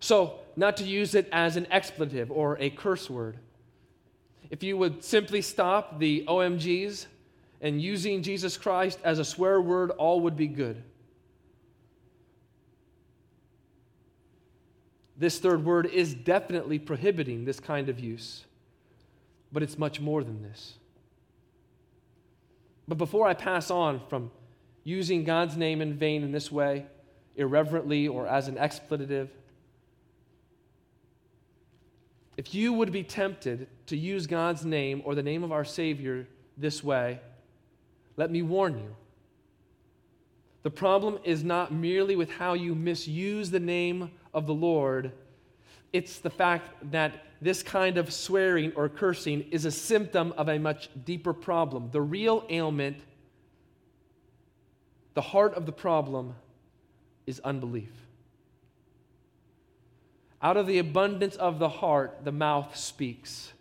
So, 0.00 0.40
not 0.56 0.76
to 0.78 0.84
use 0.84 1.14
it 1.14 1.28
as 1.32 1.56
an 1.56 1.66
expletive 1.70 2.30
or 2.30 2.58
a 2.60 2.70
curse 2.70 3.08
word. 3.08 3.38
If 4.50 4.62
you 4.62 4.76
would 4.76 5.02
simply 5.04 5.40
stop 5.40 5.98
the 5.98 6.24
OMGs 6.26 7.06
and 7.60 7.80
using 7.80 8.22
Jesus 8.22 8.56
Christ 8.56 8.98
as 9.04 9.18
a 9.18 9.24
swear 9.24 9.60
word, 9.60 9.90
all 9.92 10.20
would 10.22 10.36
be 10.36 10.48
good. 10.48 10.82
This 15.22 15.38
third 15.38 15.64
word 15.64 15.86
is 15.86 16.14
definitely 16.14 16.80
prohibiting 16.80 17.44
this 17.44 17.60
kind 17.60 17.88
of 17.88 18.00
use, 18.00 18.44
but 19.52 19.62
it's 19.62 19.78
much 19.78 20.00
more 20.00 20.24
than 20.24 20.42
this. 20.42 20.74
But 22.88 22.98
before 22.98 23.28
I 23.28 23.34
pass 23.34 23.70
on 23.70 24.00
from 24.08 24.32
using 24.82 25.22
God's 25.22 25.56
name 25.56 25.80
in 25.80 25.94
vain 25.94 26.24
in 26.24 26.32
this 26.32 26.50
way, 26.50 26.86
irreverently 27.36 28.08
or 28.08 28.26
as 28.26 28.48
an 28.48 28.58
expletive, 28.58 29.30
if 32.36 32.52
you 32.52 32.72
would 32.72 32.90
be 32.90 33.04
tempted 33.04 33.68
to 33.86 33.96
use 33.96 34.26
God's 34.26 34.64
name 34.64 35.02
or 35.04 35.14
the 35.14 35.22
name 35.22 35.44
of 35.44 35.52
our 35.52 35.64
Savior 35.64 36.26
this 36.56 36.82
way, 36.82 37.20
let 38.16 38.32
me 38.32 38.42
warn 38.42 38.76
you. 38.76 38.96
The 40.64 40.70
problem 40.70 41.20
is 41.22 41.44
not 41.44 41.72
merely 41.72 42.16
with 42.16 42.32
how 42.32 42.54
you 42.54 42.74
misuse 42.74 43.52
the 43.52 43.60
name 43.60 44.10
of 44.34 44.46
the 44.46 44.54
Lord, 44.54 45.12
it's 45.92 46.18
the 46.18 46.30
fact 46.30 46.90
that 46.92 47.24
this 47.40 47.62
kind 47.62 47.98
of 47.98 48.12
swearing 48.12 48.72
or 48.76 48.88
cursing 48.88 49.42
is 49.50 49.64
a 49.64 49.70
symptom 49.70 50.32
of 50.36 50.48
a 50.48 50.58
much 50.58 50.88
deeper 51.04 51.32
problem. 51.32 51.90
The 51.90 52.00
real 52.00 52.44
ailment, 52.48 52.98
the 55.14 55.20
heart 55.20 55.54
of 55.54 55.66
the 55.66 55.72
problem, 55.72 56.34
is 57.26 57.40
unbelief. 57.40 57.90
Out 60.40 60.56
of 60.56 60.66
the 60.66 60.78
abundance 60.78 61.36
of 61.36 61.58
the 61.58 61.68
heart, 61.68 62.20
the 62.24 62.32
mouth 62.32 62.76
speaks. 62.76 63.52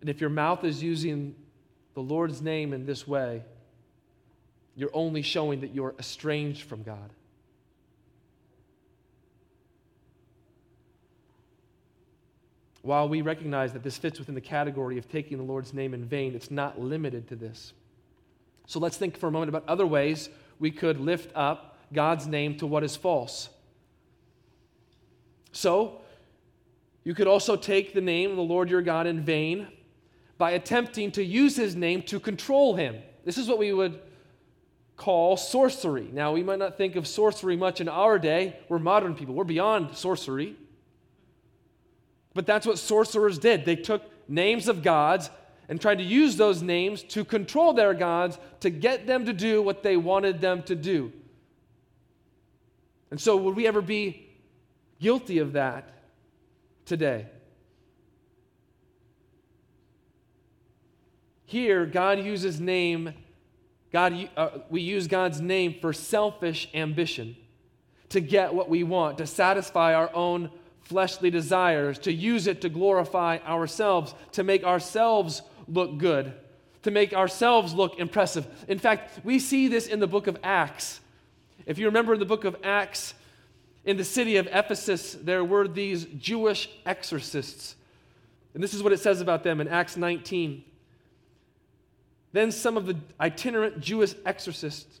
And 0.00 0.08
if 0.08 0.20
your 0.20 0.30
mouth 0.30 0.64
is 0.64 0.82
using 0.82 1.34
the 1.94 2.00
Lord's 2.00 2.40
name 2.40 2.72
in 2.72 2.86
this 2.86 3.06
way, 3.06 3.42
you're 4.74 4.94
only 4.94 5.22
showing 5.22 5.60
that 5.60 5.74
you're 5.74 5.94
estranged 5.98 6.62
from 6.62 6.82
God. 6.82 7.10
While 12.88 13.10
we 13.10 13.20
recognize 13.20 13.74
that 13.74 13.82
this 13.82 13.98
fits 13.98 14.18
within 14.18 14.34
the 14.34 14.40
category 14.40 14.96
of 14.96 15.10
taking 15.10 15.36
the 15.36 15.44
Lord's 15.44 15.74
name 15.74 15.92
in 15.92 16.06
vain, 16.06 16.34
it's 16.34 16.50
not 16.50 16.80
limited 16.80 17.28
to 17.28 17.36
this. 17.36 17.74
So 18.64 18.80
let's 18.80 18.96
think 18.96 19.18
for 19.18 19.26
a 19.26 19.30
moment 19.30 19.50
about 19.50 19.68
other 19.68 19.86
ways 19.86 20.30
we 20.58 20.70
could 20.70 20.98
lift 20.98 21.30
up 21.34 21.76
God's 21.92 22.26
name 22.26 22.56
to 22.56 22.66
what 22.66 22.82
is 22.82 22.96
false. 22.96 23.50
So, 25.52 26.00
you 27.04 27.14
could 27.14 27.26
also 27.26 27.56
take 27.56 27.92
the 27.92 28.00
name 28.00 28.30
of 28.30 28.36
the 28.36 28.42
Lord 28.42 28.70
your 28.70 28.80
God 28.80 29.06
in 29.06 29.20
vain 29.20 29.68
by 30.38 30.52
attempting 30.52 31.12
to 31.12 31.22
use 31.22 31.56
his 31.56 31.76
name 31.76 32.00
to 32.04 32.18
control 32.18 32.74
him. 32.74 32.96
This 33.22 33.36
is 33.36 33.48
what 33.48 33.58
we 33.58 33.70
would 33.70 34.00
call 34.96 35.36
sorcery. 35.36 36.08
Now, 36.10 36.32
we 36.32 36.42
might 36.42 36.58
not 36.58 36.78
think 36.78 36.96
of 36.96 37.06
sorcery 37.06 37.54
much 37.54 37.82
in 37.82 37.88
our 37.90 38.18
day. 38.18 38.56
We're 38.70 38.78
modern 38.78 39.14
people, 39.14 39.34
we're 39.34 39.44
beyond 39.44 39.94
sorcery. 39.94 40.56
But 42.38 42.46
that's 42.46 42.68
what 42.68 42.78
sorcerers 42.78 43.36
did. 43.36 43.64
They 43.64 43.74
took 43.74 44.00
names 44.28 44.68
of 44.68 44.84
gods 44.84 45.28
and 45.68 45.80
tried 45.80 45.98
to 45.98 46.04
use 46.04 46.36
those 46.36 46.62
names 46.62 47.02
to 47.02 47.24
control 47.24 47.72
their 47.72 47.92
gods 47.94 48.38
to 48.60 48.70
get 48.70 49.08
them 49.08 49.26
to 49.26 49.32
do 49.32 49.60
what 49.60 49.82
they 49.82 49.96
wanted 49.96 50.40
them 50.40 50.62
to 50.62 50.76
do. 50.76 51.12
And 53.10 53.20
so, 53.20 53.36
would 53.36 53.56
we 53.56 53.66
ever 53.66 53.82
be 53.82 54.28
guilty 55.00 55.38
of 55.40 55.54
that 55.54 55.92
today? 56.86 57.26
Here, 61.44 61.86
God 61.86 62.20
uses 62.20 62.60
name, 62.60 63.14
God, 63.92 64.30
uh, 64.36 64.50
we 64.70 64.80
use 64.80 65.08
God's 65.08 65.40
name 65.40 65.74
for 65.80 65.92
selfish 65.92 66.68
ambition, 66.72 67.34
to 68.10 68.20
get 68.20 68.54
what 68.54 68.68
we 68.68 68.84
want, 68.84 69.18
to 69.18 69.26
satisfy 69.26 69.92
our 69.92 70.14
own 70.14 70.52
fleshly 70.88 71.30
desires, 71.30 71.98
to 71.98 72.12
use 72.12 72.46
it 72.46 72.62
to 72.62 72.68
glorify 72.70 73.38
ourselves, 73.46 74.14
to 74.32 74.42
make 74.42 74.64
ourselves 74.64 75.42
look 75.68 75.98
good, 75.98 76.32
to 76.82 76.90
make 76.90 77.12
ourselves 77.12 77.74
look 77.74 77.98
impressive. 77.98 78.46
In 78.68 78.78
fact, 78.78 79.22
we 79.22 79.38
see 79.38 79.68
this 79.68 79.86
in 79.86 80.00
the 80.00 80.06
book 80.06 80.26
of 80.26 80.38
Acts. 80.42 81.00
If 81.66 81.78
you 81.78 81.86
remember 81.86 82.14
in 82.14 82.18
the 82.18 82.24
book 82.24 82.44
of 82.44 82.56
Acts, 82.64 83.12
in 83.84 83.98
the 83.98 84.04
city 84.04 84.36
of 84.36 84.48
Ephesus, 84.50 85.12
there 85.12 85.44
were 85.44 85.68
these 85.68 86.06
Jewish 86.06 86.70
exorcists. 86.86 87.76
And 88.54 88.62
this 88.62 88.72
is 88.72 88.82
what 88.82 88.94
it 88.94 89.00
says 89.00 89.20
about 89.20 89.42
them 89.42 89.60
in 89.60 89.68
Acts 89.68 89.96
19. 89.96 90.64
Then 92.32 92.50
some 92.50 92.78
of 92.78 92.86
the 92.86 92.96
itinerant 93.20 93.80
Jewish 93.80 94.14
exorcists 94.24 95.00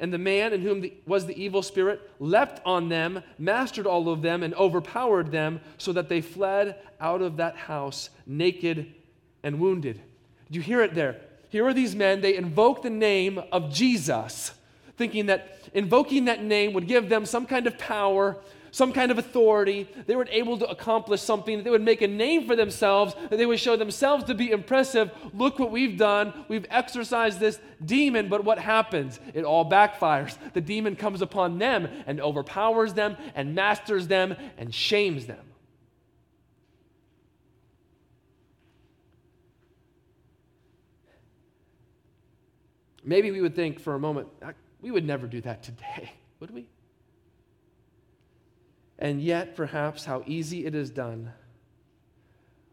And 0.00 0.12
the 0.12 0.18
man 0.18 0.52
in 0.52 0.60
whom 0.60 0.80
the, 0.80 0.92
was 1.06 1.26
the 1.26 1.40
evil 1.40 1.62
spirit 1.62 2.00
leapt 2.18 2.60
on 2.66 2.88
them, 2.88 3.22
mastered 3.38 3.86
all 3.86 4.08
of 4.08 4.22
them, 4.22 4.42
and 4.42 4.52
overpowered 4.54 5.30
them, 5.30 5.60
so 5.78 5.92
that 5.92 6.08
they 6.08 6.20
fled 6.20 6.76
out 7.00 7.22
of 7.22 7.36
that 7.36 7.56
house 7.56 8.10
naked 8.26 8.92
and 9.42 9.60
wounded. 9.60 10.00
You 10.50 10.60
hear 10.60 10.82
it 10.82 10.94
there? 10.94 11.20
Here 11.48 11.66
are 11.66 11.74
these 11.74 11.94
men, 11.94 12.20
they 12.20 12.36
invoke 12.36 12.82
the 12.82 12.90
name 12.90 13.40
of 13.52 13.72
Jesus, 13.72 14.52
thinking 14.96 15.26
that 15.26 15.60
invoking 15.72 16.24
that 16.24 16.42
name 16.42 16.72
would 16.72 16.88
give 16.88 17.08
them 17.08 17.26
some 17.26 17.46
kind 17.46 17.66
of 17.66 17.78
power 17.78 18.36
some 18.74 18.92
kind 18.92 19.12
of 19.12 19.18
authority. 19.18 19.88
They 20.06 20.16
were 20.16 20.26
able 20.28 20.58
to 20.58 20.68
accomplish 20.68 21.20
something. 21.20 21.62
They 21.62 21.70
would 21.70 21.80
make 21.80 22.02
a 22.02 22.08
name 22.08 22.44
for 22.44 22.56
themselves, 22.56 23.14
that 23.30 23.36
they 23.36 23.46
would 23.46 23.60
show 23.60 23.76
themselves 23.76 24.24
to 24.24 24.34
be 24.34 24.50
impressive. 24.50 25.12
Look 25.32 25.60
what 25.60 25.70
we've 25.70 25.96
done. 25.96 26.44
We've 26.48 26.66
exorcised 26.70 27.38
this 27.38 27.60
demon, 27.84 28.28
but 28.28 28.42
what 28.42 28.58
happens? 28.58 29.20
It 29.32 29.44
all 29.44 29.70
backfires. 29.70 30.36
The 30.54 30.60
demon 30.60 30.96
comes 30.96 31.22
upon 31.22 31.58
them 31.58 31.88
and 32.08 32.20
overpowers 32.20 32.94
them 32.94 33.16
and 33.36 33.54
masters 33.54 34.08
them 34.08 34.34
and 34.58 34.74
shames 34.74 35.26
them. 35.26 35.38
Maybe 43.04 43.30
we 43.30 43.40
would 43.40 43.54
think 43.54 43.78
for 43.78 43.94
a 43.94 44.00
moment, 44.00 44.26
ah, 44.42 44.50
we 44.80 44.90
would 44.90 45.04
never 45.04 45.28
do 45.28 45.40
that 45.42 45.62
today, 45.62 46.10
would 46.40 46.50
we? 46.50 46.66
And 48.98 49.20
yet, 49.20 49.56
perhaps, 49.56 50.04
how 50.04 50.22
easy 50.26 50.66
it 50.66 50.74
is 50.74 50.90
done 50.90 51.32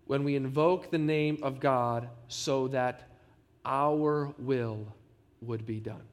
when 0.06 0.24
we 0.24 0.36
invoke 0.36 0.92
the 0.92 0.98
name 0.98 1.40
of 1.42 1.60
God 1.60 2.10
so 2.28 2.68
that 2.70 3.10
our 3.66 4.34
will 4.38 4.86
would 5.42 5.66
be 5.66 5.80
done. 5.80 6.04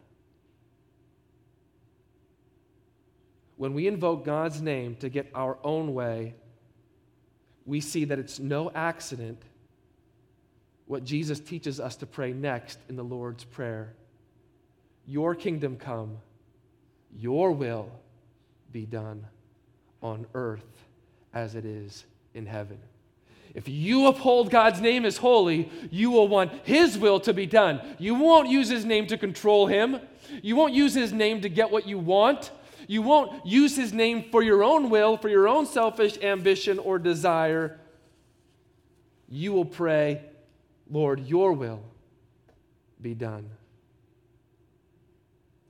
When 3.56 3.74
we 3.74 3.88
invoke 3.88 4.24
God's 4.24 4.62
name 4.62 4.94
to 4.96 5.08
get 5.08 5.30
our 5.34 5.58
own 5.64 5.94
way, 5.94 6.34
we 7.66 7.80
see 7.80 8.04
that 8.04 8.18
it's 8.18 8.38
no 8.38 8.70
accident 8.70 9.42
what 10.86 11.04
Jesus 11.04 11.38
teaches 11.38 11.80
us 11.80 11.96
to 11.96 12.06
pray 12.06 12.32
next 12.32 12.78
in 12.88 12.96
the 12.96 13.04
Lord's 13.04 13.44
Prayer 13.44 13.94
Your 15.06 15.34
kingdom 15.34 15.76
come, 15.76 16.18
your 17.14 17.52
will 17.52 17.90
be 18.70 18.86
done 18.86 19.26
on 20.02 20.26
earth 20.34 20.64
as 21.34 21.54
it 21.54 21.64
is 21.64 22.04
in 22.34 22.46
heaven. 22.46 22.78
If 23.54 23.68
you 23.68 24.06
uphold 24.06 24.50
God's 24.50 24.80
name 24.80 25.04
as 25.04 25.16
holy, 25.16 25.70
you 25.90 26.10
will 26.10 26.28
want 26.28 26.52
His 26.64 26.98
will 26.98 27.18
to 27.20 27.32
be 27.32 27.46
done. 27.46 27.80
You 27.98 28.14
won't 28.14 28.48
use 28.48 28.68
His 28.68 28.84
name 28.84 29.06
to 29.08 29.18
control 29.18 29.66
Him. 29.66 30.00
You 30.42 30.54
won't 30.56 30.74
use 30.74 30.94
His 30.94 31.12
name 31.12 31.40
to 31.40 31.48
get 31.48 31.70
what 31.70 31.86
you 31.86 31.98
want. 31.98 32.50
You 32.86 33.02
won't 33.02 33.46
use 33.46 33.74
His 33.76 33.92
name 33.92 34.26
for 34.30 34.42
your 34.42 34.62
own 34.62 34.90
will, 34.90 35.16
for 35.16 35.28
your 35.28 35.48
own 35.48 35.66
selfish 35.66 36.18
ambition 36.22 36.78
or 36.78 36.98
desire. 36.98 37.80
You 39.28 39.52
will 39.52 39.64
pray, 39.64 40.22
Lord, 40.90 41.26
your 41.26 41.52
will 41.52 41.82
be 43.00 43.14
done. 43.14 43.48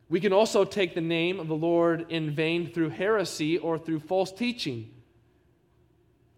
We 0.08 0.20
can 0.20 0.32
also 0.32 0.64
take 0.64 0.94
the 0.94 1.00
name 1.00 1.38
of 1.38 1.48
the 1.48 1.56
Lord 1.56 2.06
in 2.08 2.30
vain 2.30 2.72
through 2.72 2.90
heresy 2.90 3.58
or 3.58 3.78
through 3.78 4.00
false 4.00 4.32
teaching. 4.32 4.90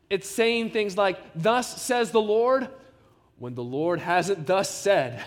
It's 0.09 0.29
saying 0.29 0.71
things 0.71 0.97
like, 0.97 1.19
Thus 1.37 1.81
says 1.81 2.11
the 2.11 2.21
Lord, 2.21 2.69
when 3.39 3.55
the 3.55 3.63
Lord 3.63 4.01
hasn't 4.01 4.47
thus 4.47 4.69
said. 4.69 5.25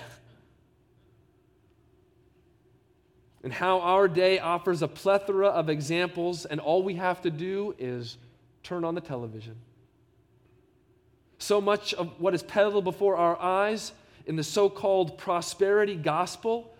And 3.43 3.51
how 3.51 3.79
our 3.79 4.07
day 4.07 4.39
offers 4.39 4.81
a 4.81 4.87
plethora 4.87 5.47
of 5.47 5.69
examples, 5.69 6.45
and 6.45 6.59
all 6.59 6.83
we 6.83 6.95
have 6.95 7.21
to 7.21 7.29
do 7.29 7.75
is 7.77 8.17
turn 8.61 8.83
on 8.83 8.95
the 8.95 9.01
television. 9.01 9.55
So 11.37 11.59
much 11.59 11.93
of 11.93 12.19
what 12.19 12.33
is 12.33 12.43
peddled 12.43 12.83
before 12.83 13.17
our 13.17 13.39
eyes 13.41 13.93
in 14.25 14.35
the 14.35 14.43
so 14.43 14.69
called 14.69 15.17
prosperity 15.17 15.95
gospel 15.95 16.72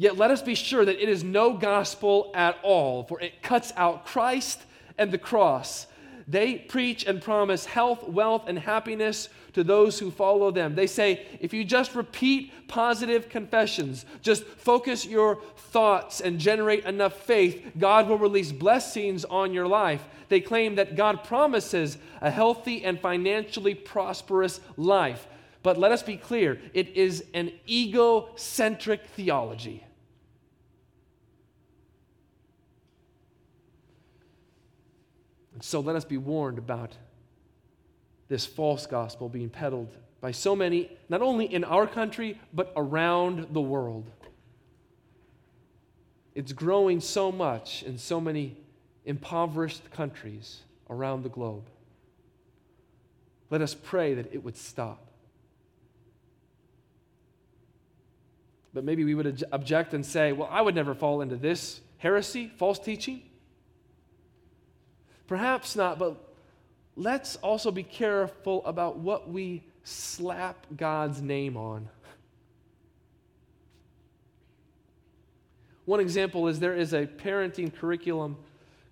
Yet 0.00 0.16
let 0.16 0.30
us 0.30 0.40
be 0.40 0.54
sure 0.54 0.84
that 0.84 1.02
it 1.02 1.08
is 1.08 1.24
no 1.24 1.54
gospel 1.54 2.30
at 2.32 2.56
all, 2.62 3.02
for 3.02 3.20
it 3.20 3.42
cuts 3.42 3.72
out 3.76 4.06
Christ 4.06 4.62
and 4.96 5.10
the 5.10 5.18
cross. 5.18 5.88
They 6.28 6.54
preach 6.54 7.04
and 7.04 7.20
promise 7.20 7.64
health, 7.64 8.08
wealth, 8.08 8.44
and 8.46 8.60
happiness 8.60 9.28
to 9.54 9.64
those 9.64 9.98
who 9.98 10.12
follow 10.12 10.52
them. 10.52 10.76
They 10.76 10.86
say, 10.86 11.26
if 11.40 11.52
you 11.52 11.64
just 11.64 11.96
repeat 11.96 12.68
positive 12.68 13.28
confessions, 13.28 14.06
just 14.22 14.44
focus 14.44 15.04
your 15.04 15.40
thoughts 15.56 16.20
and 16.20 16.38
generate 16.38 16.84
enough 16.84 17.14
faith, 17.14 17.72
God 17.76 18.08
will 18.08 18.18
release 18.18 18.52
blessings 18.52 19.24
on 19.24 19.52
your 19.52 19.66
life. 19.66 20.04
They 20.28 20.40
claim 20.40 20.76
that 20.76 20.94
God 20.94 21.24
promises 21.24 21.98
a 22.20 22.30
healthy 22.30 22.84
and 22.84 23.00
financially 23.00 23.74
prosperous 23.74 24.60
life. 24.76 25.26
But 25.64 25.76
let 25.76 25.90
us 25.90 26.04
be 26.04 26.16
clear 26.16 26.60
it 26.72 26.90
is 26.90 27.24
an 27.34 27.50
egocentric 27.66 29.06
theology. 29.16 29.82
And 35.58 35.64
so 35.64 35.80
let 35.80 35.96
us 35.96 36.04
be 36.04 36.18
warned 36.18 36.56
about 36.56 36.92
this 38.28 38.46
false 38.46 38.86
gospel 38.86 39.28
being 39.28 39.50
peddled 39.50 39.92
by 40.20 40.30
so 40.30 40.54
many, 40.54 40.88
not 41.08 41.20
only 41.20 41.52
in 41.52 41.64
our 41.64 41.84
country, 41.84 42.38
but 42.52 42.72
around 42.76 43.48
the 43.50 43.60
world. 43.60 44.08
It's 46.36 46.52
growing 46.52 47.00
so 47.00 47.32
much 47.32 47.82
in 47.82 47.98
so 47.98 48.20
many 48.20 48.56
impoverished 49.04 49.90
countries 49.90 50.60
around 50.88 51.24
the 51.24 51.28
globe. 51.28 51.64
Let 53.50 53.60
us 53.60 53.74
pray 53.74 54.14
that 54.14 54.32
it 54.32 54.44
would 54.44 54.56
stop. 54.56 55.08
But 58.72 58.84
maybe 58.84 59.02
we 59.02 59.16
would 59.16 59.42
object 59.50 59.92
and 59.92 60.06
say, 60.06 60.30
well, 60.30 60.48
I 60.52 60.62
would 60.62 60.76
never 60.76 60.94
fall 60.94 61.20
into 61.20 61.34
this 61.34 61.80
heresy, 61.96 62.46
false 62.46 62.78
teaching. 62.78 63.22
Perhaps 65.28 65.76
not, 65.76 65.98
but 65.98 66.16
let's 66.96 67.36
also 67.36 67.70
be 67.70 67.84
careful 67.84 68.64
about 68.64 68.98
what 68.98 69.30
we 69.30 69.62
slap 69.84 70.66
God's 70.76 71.22
name 71.22 71.56
on. 71.56 71.88
One 75.84 76.00
example 76.00 76.48
is 76.48 76.60
there 76.60 76.74
is 76.74 76.92
a 76.92 77.06
parenting 77.06 77.74
curriculum 77.74 78.36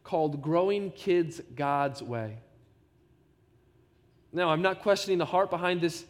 called 0.04 0.40
Growing 0.40 0.92
Kids 0.92 1.40
God's 1.54 2.02
Way. 2.02 2.38
Now, 4.32 4.50
I'm 4.50 4.62
not 4.62 4.82
questioning 4.82 5.18
the 5.18 5.24
heart 5.24 5.50
behind 5.50 5.80
this 5.80 6.04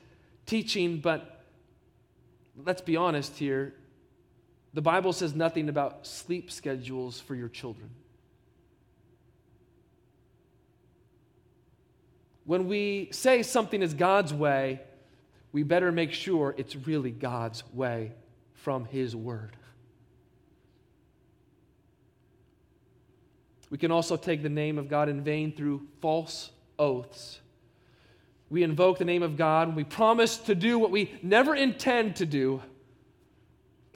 teaching, 0.44 0.98
but 0.98 1.44
let's 2.64 2.82
be 2.82 2.96
honest 2.96 3.36
here. 3.36 3.74
The 4.74 4.82
Bible 4.82 5.12
says 5.12 5.34
nothing 5.34 5.68
about 5.68 6.06
sleep 6.06 6.50
schedules 6.50 7.20
for 7.20 7.34
your 7.34 7.48
children. 7.48 7.90
When 12.46 12.68
we 12.68 13.08
say 13.10 13.42
something 13.42 13.82
is 13.82 13.92
God's 13.92 14.32
way, 14.32 14.80
we 15.52 15.64
better 15.64 15.90
make 15.92 16.12
sure 16.12 16.54
it's 16.56 16.76
really 16.76 17.10
God's 17.10 17.64
way 17.74 18.12
from 18.54 18.84
His 18.86 19.14
Word. 19.14 19.56
We 23.68 23.78
can 23.78 23.90
also 23.90 24.16
take 24.16 24.42
the 24.42 24.48
name 24.48 24.78
of 24.78 24.88
God 24.88 25.08
in 25.08 25.22
vain 25.22 25.52
through 25.52 25.88
false 26.00 26.50
oaths. 26.78 27.40
We 28.48 28.62
invoke 28.62 28.98
the 28.98 29.04
name 29.04 29.24
of 29.24 29.36
God, 29.36 29.74
we 29.74 29.82
promise 29.82 30.36
to 30.38 30.54
do 30.54 30.78
what 30.78 30.92
we 30.92 31.12
never 31.20 31.54
intend 31.54 32.14
to 32.16 32.26
do. 32.26 32.62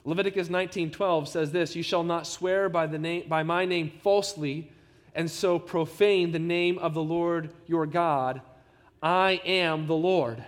Leviticus 0.03 0.49
19:12 0.49 1.29
says 1.29 1.53
this, 1.53 1.75
"You 1.75 1.83
shall 1.83 2.03
not 2.03 2.27
swear 2.27 2.67
by 2.67 2.85
the 2.85 2.99
name 2.99 3.29
by 3.29 3.43
my 3.43 3.63
name 3.65 3.91
falsely 4.01 4.71
and 5.13 5.29
so 5.29 5.59
profane 5.59 6.31
the 6.31 6.39
name 6.39 6.77
of 6.77 6.93
the 6.93 7.03
Lord 7.03 7.51
your 7.65 7.85
God. 7.85 8.41
I 9.01 9.41
am 9.45 9.87
the 9.87 9.95
Lord." 9.95 10.43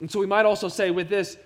And 0.00 0.10
so 0.10 0.20
we 0.20 0.26
might 0.26 0.46
also 0.46 0.68
say 0.68 0.90
with 0.90 1.08
this, 1.08 1.36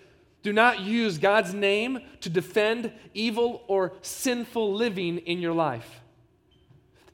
do 0.43 0.53
not 0.53 0.81
use 0.81 1.19
God's 1.19 1.55
name 1.55 2.01
to 2.21 2.29
defend 2.29 2.93
evil 3.15 3.63
or 3.69 3.93
sinful 4.03 4.75
living 4.75 5.19
in 5.19 5.39
your 5.39 5.53
life. 5.53 6.01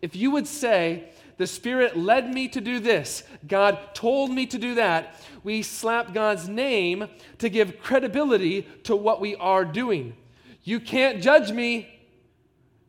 If 0.00 0.16
you 0.16 0.30
would 0.30 0.46
say, 0.46 1.10
the 1.36 1.46
Spirit 1.46 1.96
led 1.96 2.32
me 2.32 2.48
to 2.48 2.60
do 2.60 2.80
this, 2.80 3.22
God 3.46 3.94
told 3.94 4.30
me 4.30 4.46
to 4.46 4.58
do 4.58 4.74
that, 4.76 5.14
we 5.44 5.62
slap 5.62 6.14
God's 6.14 6.48
name 6.48 7.06
to 7.38 7.48
give 7.48 7.80
credibility 7.80 8.62
to 8.84 8.96
what 8.96 9.20
we 9.20 9.36
are 9.36 9.64
doing. 9.64 10.16
You 10.64 10.80
can't 10.80 11.22
judge 11.22 11.52
me. 11.52 11.97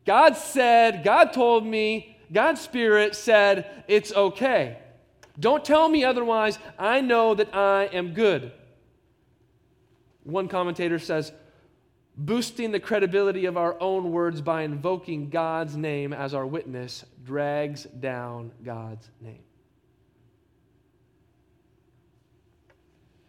God 0.06 0.36
said, 0.36 1.04
God 1.04 1.32
told 1.32 1.66
me, 1.66 2.16
God's 2.32 2.60
Spirit 2.60 3.14
said, 3.14 3.84
it's 3.88 4.12
okay. 4.12 4.78
Don't 5.38 5.64
tell 5.64 5.88
me 5.88 6.04
otherwise. 6.04 6.58
I 6.78 7.00
know 7.00 7.34
that 7.34 7.54
I 7.54 7.84
am 7.92 8.14
good. 8.14 8.52
One 10.24 10.48
commentator 10.48 10.98
says, 10.98 11.32
boosting 12.16 12.72
the 12.72 12.80
credibility 12.80 13.46
of 13.46 13.56
our 13.56 13.80
own 13.80 14.12
words 14.12 14.40
by 14.40 14.62
invoking 14.62 15.30
God's 15.30 15.76
name 15.76 16.12
as 16.12 16.34
our 16.34 16.46
witness 16.46 17.04
drags 17.24 17.84
down 17.84 18.52
God's 18.62 19.08
name. 19.20 19.42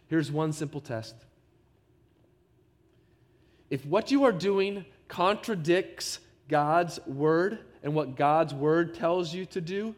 Here's 0.08 0.30
one 0.30 0.52
simple 0.52 0.82
test. 0.82 1.14
If 3.70 3.86
what 3.86 4.10
you 4.10 4.24
are 4.24 4.32
doing 4.32 4.84
contradicts 5.08 6.18
God's 6.52 7.00
word 7.06 7.60
and 7.82 7.94
what 7.94 8.14
God's 8.14 8.52
word 8.52 8.94
tells 8.94 9.32
you 9.32 9.46
to 9.46 9.60
do, 9.62 9.94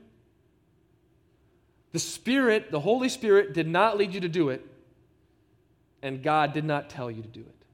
the 1.91 1.99
Spirit, 1.99 2.71
the 2.71 2.79
Holy 2.79 3.09
Spirit, 3.09 3.55
did 3.55 3.67
not 3.67 3.99
lead 3.99 4.15
you 4.15 4.21
to 4.21 4.29
do 4.29 4.51
it, 4.51 4.65
and 6.01 6.23
God 6.23 6.53
did 6.53 6.65
not 6.65 6.89
tell 6.89 7.11
you 7.11 7.23
to 7.23 7.29
do 7.29 7.41
it. 7.41 7.67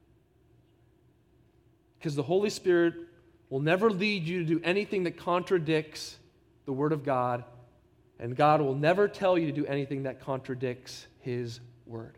Because 1.98 2.14
the 2.16 2.22
Holy 2.22 2.48
Spirit 2.48 2.94
will 3.50 3.60
never 3.60 3.90
lead 3.90 4.22
you 4.26 4.38
to 4.38 4.46
do 4.46 4.62
anything 4.64 5.04
that 5.04 5.18
contradicts 5.18 6.16
the 6.64 6.72
Word 6.72 6.92
of 6.92 7.04
God, 7.04 7.44
and 8.18 8.34
God 8.34 8.62
will 8.62 8.74
never 8.74 9.08
tell 9.08 9.36
you 9.36 9.44
to 9.44 9.52
do 9.52 9.66
anything 9.66 10.04
that 10.04 10.22
contradicts 10.22 11.06
His 11.18 11.60
Word. 11.84 12.16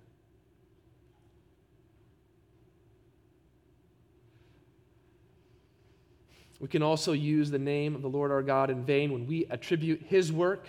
We 6.63 6.69
can 6.69 6.83
also 6.83 7.13
use 7.13 7.51
the 7.51 7.59
name 7.59 7.95
of 7.95 8.01
the 8.01 8.09
Lord 8.09 8.31
our 8.31 8.43
God 8.43 8.71
in 8.71 8.85
vain 8.85 9.13
when 9.13 9.27
we 9.27 9.45
attribute 9.51 10.01
His 10.09 10.33
work 10.33 10.67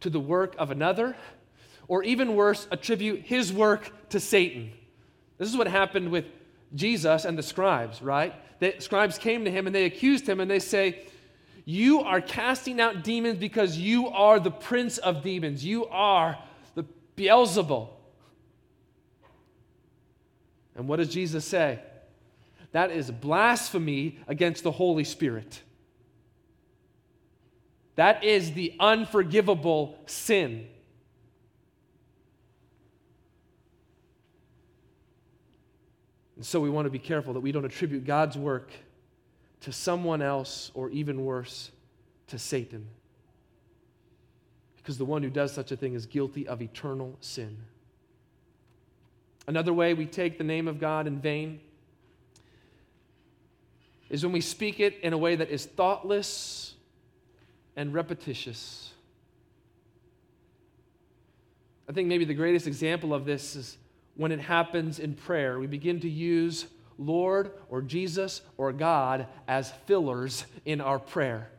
to 0.00 0.10
the 0.10 0.20
work 0.20 0.54
of 0.58 0.70
another, 0.70 1.16
or 1.88 2.02
even 2.02 2.34
worse, 2.34 2.66
attribute 2.70 3.22
his 3.22 3.52
work 3.52 4.08
to 4.10 4.20
Satan. 4.20 4.72
This 5.38 5.48
is 5.48 5.56
what 5.56 5.68
happened 5.68 6.10
with 6.10 6.26
Jesus 6.74 7.24
and 7.24 7.38
the 7.38 7.42
scribes, 7.42 8.02
right? 8.02 8.34
The 8.60 8.74
scribes 8.78 9.18
came 9.18 9.44
to 9.44 9.50
him 9.50 9.66
and 9.66 9.74
they 9.74 9.84
accused 9.84 10.28
him 10.28 10.40
and 10.40 10.50
they 10.50 10.58
say, 10.58 11.06
You 11.64 12.00
are 12.00 12.20
casting 12.20 12.80
out 12.80 13.04
demons 13.04 13.38
because 13.38 13.76
you 13.76 14.08
are 14.08 14.40
the 14.40 14.50
prince 14.50 14.98
of 14.98 15.22
demons. 15.22 15.64
You 15.64 15.86
are 15.86 16.38
the 16.74 16.84
Beelzebul. 17.16 17.88
And 20.74 20.88
what 20.88 20.96
does 20.96 21.08
Jesus 21.08 21.44
say? 21.44 21.80
That 22.72 22.90
is 22.90 23.10
blasphemy 23.10 24.18
against 24.26 24.62
the 24.62 24.72
Holy 24.72 25.04
Spirit. 25.04 25.62
That 27.96 28.22
is 28.22 28.52
the 28.52 28.74
unforgivable 28.78 29.98
sin. 30.06 30.68
And 36.36 36.44
so 36.44 36.60
we 36.60 36.68
want 36.68 36.84
to 36.84 36.90
be 36.90 36.98
careful 36.98 37.32
that 37.32 37.40
we 37.40 37.50
don't 37.50 37.64
attribute 37.64 38.04
God's 38.04 38.36
work 38.36 38.70
to 39.62 39.72
someone 39.72 40.20
else 40.20 40.70
or 40.74 40.90
even 40.90 41.24
worse, 41.24 41.70
to 42.28 42.38
Satan. 42.38 42.86
Because 44.76 44.98
the 44.98 45.04
one 45.04 45.22
who 45.22 45.30
does 45.30 45.52
such 45.52 45.72
a 45.72 45.76
thing 45.76 45.94
is 45.94 46.04
guilty 46.04 46.46
of 46.46 46.60
eternal 46.60 47.16
sin. 47.20 47.56
Another 49.46 49.72
way 49.72 49.94
we 49.94 50.06
take 50.06 50.38
the 50.38 50.44
name 50.44 50.68
of 50.68 50.78
God 50.78 51.06
in 51.06 51.20
vain 51.20 51.60
is 54.10 54.24
when 54.24 54.32
we 54.32 54.40
speak 54.40 54.80
it 54.80 54.98
in 55.02 55.12
a 55.12 55.18
way 55.18 55.36
that 55.36 55.50
is 55.50 55.66
thoughtless 55.66 56.74
and 57.76 57.92
repetitious. 57.92 58.92
I 61.88 61.92
think 61.92 62.08
maybe 62.08 62.24
the 62.24 62.34
greatest 62.34 62.66
example 62.66 63.14
of 63.14 63.24
this 63.24 63.56
is 63.56 63.76
when 64.16 64.32
it 64.32 64.40
happens 64.40 64.98
in 64.98 65.14
prayer. 65.14 65.58
We 65.58 65.66
begin 65.66 66.00
to 66.00 66.08
use 66.08 66.66
Lord 66.98 67.52
or 67.68 67.82
Jesus 67.82 68.40
or 68.56 68.72
God 68.72 69.26
as 69.46 69.70
fillers 69.86 70.44
in 70.64 70.80
our 70.80 70.98
prayer. 70.98 71.50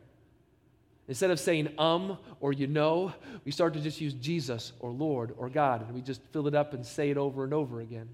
Instead 1.06 1.30
of 1.30 1.40
saying 1.40 1.72
um 1.78 2.18
or 2.40 2.52
you 2.52 2.66
know, 2.66 3.12
we 3.44 3.52
start 3.52 3.72
to 3.74 3.80
just 3.80 4.00
use 4.00 4.12
Jesus 4.14 4.72
or 4.80 4.90
Lord 4.90 5.34
or 5.38 5.48
God, 5.48 5.82
and 5.86 5.94
we 5.94 6.02
just 6.02 6.20
fill 6.32 6.46
it 6.46 6.54
up 6.54 6.74
and 6.74 6.84
say 6.84 7.10
it 7.10 7.16
over 7.16 7.44
and 7.44 7.54
over 7.54 7.80
again. 7.80 8.08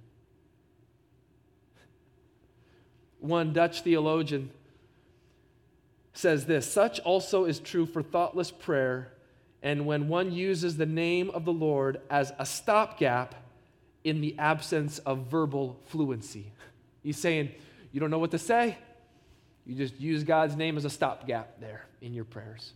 One 3.24 3.54
Dutch 3.54 3.80
theologian 3.80 4.50
says 6.12 6.44
this 6.44 6.70
Such 6.70 7.00
also 7.00 7.46
is 7.46 7.58
true 7.58 7.86
for 7.86 8.02
thoughtless 8.02 8.50
prayer, 8.50 9.12
and 9.62 9.86
when 9.86 10.08
one 10.08 10.30
uses 10.30 10.76
the 10.76 10.84
name 10.84 11.30
of 11.30 11.46
the 11.46 11.52
Lord 11.52 12.02
as 12.10 12.34
a 12.38 12.44
stopgap 12.44 13.34
in 14.04 14.20
the 14.20 14.38
absence 14.38 14.98
of 14.98 15.28
verbal 15.28 15.80
fluency. 15.86 16.52
He's 17.02 17.16
saying, 17.16 17.52
You 17.92 18.00
don't 18.00 18.10
know 18.10 18.18
what 18.18 18.32
to 18.32 18.38
say? 18.38 18.76
You 19.64 19.74
just 19.74 19.98
use 19.98 20.22
God's 20.22 20.54
name 20.54 20.76
as 20.76 20.84
a 20.84 20.90
stopgap 20.90 21.60
there 21.60 21.86
in 22.02 22.12
your 22.12 22.26
prayers. 22.26 22.74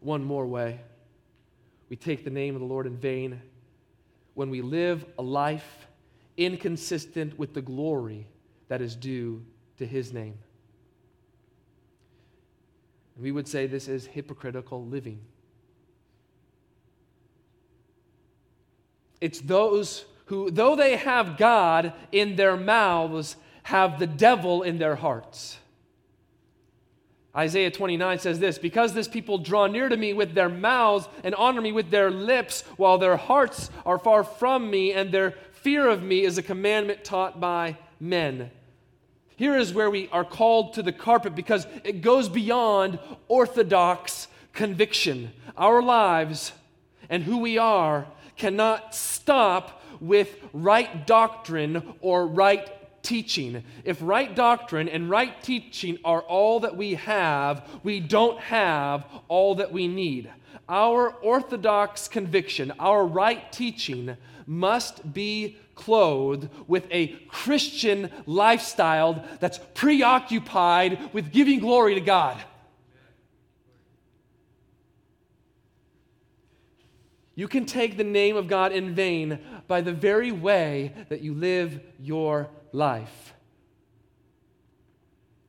One 0.00 0.24
more 0.24 0.46
way 0.46 0.80
we 1.90 1.96
take 1.96 2.24
the 2.24 2.30
name 2.30 2.54
of 2.54 2.60
the 2.60 2.66
Lord 2.66 2.86
in 2.86 2.96
vain 2.96 3.42
when 4.32 4.48
we 4.48 4.62
live 4.62 5.04
a 5.18 5.22
life 5.22 5.86
inconsistent 6.40 7.38
with 7.38 7.54
the 7.54 7.62
glory 7.62 8.26
that 8.68 8.80
is 8.80 8.96
due 8.96 9.44
to 9.78 9.86
his 9.86 10.12
name. 10.12 10.38
We 13.16 13.30
would 13.30 13.46
say 13.46 13.66
this 13.66 13.86
is 13.86 14.06
hypocritical 14.06 14.84
living. 14.86 15.20
It's 19.20 19.40
those 19.40 20.06
who, 20.26 20.50
though 20.50 20.74
they 20.74 20.96
have 20.96 21.36
God 21.36 21.92
in 22.10 22.36
their 22.36 22.56
mouths, 22.56 23.36
have 23.64 23.98
the 23.98 24.06
devil 24.06 24.62
in 24.62 24.78
their 24.78 24.96
hearts. 24.96 25.58
Isaiah 27.36 27.70
29 27.70 28.18
says 28.18 28.38
this 28.40 28.58
Because 28.58 28.92
this 28.92 29.06
people 29.06 29.38
draw 29.38 29.66
near 29.66 29.88
to 29.88 29.96
me 29.96 30.12
with 30.12 30.34
their 30.34 30.48
mouths 30.48 31.08
and 31.22 31.34
honor 31.34 31.60
me 31.60 31.72
with 31.72 31.90
their 31.90 32.10
lips, 32.10 32.62
while 32.76 32.98
their 32.98 33.16
hearts 33.16 33.70
are 33.86 33.98
far 33.98 34.24
from 34.24 34.70
me, 34.70 34.92
and 34.92 35.12
their 35.12 35.34
fear 35.62 35.88
of 35.88 36.02
me 36.02 36.24
is 36.24 36.38
a 36.38 36.42
commandment 36.42 37.04
taught 37.04 37.40
by 37.40 37.76
men. 37.98 38.50
Here 39.36 39.56
is 39.56 39.72
where 39.72 39.90
we 39.90 40.08
are 40.10 40.24
called 40.24 40.74
to 40.74 40.82
the 40.82 40.92
carpet 40.92 41.34
because 41.34 41.66
it 41.84 42.02
goes 42.02 42.28
beyond 42.28 42.98
orthodox 43.28 44.28
conviction. 44.52 45.32
Our 45.56 45.82
lives 45.82 46.52
and 47.08 47.22
who 47.22 47.38
we 47.38 47.58
are 47.58 48.06
cannot 48.36 48.94
stop 48.94 49.82
with 50.00 50.34
right 50.52 51.06
doctrine 51.06 51.94
or 52.00 52.26
right 52.26 53.02
teaching. 53.02 53.64
If 53.84 53.98
right 54.00 54.34
doctrine 54.34 54.88
and 54.88 55.10
right 55.10 55.42
teaching 55.42 55.98
are 56.04 56.22
all 56.22 56.60
that 56.60 56.76
we 56.76 56.94
have, 56.94 57.68
we 57.82 58.00
don't 58.00 58.40
have 58.40 59.04
all 59.28 59.56
that 59.56 59.72
we 59.72 59.88
need. 59.88 60.30
Our 60.68 61.10
orthodox 61.10 62.08
conviction, 62.08 62.72
our 62.78 63.04
right 63.04 63.50
teaching, 63.52 64.16
must 64.46 65.12
be 65.12 65.56
clothed 65.74 66.48
with 66.66 66.86
a 66.90 67.08
Christian 67.28 68.10
lifestyle 68.26 69.24
that's 69.40 69.58
preoccupied 69.74 71.12
with 71.12 71.32
giving 71.32 71.60
glory 71.60 71.94
to 71.94 72.00
God. 72.00 72.36
You 77.34 77.48
can 77.48 77.64
take 77.64 77.96
the 77.96 78.04
name 78.04 78.36
of 78.36 78.48
God 78.48 78.72
in 78.72 78.94
vain 78.94 79.38
by 79.66 79.80
the 79.80 79.92
very 79.92 80.30
way 80.30 80.92
that 81.08 81.22
you 81.22 81.32
live 81.32 81.80
your 81.98 82.50
life. 82.72 83.32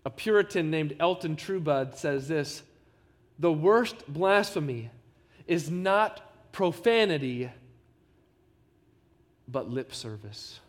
A 0.05 0.09
Puritan 0.09 0.71
named 0.71 0.95
Elton 0.99 1.35
Trueblood 1.35 1.95
says 1.95 2.27
this 2.27 2.63
The 3.39 3.51
worst 3.51 4.07
blasphemy 4.07 4.89
is 5.47 5.69
not 5.69 6.51
profanity, 6.53 7.49
but 9.51 9.69
lip 9.69 9.93
service. 9.93 10.59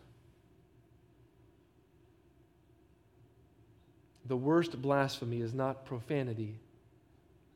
The 4.26 4.37
worst 4.37 4.80
blasphemy 4.80 5.41
is 5.41 5.53
not 5.53 5.85
profanity, 5.85 6.55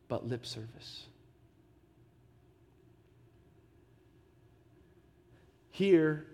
but 0.09 0.27
lip 0.27 0.47
service. 0.47 1.05
Here, 5.71 6.27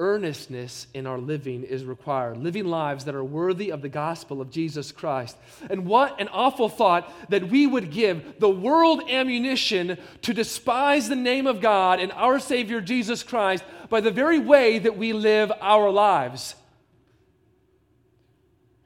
earnestness 0.00 0.88
in 0.94 1.06
our 1.06 1.18
living 1.18 1.62
is 1.62 1.84
required, 1.84 2.38
living 2.38 2.64
lives 2.64 3.04
that 3.04 3.14
are 3.14 3.22
worthy 3.22 3.70
of 3.70 3.82
the 3.82 3.88
gospel 3.88 4.40
of 4.40 4.50
Jesus 4.50 4.90
Christ. 4.90 5.36
And 5.68 5.86
what 5.86 6.20
an 6.20 6.28
awful 6.28 6.68
thought 6.68 7.12
that 7.30 7.48
we 7.48 7.66
would 7.66 7.92
give 7.92 8.40
the 8.40 8.48
world 8.48 9.08
ammunition 9.08 9.98
to 10.22 10.34
despise 10.34 11.08
the 11.08 11.14
name 11.14 11.46
of 11.46 11.60
God 11.60 12.00
and 12.00 12.10
our 12.12 12.40
Savior 12.40 12.80
Jesus 12.80 13.22
Christ 13.22 13.62
by 13.88 14.00
the 14.00 14.10
very 14.10 14.38
way 14.38 14.78
that 14.78 14.96
we 14.96 15.12
live 15.12 15.52
our 15.60 15.90
lives. 15.90 16.56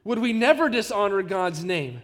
Would 0.03 0.19
we 0.19 0.33
never 0.33 0.69
dishonor 0.69 1.23
God's 1.23 1.63
name? 1.63 2.03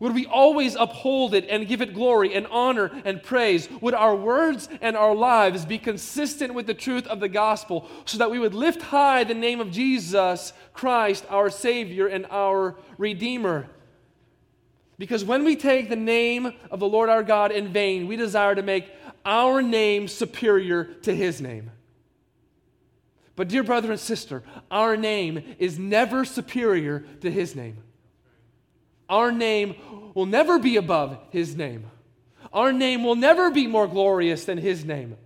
Would 0.00 0.14
we 0.14 0.26
always 0.26 0.74
uphold 0.74 1.34
it 1.34 1.46
and 1.48 1.68
give 1.68 1.82
it 1.82 1.94
glory 1.94 2.34
and 2.34 2.46
honor 2.48 2.90
and 3.04 3.22
praise? 3.22 3.68
Would 3.80 3.94
our 3.94 4.16
words 4.16 4.68
and 4.80 4.96
our 4.96 5.14
lives 5.14 5.64
be 5.64 5.78
consistent 5.78 6.54
with 6.54 6.66
the 6.66 6.74
truth 6.74 7.06
of 7.06 7.20
the 7.20 7.28
gospel 7.28 7.88
so 8.04 8.18
that 8.18 8.30
we 8.30 8.38
would 8.38 8.54
lift 8.54 8.82
high 8.82 9.24
the 9.24 9.34
name 9.34 9.60
of 9.60 9.70
Jesus 9.70 10.52
Christ, 10.72 11.24
our 11.28 11.50
Savior 11.50 12.06
and 12.06 12.26
our 12.30 12.76
Redeemer? 12.98 13.68
Because 14.98 15.24
when 15.24 15.44
we 15.44 15.56
take 15.56 15.88
the 15.88 15.96
name 15.96 16.52
of 16.70 16.80
the 16.80 16.88
Lord 16.88 17.08
our 17.08 17.22
God 17.22 17.52
in 17.52 17.72
vain, 17.72 18.06
we 18.06 18.16
desire 18.16 18.54
to 18.54 18.62
make 18.62 18.92
our 19.24 19.62
name 19.62 20.08
superior 20.08 20.84
to 21.02 21.14
His 21.14 21.40
name. 21.40 21.70
But, 23.34 23.48
dear 23.48 23.62
brother 23.62 23.90
and 23.90 24.00
sister, 24.00 24.42
our 24.70 24.96
name 24.96 25.42
is 25.58 25.78
never 25.78 26.24
superior 26.24 27.00
to 27.20 27.30
His 27.30 27.56
name. 27.56 27.78
Our 29.08 29.32
name 29.32 29.76
will 30.14 30.26
never 30.26 30.58
be 30.58 30.76
above 30.76 31.18
His 31.30 31.56
name. 31.56 31.90
Our 32.52 32.72
name 32.72 33.04
will 33.04 33.16
never 33.16 33.50
be 33.50 33.66
more 33.66 33.86
glorious 33.86 34.44
than 34.44 34.58
His 34.58 34.84
name. 34.84 35.16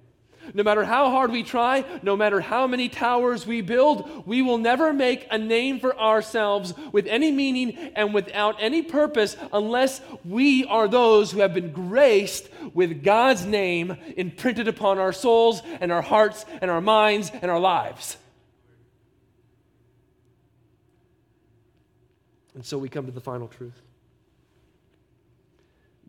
No 0.55 0.63
matter 0.63 0.85
how 0.85 1.11
hard 1.11 1.33
we 1.33 1.43
try, 1.43 1.85
no 2.03 2.17
matter 2.17 2.41
how 2.41 2.67
many 2.67 2.89
towers 2.89 3.47
we 3.47 3.63
build, 3.63 4.27
we 4.27 4.43
will 4.43 4.59
never 4.59 4.93
make 4.93 5.27
a 5.31 5.39
name 5.39 5.81
for 5.81 5.99
ourselves 5.99 6.73
with 6.93 7.07
any 7.07 7.33
meaning 7.33 7.77
and 7.97 8.15
without 8.15 8.57
any 8.61 8.83
purpose 8.83 9.37
unless 9.53 10.01
we 10.25 10.65
are 10.67 10.89
those 10.89 11.33
who 11.33 11.41
have 11.41 11.55
been 11.55 11.73
graced 11.73 12.49
with 12.75 13.03
God's 13.03 13.45
name 13.45 13.97
imprinted 14.17 14.69
upon 14.69 14.99
our 14.99 15.13
souls 15.13 15.63
and 15.81 15.91
our 15.91 16.03
hearts 16.03 16.45
and 16.61 16.71
our 16.71 16.81
minds 16.81 17.31
and 17.43 17.51
our 17.51 17.61
lives. 17.61 18.17
And 22.57 22.65
so 22.65 22.79
we 22.79 22.89
come 22.89 23.07
to 23.07 23.13
the 23.13 23.21
final 23.21 23.47
truth 23.47 23.81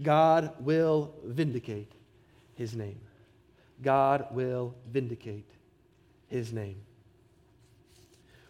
God 0.02 0.54
will 0.60 1.14
vindicate 1.24 1.91
his 2.56 2.76
name. 2.76 3.00
God 3.84 4.28
will 4.32 4.74
vindicate 4.91 5.50
his 6.28 6.52
name. 6.52 6.78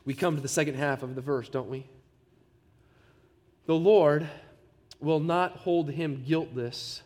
We 0.05 0.13
come 0.13 0.35
to 0.35 0.41
the 0.41 0.47
second 0.47 0.75
half 0.75 1.03
of 1.03 1.15
the 1.15 1.21
verse, 1.21 1.49
don't 1.49 1.69
we? 1.69 1.85
The 3.65 3.75
Lord 3.75 4.27
will 5.01 5.19
not 5.19 5.57
hold 5.57 5.91
him 5.91 6.23
guiltless 6.25 7.01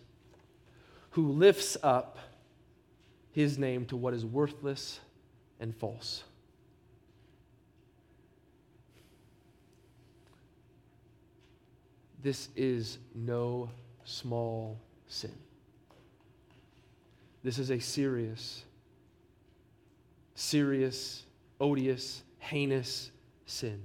who 1.12 1.32
lifts 1.32 1.78
up 1.82 2.20
his 3.32 3.58
name 3.58 3.86
to 3.86 3.96
what 3.96 4.14
is 4.14 4.26
worthless 4.26 5.00
and 5.60 5.76
false. 5.76 6.24
This 12.22 12.50
is 12.56 13.00
no 13.16 13.70
small 14.04 14.80
sin. 15.08 15.34
This 17.44 17.58
is 17.58 17.72
a 17.72 17.80
serious, 17.80 18.64
serious, 20.36 21.24
odious, 21.60 22.22
heinous 22.38 23.10
sin. 23.46 23.82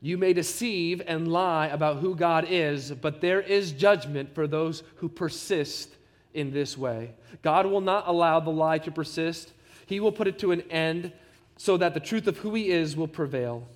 You 0.00 0.18
may 0.18 0.32
deceive 0.32 1.00
and 1.06 1.28
lie 1.28 1.68
about 1.68 1.98
who 1.98 2.14
God 2.14 2.46
is, 2.50 2.90
but 2.90 3.20
there 3.20 3.40
is 3.40 3.72
judgment 3.72 4.34
for 4.34 4.46
those 4.46 4.82
who 4.96 5.08
persist 5.08 5.88
in 6.34 6.50
this 6.50 6.76
way. 6.76 7.12
God 7.40 7.66
will 7.66 7.80
not 7.80 8.06
allow 8.06 8.40
the 8.40 8.50
lie 8.50 8.78
to 8.78 8.90
persist, 8.90 9.52
He 9.86 10.00
will 10.00 10.12
put 10.12 10.26
it 10.26 10.38
to 10.40 10.50
an 10.50 10.62
end 10.62 11.12
so 11.56 11.76
that 11.76 11.94
the 11.94 12.00
truth 12.00 12.26
of 12.26 12.38
who 12.38 12.54
He 12.54 12.70
is 12.70 12.96
will 12.96 13.08
prevail. 13.08 13.66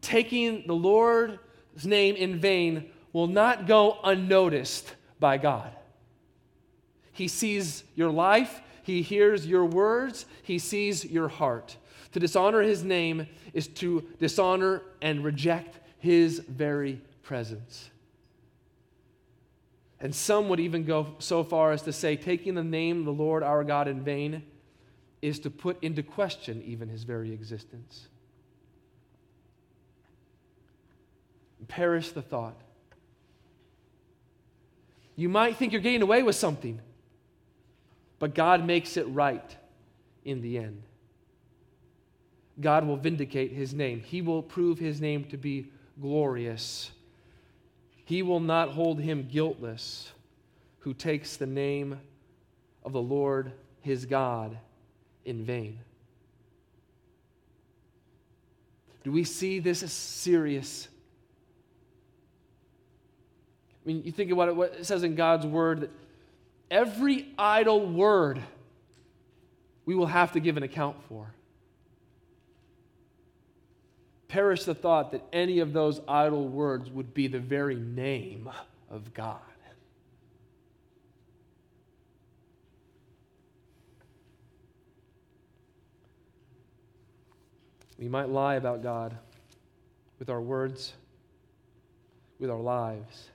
Taking 0.00 0.66
the 0.66 0.74
Lord's 0.74 1.38
name 1.84 2.16
in 2.16 2.38
vain 2.38 2.90
will 3.12 3.26
not 3.26 3.66
go 3.66 3.98
unnoticed 4.04 4.94
by 5.18 5.38
God. 5.38 5.70
He 7.12 7.28
sees 7.28 7.84
your 7.94 8.10
life, 8.10 8.60
He 8.82 9.02
hears 9.02 9.46
your 9.46 9.64
words, 9.64 10.26
He 10.42 10.58
sees 10.58 11.04
your 11.04 11.28
heart. 11.28 11.76
To 12.12 12.20
dishonor 12.20 12.62
His 12.62 12.82
name 12.82 13.26
is 13.52 13.68
to 13.68 14.06
dishonor 14.18 14.82
and 15.00 15.24
reject 15.24 15.80
His 15.98 16.38
very 16.40 17.00
presence. 17.22 17.90
And 20.00 20.14
some 20.14 20.48
would 20.48 20.58
even 20.58 20.84
go 20.84 21.14
so 21.20 21.44
far 21.44 21.70
as 21.72 21.82
to 21.82 21.92
say 21.92 22.16
taking 22.16 22.54
the 22.54 22.64
name 22.64 23.00
of 23.00 23.04
the 23.04 23.12
Lord 23.12 23.42
our 23.42 23.62
God 23.62 23.86
in 23.86 24.02
vain 24.02 24.42
is 25.22 25.38
to 25.40 25.50
put 25.50 25.82
into 25.82 26.02
question 26.02 26.62
even 26.66 26.88
His 26.88 27.04
very 27.04 27.32
existence. 27.32 28.08
Perish 31.68 32.12
the 32.12 32.22
thought. 32.22 32.60
You 35.16 35.28
might 35.28 35.56
think 35.56 35.72
you're 35.72 35.82
getting 35.82 36.02
away 36.02 36.22
with 36.22 36.36
something, 36.36 36.80
but 38.18 38.34
God 38.34 38.64
makes 38.64 38.96
it 38.96 39.04
right 39.04 39.56
in 40.24 40.40
the 40.40 40.58
end. 40.58 40.82
God 42.60 42.86
will 42.86 42.96
vindicate 42.96 43.52
his 43.52 43.72
name, 43.74 44.00
he 44.00 44.22
will 44.22 44.42
prove 44.42 44.78
his 44.78 45.00
name 45.00 45.24
to 45.24 45.36
be 45.36 45.70
glorious. 46.00 46.90
He 48.04 48.22
will 48.22 48.40
not 48.40 48.70
hold 48.70 49.00
him 49.00 49.28
guiltless 49.30 50.10
who 50.80 50.92
takes 50.92 51.36
the 51.36 51.46
name 51.46 52.00
of 52.84 52.92
the 52.92 53.00
Lord 53.00 53.52
his 53.80 54.04
God 54.06 54.58
in 55.24 55.44
vain. 55.44 55.78
Do 59.04 59.12
we 59.12 59.24
see 59.24 59.58
this 59.60 59.82
as 59.82 59.92
serious? 59.92 60.88
I 63.84 63.88
mean, 63.88 64.02
you 64.04 64.12
think 64.12 64.30
about 64.30 64.48
it, 64.48 64.56
what 64.56 64.74
it 64.74 64.86
says 64.86 65.02
in 65.02 65.14
God's 65.14 65.46
word 65.46 65.80
that 65.80 65.90
every 66.70 67.28
idle 67.36 67.86
word 67.86 68.40
we 69.84 69.94
will 69.94 70.06
have 70.06 70.32
to 70.32 70.40
give 70.40 70.56
an 70.56 70.62
account 70.62 70.96
for. 71.08 71.32
Perish 74.28 74.64
the 74.64 74.74
thought 74.74 75.12
that 75.12 75.22
any 75.32 75.58
of 75.58 75.72
those 75.72 76.00
idle 76.06 76.48
words 76.48 76.90
would 76.90 77.12
be 77.12 77.26
the 77.26 77.40
very 77.40 77.74
name 77.74 78.48
of 78.90 79.12
God. 79.12 79.40
We 87.98 88.08
might 88.08 88.28
lie 88.28 88.54
about 88.54 88.82
God 88.82 89.16
with 90.18 90.28
our 90.28 90.40
words, 90.40 90.92
with 92.40 92.50
our 92.50 92.58
lives. 92.58 93.28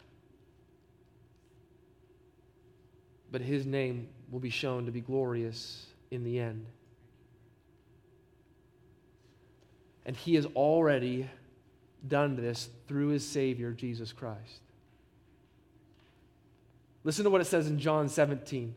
But 3.31 3.41
his 3.41 3.65
name 3.65 4.07
will 4.31 4.39
be 4.39 4.49
shown 4.49 4.85
to 4.85 4.91
be 4.91 5.01
glorious 5.01 5.85
in 6.11 6.23
the 6.23 6.39
end. 6.39 6.65
And 10.05 10.15
he 10.15 10.35
has 10.35 10.45
already 10.47 11.29
done 12.07 12.35
this 12.35 12.69
through 12.87 13.09
his 13.09 13.25
Savior, 13.25 13.71
Jesus 13.71 14.13
Christ. 14.13 14.61
Listen 17.03 17.23
to 17.25 17.29
what 17.29 17.41
it 17.41 17.45
says 17.45 17.67
in 17.67 17.79
John 17.79 18.07
17. 18.09 18.73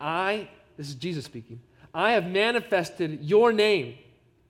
I, 0.00 0.48
this 0.76 0.88
is 0.88 0.94
Jesus 0.94 1.24
speaking, 1.24 1.60
I 1.94 2.12
have 2.12 2.26
manifested 2.26 3.22
your 3.22 3.52
name 3.52 3.94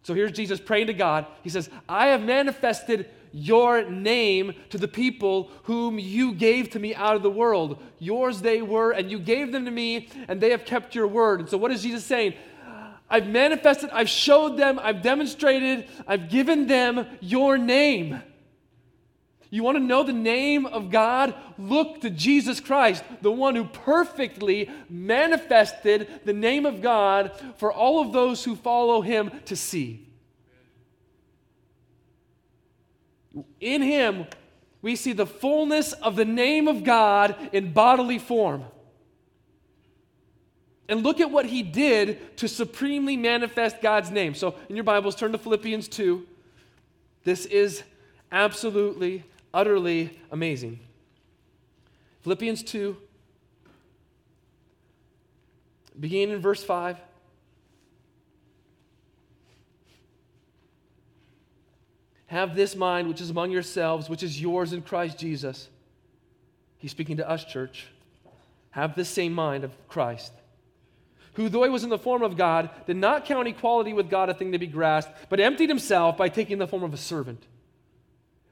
So 0.03 0.15
here's 0.15 0.33
Jesus 0.33 0.61
praying 0.61 0.89
to 0.89 0.95
God. 0.95 1.27
He 1.43 1.49
says, 1.49 1.71
I 1.89 2.09
have 2.09 2.23
manifested 2.23 3.09
your 3.33 3.89
name 3.89 4.55
to 4.71 4.79
the 4.79 4.89
people 4.89 5.51
whom 5.65 5.99
you 5.99 6.35
gave 6.35 6.71
to 6.71 6.79
me 6.79 6.95
out 6.95 7.17
of 7.17 7.23
the 7.23 7.31
world. 7.31 7.83
Yours 7.99 8.41
they 8.41 8.63
were, 8.63 8.93
and 8.93 9.11
you 9.11 9.19
gave 9.19 9.53
them 9.53 9.65
to 9.65 9.71
me, 9.71 10.09
and 10.29 10.41
they 10.41 10.51
have 10.51 10.65
kept 10.65 10.95
your 10.95 11.07
word. 11.07 11.41
And 11.41 11.49
so, 11.49 11.57
what 11.57 11.71
is 11.71 11.83
Jesus 11.83 12.05
saying? 12.05 12.35
I've 13.09 13.27
manifested, 13.27 13.91
I've 13.91 14.09
showed 14.09 14.57
them, 14.57 14.81
I've 14.83 15.03
demonstrated, 15.03 15.87
I've 16.07 16.31
given 16.31 16.67
them 16.67 17.07
your 17.21 17.59
name. 17.59 18.23
You 19.51 19.63
want 19.63 19.77
to 19.77 19.85
know 19.85 20.03
the 20.03 20.15
name 20.15 20.65
of 20.65 20.91
God? 20.91 21.35
Look 21.59 22.01
to 22.01 22.09
Jesus 22.09 22.59
Christ, 22.59 23.05
the 23.21 23.31
one 23.31 23.55
who 23.55 23.65
perfectly 23.65 24.71
manifested 24.89 26.09
the 26.25 26.33
name 26.33 26.65
of 26.65 26.81
God 26.81 27.33
for 27.59 27.71
all 27.71 28.01
of 28.01 28.15
those 28.15 28.43
who 28.45 28.57
follow 28.57 29.03
him 29.03 29.31
to 29.45 29.55
see. 29.55 30.09
In 33.61 33.83
him, 33.83 34.27
we 34.83 34.97
see 34.97 35.13
the 35.13 35.27
fullness 35.27 35.93
of 35.93 36.17
the 36.17 36.25
name 36.25 36.69
of 36.69 36.85
God 36.85 37.37
in 37.53 37.73
bodily 37.73 38.19
form. 38.19 38.65
And 40.89 41.03
look 41.03 41.21
at 41.21 41.31
what 41.31 41.47
he 41.47 41.63
did 41.63 42.37
to 42.39 42.49
supremely 42.49 43.17
manifest 43.17 43.81
God's 43.81 44.11
name. 44.11 44.35
So, 44.35 44.57
in 44.69 44.77
your 44.77 44.85
Bibles, 44.85 45.15
turn 45.15 45.33
to 45.33 45.39
Philippians 45.39 45.89
2. 45.89 46.27
This 47.25 47.47
is 47.47 47.85
absolutely, 48.31 49.25
utterly 49.55 50.19
amazing. 50.31 50.81
Philippians 52.23 52.63
2, 52.65 52.97
beginning 55.99 56.35
in 56.37 56.43
verse 56.43 56.63
5. 56.63 56.99
Have 62.33 62.57
this 62.57 62.75
mind 62.75 63.09
which 63.09 63.21
is 63.21 63.29
among 63.29 63.51
yourselves, 63.51 64.09
which 64.09 64.23
is 64.23 64.41
yours 64.41 64.73
in 64.73 64.81
Christ 64.81 65.19
Jesus. 65.19 65.69
He's 66.79 66.91
speaking 66.91 67.19
to 67.19 67.29
us, 67.29 67.45
church. 67.45 67.89
Have 68.71 68.95
this 68.95 69.11
same 69.11 69.35
mind 69.35 69.65
of 69.65 69.87
Christ, 69.87 70.33
who, 71.35 71.51
though 71.51 71.65
he 71.65 71.69
was 71.69 71.85
in 71.85 71.91
the 71.91 71.99
form 71.99 72.23
of 72.23 72.39
God, 72.39 72.71
did 72.87 72.97
not 72.97 73.27
count 73.27 73.49
equality 73.49 73.93
with 73.93 74.09
God 74.09 74.31
a 74.31 74.35
thing 74.35 74.53
to 74.53 74.59
be 74.59 74.67
grasped, 74.67 75.13
but 75.29 75.41
emptied 75.41 75.69
himself 75.69 76.17
by 76.17 76.31
taking 76.31 76.57
the 76.57 76.67
form 76.67 76.85
of 76.85 76.95
a 76.95 76.97
servant. 76.97 77.45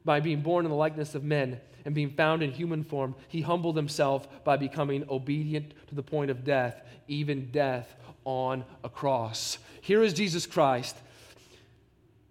By 0.04 0.20
being 0.20 0.42
born 0.42 0.66
in 0.66 0.70
the 0.70 0.76
likeness 0.76 1.14
of 1.14 1.24
men 1.24 1.58
and 1.86 1.94
being 1.94 2.10
found 2.10 2.42
in 2.42 2.52
human 2.52 2.84
form, 2.84 3.14
he 3.28 3.40
humbled 3.40 3.76
himself 3.76 4.28
by 4.44 4.58
becoming 4.58 5.06
obedient 5.08 5.72
to 5.86 5.94
the 5.94 6.02
point 6.02 6.30
of 6.30 6.44
death, 6.44 6.82
even 7.08 7.50
death 7.50 7.96
on 8.26 8.62
a 8.84 8.90
cross. 8.90 9.56
Here 9.80 10.02
is 10.02 10.12
Jesus 10.12 10.44
Christ 10.44 10.96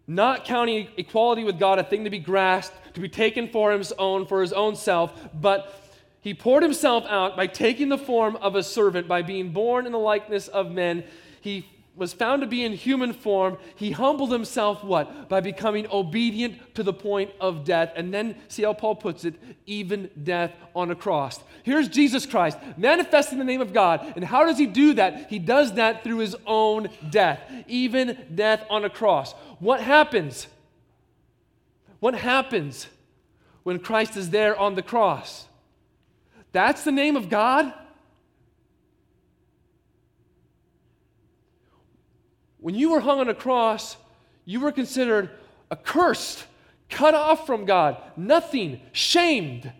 not 0.09 0.43
counting 0.43 0.87
equality 0.97 1.43
with 1.43 1.59
God 1.59 1.77
a 1.77 1.83
thing 1.83 2.03
to 2.03 2.09
be 2.09 2.17
grasped, 2.17 2.75
to 2.95 2.99
be 2.99 3.07
taken 3.07 3.47
for 3.47 3.71
his 3.71 3.91
own, 3.93 4.25
for 4.25 4.41
his 4.41 4.51
own 4.51 4.75
self, 4.75 5.13
but 5.39 5.75
he 6.21 6.33
poured 6.33 6.63
himself 6.63 7.05
out 7.07 7.37
by 7.37 7.45
taking 7.45 7.89
the 7.89 7.97
form 7.97 8.35
of 8.37 8.55
a 8.55 8.63
servant, 8.63 9.07
by 9.07 9.21
being 9.21 9.51
born 9.51 9.85
in 9.85 9.91
the 9.91 9.99
likeness 9.99 10.47
of 10.47 10.71
men. 10.71 11.03
He 11.41 11.67
was 11.95 12.13
found 12.13 12.41
to 12.41 12.47
be 12.47 12.63
in 12.63 12.73
human 12.73 13.11
form, 13.11 13.57
he 13.75 13.91
humbled 13.91 14.31
himself 14.31 14.83
what? 14.83 15.27
By 15.27 15.41
becoming 15.41 15.85
obedient 15.91 16.75
to 16.75 16.83
the 16.83 16.93
point 16.93 17.31
of 17.41 17.65
death. 17.65 17.91
And 17.95 18.13
then, 18.13 18.35
see 18.47 18.63
how 18.63 18.73
Paul 18.73 18.95
puts 18.95 19.25
it, 19.25 19.35
even 19.65 20.09
death 20.23 20.53
on 20.73 20.91
a 20.91 20.95
cross. 20.95 21.43
Here's 21.63 21.89
Jesus 21.89 22.25
Christ 22.25 22.57
manifesting 22.77 23.37
the 23.37 23.43
name 23.43 23.61
of 23.61 23.73
God. 23.73 24.13
And 24.15 24.23
how 24.23 24.45
does 24.45 24.57
he 24.57 24.65
do 24.65 24.93
that? 24.93 25.29
He 25.29 25.39
does 25.39 25.73
that 25.73 26.03
through 26.03 26.19
his 26.19 26.35
own 26.45 26.89
death, 27.09 27.41
even 27.67 28.17
death 28.33 28.65
on 28.69 28.85
a 28.85 28.89
cross. 28.89 29.33
What 29.59 29.81
happens? 29.81 30.47
What 31.99 32.15
happens 32.15 32.87
when 33.63 33.79
Christ 33.79 34.15
is 34.15 34.29
there 34.29 34.57
on 34.57 34.75
the 34.75 34.81
cross? 34.81 35.47
That's 36.51 36.83
the 36.83 36.91
name 36.91 37.15
of 37.15 37.29
God? 37.29 37.73
When 42.59 42.75
you 42.75 42.91
were 42.91 42.99
hung 42.99 43.19
on 43.19 43.29
a 43.29 43.33
cross, 43.33 43.97
you 44.45 44.59
were 44.59 44.71
considered 44.71 45.29
accursed, 45.71 46.45
cut 46.89 47.13
off 47.13 47.45
from 47.45 47.65
God, 47.65 47.97
nothing, 48.17 48.81
shamed. 48.91 49.71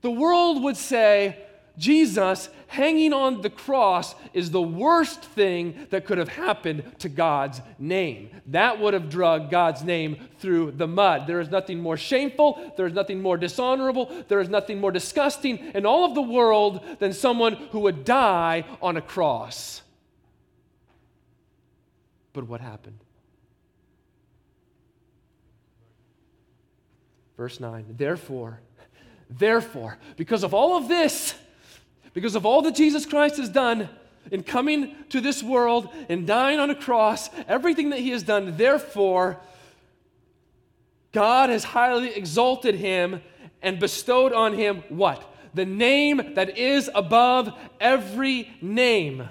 The 0.00 0.10
world 0.10 0.62
would 0.62 0.76
say, 0.76 1.38
Jesus 1.76 2.48
hanging 2.68 3.12
on 3.12 3.40
the 3.40 3.50
cross 3.50 4.14
is 4.32 4.50
the 4.50 4.62
worst 4.62 5.24
thing 5.24 5.86
that 5.90 6.06
could 6.06 6.18
have 6.18 6.28
happened 6.28 6.84
to 7.00 7.08
God's 7.08 7.60
name. 7.78 8.30
That 8.46 8.80
would 8.80 8.94
have 8.94 9.10
dragged 9.10 9.50
God's 9.50 9.82
name 9.82 10.16
through 10.38 10.72
the 10.72 10.86
mud. 10.86 11.26
There 11.26 11.40
is 11.40 11.50
nothing 11.50 11.80
more 11.80 11.96
shameful, 11.96 12.72
there 12.76 12.86
is 12.86 12.92
nothing 12.92 13.20
more 13.20 13.36
dishonorable, 13.36 14.24
there 14.28 14.40
is 14.40 14.48
nothing 14.48 14.80
more 14.80 14.92
disgusting 14.92 15.58
in 15.74 15.84
all 15.84 16.04
of 16.04 16.14
the 16.14 16.22
world 16.22 16.80
than 17.00 17.12
someone 17.12 17.54
who 17.72 17.80
would 17.80 18.04
die 18.04 18.64
on 18.80 18.96
a 18.96 19.02
cross. 19.02 19.82
But 22.34 22.46
what 22.46 22.60
happened? 22.60 22.98
Verse 27.38 27.58
9, 27.58 27.86
therefore, 27.96 28.60
therefore, 29.30 29.98
because 30.16 30.44
of 30.44 30.52
all 30.52 30.76
of 30.76 30.88
this, 30.88 31.34
because 32.12 32.34
of 32.34 32.44
all 32.44 32.62
that 32.62 32.74
Jesus 32.74 33.06
Christ 33.06 33.38
has 33.38 33.48
done 33.48 33.88
in 34.30 34.42
coming 34.42 34.94
to 35.08 35.20
this 35.20 35.42
world 35.42 35.88
and 36.08 36.26
dying 36.26 36.60
on 36.60 36.70
a 36.70 36.74
cross, 36.74 37.30
everything 37.48 37.90
that 37.90 37.98
he 38.00 38.10
has 38.10 38.22
done, 38.22 38.56
therefore, 38.56 39.40
God 41.12 41.50
has 41.50 41.64
highly 41.64 42.14
exalted 42.14 42.74
him 42.74 43.22
and 43.62 43.80
bestowed 43.80 44.32
on 44.32 44.54
him 44.54 44.84
what? 44.88 45.32
The 45.54 45.64
name 45.64 46.34
that 46.34 46.58
is 46.58 46.90
above 46.94 47.52
every 47.80 48.52
name. 48.60 49.28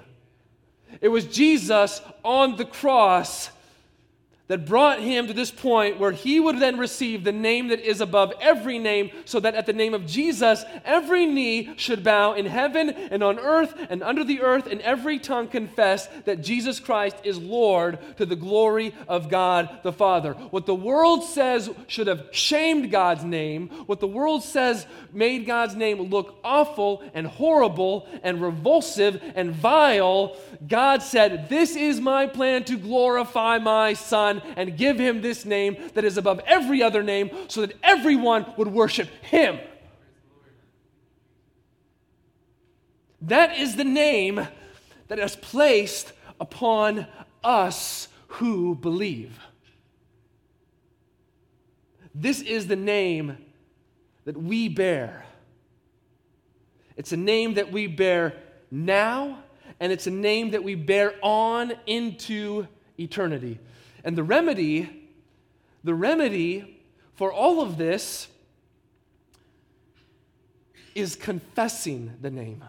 It 1.01 1.09
was 1.09 1.25
Jesus 1.25 2.01
on 2.23 2.55
the 2.55 2.65
cross 2.65 3.49
that 4.47 4.65
brought 4.65 4.99
him 4.99 5.27
to 5.27 5.33
this 5.33 5.51
point 5.51 5.99
where 5.99 6.11
he 6.11 6.39
would 6.39 6.59
then 6.59 6.77
receive 6.77 7.23
the 7.23 7.31
name 7.31 7.69
that 7.69 7.79
is 7.79 8.01
above 8.01 8.33
every 8.41 8.77
name, 8.77 9.09
so 9.23 9.39
that 9.39 9.55
at 9.55 9.65
the 9.65 9.73
name 9.73 9.93
of 9.93 10.05
Jesus, 10.05 10.65
every 10.83 11.25
knee 11.25 11.73
should 11.77 12.03
bow 12.03 12.33
in 12.33 12.45
heaven 12.45 12.89
and 12.89 13.23
on 13.23 13.39
earth 13.39 13.73
and 13.89 14.03
under 14.03 14.23
the 14.23 14.41
earth, 14.41 14.67
and 14.67 14.81
every 14.81 15.17
tongue 15.17 15.47
confess 15.47 16.07
that 16.25 16.41
Jesus 16.41 16.79
Christ 16.81 17.15
is 17.23 17.37
Lord 17.37 17.99
to 18.17 18.25
the 18.25 18.35
glory 18.35 18.93
of 19.07 19.29
God 19.29 19.79
the 19.83 19.93
Father. 19.93 20.33
What 20.33 20.65
the 20.65 20.75
world 20.75 21.23
says 21.23 21.69
should 21.87 22.07
have 22.07 22.27
shamed 22.31 22.91
God's 22.91 23.23
name, 23.23 23.69
what 23.85 24.01
the 24.01 24.07
world 24.07 24.43
says 24.43 24.85
made 25.13 25.45
God's 25.45 25.75
name 25.75 26.01
look 26.01 26.35
awful 26.43 27.01
and 27.13 27.27
horrible 27.27 28.07
and 28.23 28.41
revulsive 28.41 29.21
and 29.35 29.51
vile, 29.51 30.35
God 30.67 31.01
said, 31.01 31.47
This 31.47 31.75
is 31.75 32.01
my 32.01 32.27
plan 32.27 32.65
to 32.65 32.77
glorify 32.77 33.57
my 33.59 33.93
Son 33.93 34.32
and 34.55 34.77
give 34.77 34.97
him 34.97 35.21
this 35.21 35.45
name 35.45 35.77
that 35.93 36.03
is 36.03 36.17
above 36.17 36.39
every 36.45 36.81
other 36.81 37.03
name 37.03 37.29
so 37.47 37.61
that 37.61 37.77
everyone 37.83 38.45
would 38.57 38.67
worship 38.67 39.09
him. 39.23 39.59
That 43.21 43.57
is 43.57 43.75
the 43.75 43.85
name 43.85 44.47
that 45.07 45.19
is 45.19 45.35
placed 45.35 46.11
upon 46.39 47.07
us 47.43 48.07
who 48.27 48.75
believe. 48.75 49.37
This 52.13 52.41
is 52.41 52.67
the 52.67 52.75
name 52.75 53.37
that 54.25 54.37
we 54.37 54.67
bear. 54.67 55.25
It's 56.95 57.11
a 57.11 57.17
name 57.17 57.55
that 57.55 57.71
we 57.71 57.87
bear 57.87 58.35
now, 58.69 59.39
and 59.79 59.91
it's 59.91 60.07
a 60.07 60.11
name 60.11 60.51
that 60.51 60.63
we 60.63 60.75
bear 60.75 61.15
on 61.21 61.73
into 61.87 62.67
eternity. 62.99 63.59
And 64.03 64.17
the 64.17 64.23
remedy, 64.23 65.09
the 65.83 65.93
remedy 65.93 66.81
for 67.15 67.31
all 67.31 67.61
of 67.61 67.77
this 67.77 68.27
is 70.95 71.15
confessing 71.15 72.13
the 72.21 72.29
name. 72.29 72.63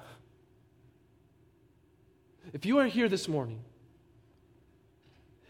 If 2.53 2.65
you 2.65 2.79
are 2.79 2.87
here 2.87 3.09
this 3.09 3.27
morning 3.27 3.61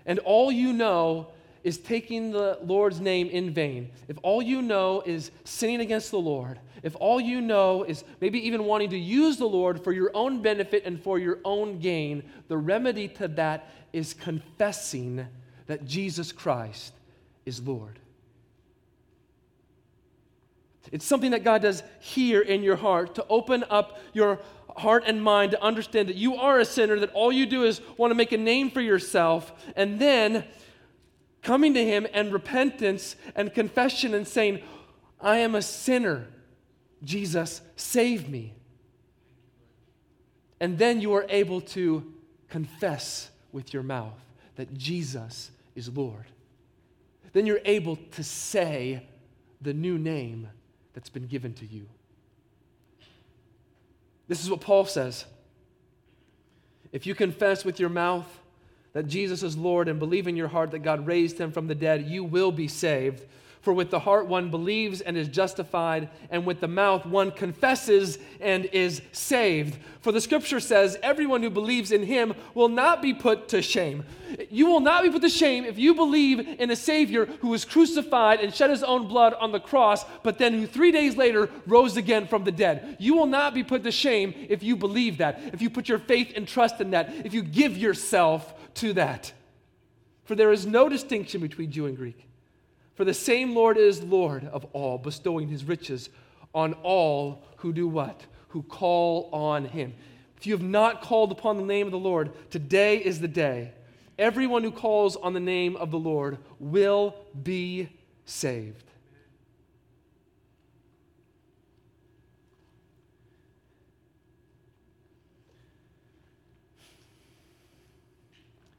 and 0.06 0.18
all 0.20 0.50
you 0.50 0.72
know 0.72 1.28
is 1.62 1.78
taking 1.78 2.30
the 2.30 2.58
Lord's 2.62 3.00
name 3.00 3.28
in 3.28 3.52
vain, 3.52 3.90
if 4.08 4.16
all 4.22 4.42
you 4.42 4.62
know 4.62 5.02
is 5.04 5.30
sinning 5.44 5.80
against 5.80 6.10
the 6.10 6.18
Lord, 6.18 6.58
if 6.82 6.94
all 6.96 7.20
you 7.20 7.40
know 7.40 7.84
is 7.84 8.04
maybe 8.20 8.46
even 8.46 8.64
wanting 8.64 8.90
to 8.90 8.98
use 8.98 9.36
the 9.36 9.46
Lord 9.46 9.82
for 9.82 9.92
your 9.92 10.10
own 10.14 10.42
benefit 10.42 10.84
and 10.84 11.02
for 11.02 11.18
your 11.18 11.38
own 11.44 11.78
gain, 11.78 12.22
the 12.48 12.58
remedy 12.58 13.08
to 13.08 13.28
that 13.28 13.70
is 13.92 14.14
confessing 14.14 15.26
that 15.66 15.84
Jesus 15.84 16.32
Christ 16.32 16.92
is 17.46 17.60
Lord. 17.60 17.98
It's 20.92 21.04
something 21.04 21.30
that 21.30 21.44
God 21.44 21.62
does 21.62 21.82
here 22.00 22.40
in 22.40 22.62
your 22.62 22.76
heart 22.76 23.14
to 23.16 23.26
open 23.28 23.64
up 23.70 23.98
your 24.12 24.40
heart 24.76 25.04
and 25.06 25.22
mind 25.22 25.52
to 25.52 25.62
understand 25.62 26.08
that 26.08 26.16
you 26.16 26.36
are 26.36 26.58
a 26.58 26.64
sinner, 26.64 26.98
that 26.98 27.12
all 27.12 27.32
you 27.32 27.46
do 27.46 27.64
is 27.64 27.80
want 27.96 28.10
to 28.10 28.14
make 28.14 28.32
a 28.32 28.38
name 28.38 28.70
for 28.70 28.80
yourself, 28.80 29.52
and 29.76 29.98
then 29.98 30.44
coming 31.42 31.74
to 31.74 31.84
Him 31.84 32.06
and 32.12 32.32
repentance 32.32 33.16
and 33.34 33.52
confession 33.54 34.14
and 34.14 34.26
saying, 34.26 34.62
I 35.20 35.38
am 35.38 35.54
a 35.54 35.62
sinner. 35.62 36.26
Jesus, 37.02 37.60
save 37.76 38.28
me. 38.28 38.54
And 40.60 40.78
then 40.78 41.00
you 41.00 41.12
are 41.14 41.26
able 41.28 41.60
to 41.60 42.12
confess 42.48 43.30
with 43.52 43.72
your 43.74 43.82
mouth 43.82 44.18
that 44.56 44.74
Jesus 44.74 45.50
is 45.74 45.88
Lord. 45.88 46.26
Then 47.32 47.46
you're 47.46 47.60
able 47.64 47.96
to 48.12 48.22
say 48.22 49.06
the 49.60 49.74
new 49.74 49.98
name 49.98 50.48
that's 50.92 51.10
been 51.10 51.26
given 51.26 51.52
to 51.54 51.66
you. 51.66 51.86
This 54.28 54.42
is 54.42 54.50
what 54.50 54.60
Paul 54.60 54.84
says. 54.84 55.24
If 56.92 57.06
you 57.06 57.14
confess 57.14 57.64
with 57.64 57.80
your 57.80 57.88
mouth 57.88 58.26
that 58.92 59.08
Jesus 59.08 59.42
is 59.42 59.56
Lord 59.56 59.88
and 59.88 59.98
believe 59.98 60.28
in 60.28 60.36
your 60.36 60.48
heart 60.48 60.70
that 60.70 60.78
God 60.80 61.06
raised 61.06 61.38
him 61.38 61.50
from 61.50 61.66
the 61.66 61.74
dead, 61.74 62.06
you 62.06 62.22
will 62.22 62.52
be 62.52 62.68
saved. 62.68 63.24
For 63.64 63.72
with 63.72 63.90
the 63.90 63.98
heart 63.98 64.26
one 64.26 64.50
believes 64.50 65.00
and 65.00 65.16
is 65.16 65.26
justified, 65.26 66.10
and 66.28 66.44
with 66.44 66.60
the 66.60 66.68
mouth 66.68 67.06
one 67.06 67.30
confesses 67.30 68.18
and 68.38 68.66
is 68.66 69.00
saved. 69.10 69.78
For 70.02 70.12
the 70.12 70.20
scripture 70.20 70.60
says, 70.60 70.98
Everyone 71.02 71.42
who 71.42 71.48
believes 71.48 71.90
in 71.90 72.02
him 72.02 72.34
will 72.52 72.68
not 72.68 73.00
be 73.00 73.14
put 73.14 73.48
to 73.48 73.62
shame. 73.62 74.04
You 74.50 74.66
will 74.66 74.80
not 74.80 75.02
be 75.02 75.08
put 75.08 75.22
to 75.22 75.30
shame 75.30 75.64
if 75.64 75.78
you 75.78 75.94
believe 75.94 76.40
in 76.40 76.70
a 76.70 76.76
Savior 76.76 77.24
who 77.24 77.48
was 77.48 77.64
crucified 77.64 78.40
and 78.40 78.54
shed 78.54 78.68
his 78.68 78.82
own 78.82 79.08
blood 79.08 79.32
on 79.32 79.50
the 79.50 79.60
cross, 79.60 80.04
but 80.22 80.36
then 80.36 80.52
who 80.52 80.66
three 80.66 80.92
days 80.92 81.16
later 81.16 81.48
rose 81.66 81.96
again 81.96 82.26
from 82.26 82.44
the 82.44 82.52
dead. 82.52 82.98
You 83.00 83.16
will 83.16 83.24
not 83.24 83.54
be 83.54 83.64
put 83.64 83.82
to 83.84 83.90
shame 83.90 84.34
if 84.50 84.62
you 84.62 84.76
believe 84.76 85.16
that, 85.18 85.40
if 85.54 85.62
you 85.62 85.70
put 85.70 85.88
your 85.88 86.00
faith 86.00 86.34
and 86.36 86.46
trust 86.46 86.82
in 86.82 86.90
that, 86.90 87.14
if 87.24 87.32
you 87.32 87.40
give 87.40 87.78
yourself 87.78 88.74
to 88.74 88.92
that. 88.92 89.32
For 90.24 90.34
there 90.34 90.52
is 90.52 90.66
no 90.66 90.90
distinction 90.90 91.40
between 91.40 91.70
Jew 91.70 91.86
and 91.86 91.96
Greek. 91.96 92.26
For 92.94 93.04
the 93.04 93.14
same 93.14 93.54
Lord 93.54 93.76
is 93.76 94.02
Lord 94.02 94.44
of 94.44 94.64
all, 94.72 94.98
bestowing 94.98 95.48
his 95.48 95.64
riches 95.64 96.10
on 96.54 96.74
all 96.82 97.42
who 97.56 97.72
do 97.72 97.88
what? 97.88 98.22
Who 98.48 98.62
call 98.62 99.28
on 99.32 99.64
him. 99.64 99.94
If 100.36 100.46
you 100.46 100.52
have 100.52 100.62
not 100.62 101.02
called 101.02 101.32
upon 101.32 101.56
the 101.56 101.64
name 101.64 101.86
of 101.86 101.92
the 101.92 101.98
Lord, 101.98 102.32
today 102.50 102.98
is 102.98 103.20
the 103.20 103.28
day. 103.28 103.72
Everyone 104.18 104.62
who 104.62 104.70
calls 104.70 105.16
on 105.16 105.32
the 105.32 105.40
name 105.40 105.74
of 105.76 105.90
the 105.90 105.98
Lord 105.98 106.38
will 106.60 107.16
be 107.42 107.88
saved. 108.26 108.84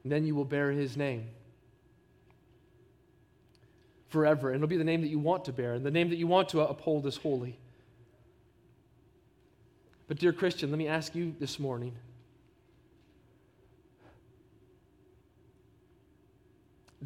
And 0.04 0.12
then 0.12 0.26
you 0.26 0.36
will 0.36 0.46
bear 0.46 0.72
his 0.72 0.96
name 0.96 1.26
forever. 4.16 4.48
And 4.48 4.56
it'll 4.56 4.70
be 4.70 4.78
the 4.78 4.86
name 4.86 5.02
that 5.02 5.10
you 5.10 5.20
want 5.20 5.44
to 5.46 5.54
bear, 5.54 5.74
and 5.74 5.86
the 5.86 5.92
name 5.92 6.10
that 6.10 6.16
you 6.16 6.26
want 6.26 6.48
to 6.50 6.62
uphold 6.62 7.06
is 7.06 7.18
holy. 7.18 7.60
But, 10.08 10.20
dear 10.20 10.32
Christian, 10.32 10.70
let 10.70 10.78
me 10.78 10.88
ask 10.88 11.14
you 11.16 11.36
this 11.38 11.60
morning 11.60 11.94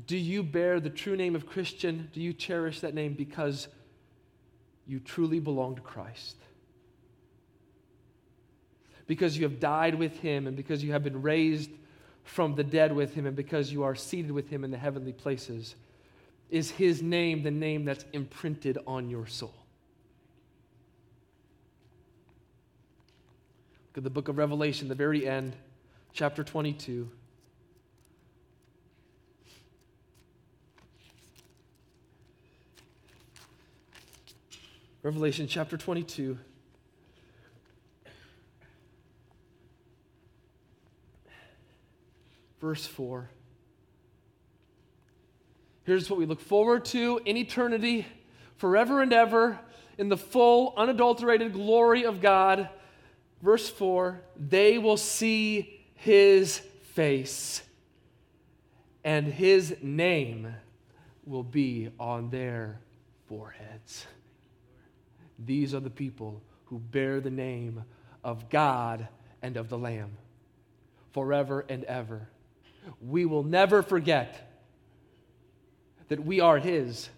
Do 0.05 0.17
you 0.17 0.43
bear 0.43 0.79
the 0.79 0.89
true 0.89 1.15
name 1.15 1.35
of 1.35 1.47
Christian? 1.47 2.09
Do 2.13 2.21
you 2.21 2.31
cherish 2.31 2.81
that 2.81 2.93
name 2.93 3.13
because 3.13 3.67
you 4.85 4.99
truly 4.99 5.39
belong 5.39 5.75
to 5.75 5.81
Christ? 5.81 6.35
Because 9.07 9.35
you 9.35 9.43
have 9.43 9.59
died 9.59 9.95
with 9.95 10.19
him, 10.19 10.45
and 10.45 10.55
because 10.55 10.83
you 10.83 10.91
have 10.91 11.03
been 11.03 11.23
raised 11.23 11.71
from 12.23 12.53
the 12.53 12.63
dead 12.63 12.95
with 12.95 13.15
him, 13.15 13.25
and 13.25 13.35
because 13.35 13.73
you 13.73 13.81
are 13.81 13.95
seated 13.95 14.31
with 14.31 14.49
him 14.49 14.63
in 14.63 14.69
the 14.69 14.77
heavenly 14.77 15.11
places? 15.11 15.75
Is 16.49 16.71
his 16.71 17.01
name 17.01 17.43
the 17.43 17.51
name 17.51 17.85
that's 17.85 18.05
imprinted 18.13 18.77
on 18.87 19.09
your 19.09 19.27
soul? 19.27 19.53
Look 23.89 23.97
at 23.97 24.03
the 24.03 24.09
book 24.09 24.27
of 24.27 24.37
Revelation, 24.37 24.87
the 24.87 24.95
very 24.95 25.27
end, 25.27 25.55
chapter 26.13 26.43
22. 26.43 27.09
Revelation 35.01 35.47
chapter 35.47 35.77
22. 35.77 36.37
Verse 42.59 42.85
4. 42.85 43.29
Here's 45.89 46.07
what 46.07 46.19
we 46.19 46.27
look 46.27 46.39
forward 46.39 46.85
to 46.85 47.19
in 47.25 47.35
eternity, 47.35 48.05
forever 48.57 49.01
and 49.01 49.11
ever, 49.11 49.59
in 49.97 50.07
the 50.07 50.17
full, 50.17 50.75
unadulterated 50.77 51.51
glory 51.51 52.05
of 52.05 52.21
God. 52.21 52.69
Verse 53.41 53.67
4 53.67 54.21
they 54.37 54.77
will 54.77 54.97
see 54.97 55.81
his 55.95 56.59
face, 56.93 57.63
and 59.03 59.25
his 59.25 59.77
name 59.81 60.53
will 61.25 61.41
be 61.41 61.89
on 61.99 62.29
their 62.29 62.81
foreheads. 63.27 64.05
These 65.43 65.73
are 65.73 65.79
the 65.79 65.89
people 65.89 66.43
who 66.65 66.77
bear 66.77 67.19
the 67.19 67.31
name 67.31 67.83
of 68.23 68.47
God 68.51 69.07
and 69.41 69.57
of 69.57 69.69
the 69.69 69.77
Lamb 69.79 70.11
forever 71.13 71.65
and 71.67 71.83
ever. 71.85 72.29
We 73.01 73.25
will 73.25 73.43
never 73.43 73.81
forget 73.81 74.48
that 76.09 76.25
we 76.25 76.39
are 76.39 76.59
His. 76.59 77.09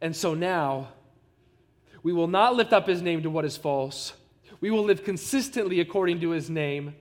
And 0.00 0.14
so 0.14 0.34
now, 0.34 0.88
we 2.02 2.12
will 2.12 2.26
not 2.26 2.56
lift 2.56 2.72
up 2.72 2.86
His 2.86 3.00
name 3.00 3.22
to 3.22 3.30
what 3.30 3.44
is 3.44 3.56
false. 3.56 4.12
We 4.60 4.70
will 4.70 4.84
live 4.84 5.04
consistently 5.04 5.80
according 5.80 6.20
to 6.20 6.30
His 6.30 6.50
name. 6.50 6.94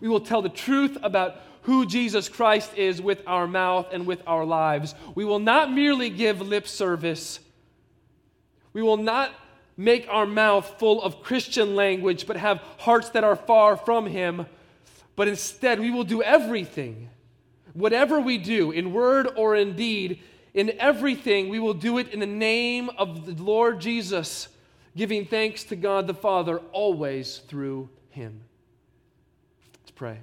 We 0.00 0.08
will 0.08 0.20
tell 0.20 0.42
the 0.42 0.48
truth 0.48 0.96
about 1.02 1.36
who 1.62 1.86
Jesus 1.86 2.28
Christ 2.28 2.76
is 2.76 3.00
with 3.00 3.22
our 3.26 3.46
mouth 3.46 3.88
and 3.92 4.06
with 4.06 4.22
our 4.26 4.44
lives. 4.44 4.94
We 5.14 5.24
will 5.24 5.38
not 5.38 5.72
merely 5.72 6.10
give 6.10 6.40
lip 6.40 6.68
service. 6.68 7.40
We 8.72 8.82
will 8.82 8.98
not 8.98 9.32
make 9.76 10.06
our 10.08 10.26
mouth 10.26 10.78
full 10.78 11.02
of 11.02 11.22
Christian 11.22 11.74
language, 11.74 12.26
but 12.26 12.36
have 12.36 12.58
hearts 12.78 13.10
that 13.10 13.24
are 13.24 13.36
far 13.36 13.76
from 13.76 14.06
Him. 14.06 14.46
But 15.16 15.28
instead, 15.28 15.80
we 15.80 15.90
will 15.90 16.04
do 16.04 16.22
everything 16.22 17.08
Whatever 17.74 18.20
we 18.20 18.38
do, 18.38 18.70
in 18.70 18.92
word 18.92 19.28
or 19.36 19.54
in 19.56 19.76
deed, 19.76 20.22
in 20.54 20.70
everything, 20.78 21.48
we 21.48 21.58
will 21.58 21.74
do 21.74 21.98
it 21.98 22.08
in 22.08 22.20
the 22.20 22.26
name 22.26 22.88
of 22.96 23.26
the 23.26 23.42
Lord 23.42 23.80
Jesus, 23.80 24.48
giving 24.96 25.26
thanks 25.26 25.64
to 25.64 25.76
God 25.76 26.06
the 26.06 26.14
Father 26.14 26.58
always 26.72 27.38
through 27.48 27.88
Him. 28.10 28.40
Let's 29.82 29.90
pray. 29.90 30.20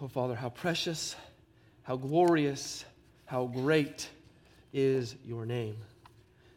Oh, 0.00 0.08
Father, 0.08 0.34
how 0.34 0.50
precious, 0.50 1.16
how 1.82 1.96
glorious, 1.96 2.84
how 3.26 3.46
great 3.46 4.08
is 4.76 5.16
your 5.24 5.46
name. 5.46 5.76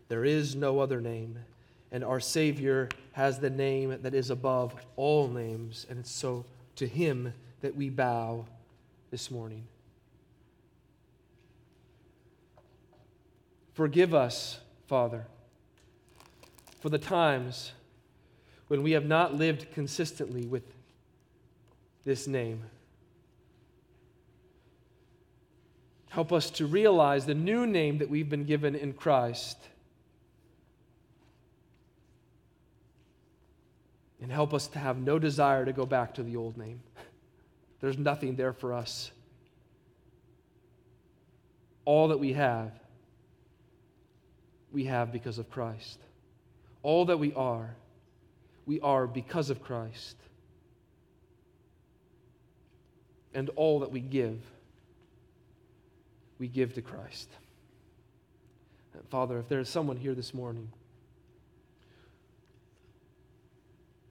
There 0.09 0.25
is 0.25 0.55
no 0.55 0.79
other 0.79 0.99
name. 0.99 1.39
And 1.91 2.03
our 2.03 2.19
Savior 2.19 2.89
has 3.13 3.39
the 3.39 3.49
name 3.49 3.97
that 4.01 4.13
is 4.13 4.29
above 4.29 4.75
all 4.97 5.27
names. 5.29 5.87
And 5.89 5.99
it's 5.99 6.11
so 6.11 6.45
to 6.75 6.85
him 6.85 7.33
that 7.61 7.75
we 7.75 7.89
bow 7.89 8.45
this 9.09 9.31
morning. 9.31 9.63
Forgive 13.73 14.13
us, 14.13 14.59
Father, 14.87 15.25
for 16.81 16.89
the 16.89 16.97
times 16.97 17.71
when 18.67 18.83
we 18.83 18.91
have 18.91 19.05
not 19.05 19.33
lived 19.33 19.71
consistently 19.73 20.45
with 20.45 20.63
this 22.03 22.27
name. 22.27 22.63
Help 26.09 26.33
us 26.33 26.49
to 26.51 26.65
realize 26.65 27.25
the 27.25 27.33
new 27.33 27.65
name 27.65 27.99
that 27.99 28.09
we've 28.09 28.29
been 28.29 28.45
given 28.45 28.75
in 28.75 28.93
Christ. 28.93 29.57
And 34.21 34.31
help 34.31 34.53
us 34.53 34.67
to 34.67 34.79
have 34.79 34.97
no 34.97 35.17
desire 35.17 35.65
to 35.65 35.73
go 35.73 35.85
back 35.85 36.15
to 36.15 36.23
the 36.23 36.35
old 36.35 36.57
name. 36.57 36.81
There's 37.81 37.97
nothing 37.97 38.35
there 38.35 38.53
for 38.53 38.73
us. 38.73 39.11
All 41.85 42.09
that 42.09 42.19
we 42.19 42.33
have, 42.33 42.71
we 44.71 44.85
have 44.85 45.11
because 45.11 45.39
of 45.39 45.49
Christ. 45.49 45.99
All 46.83 47.05
that 47.05 47.17
we 47.17 47.33
are, 47.33 47.75
we 48.65 48.79
are 48.81 49.07
because 49.07 49.49
of 49.49 49.61
Christ. 49.63 50.15
and 53.33 53.49
all 53.55 53.79
that 53.79 53.91
we 53.91 53.99
give, 53.99 54.39
we 56.39 56.47
give 56.47 56.73
to 56.73 56.81
Christ. 56.81 57.29
Father, 59.09 59.37
if 59.39 59.47
there 59.47 59.59
is 59.59 59.69
someone 59.69 59.97
here 59.97 60.15
this 60.15 60.33
morning 60.33 60.71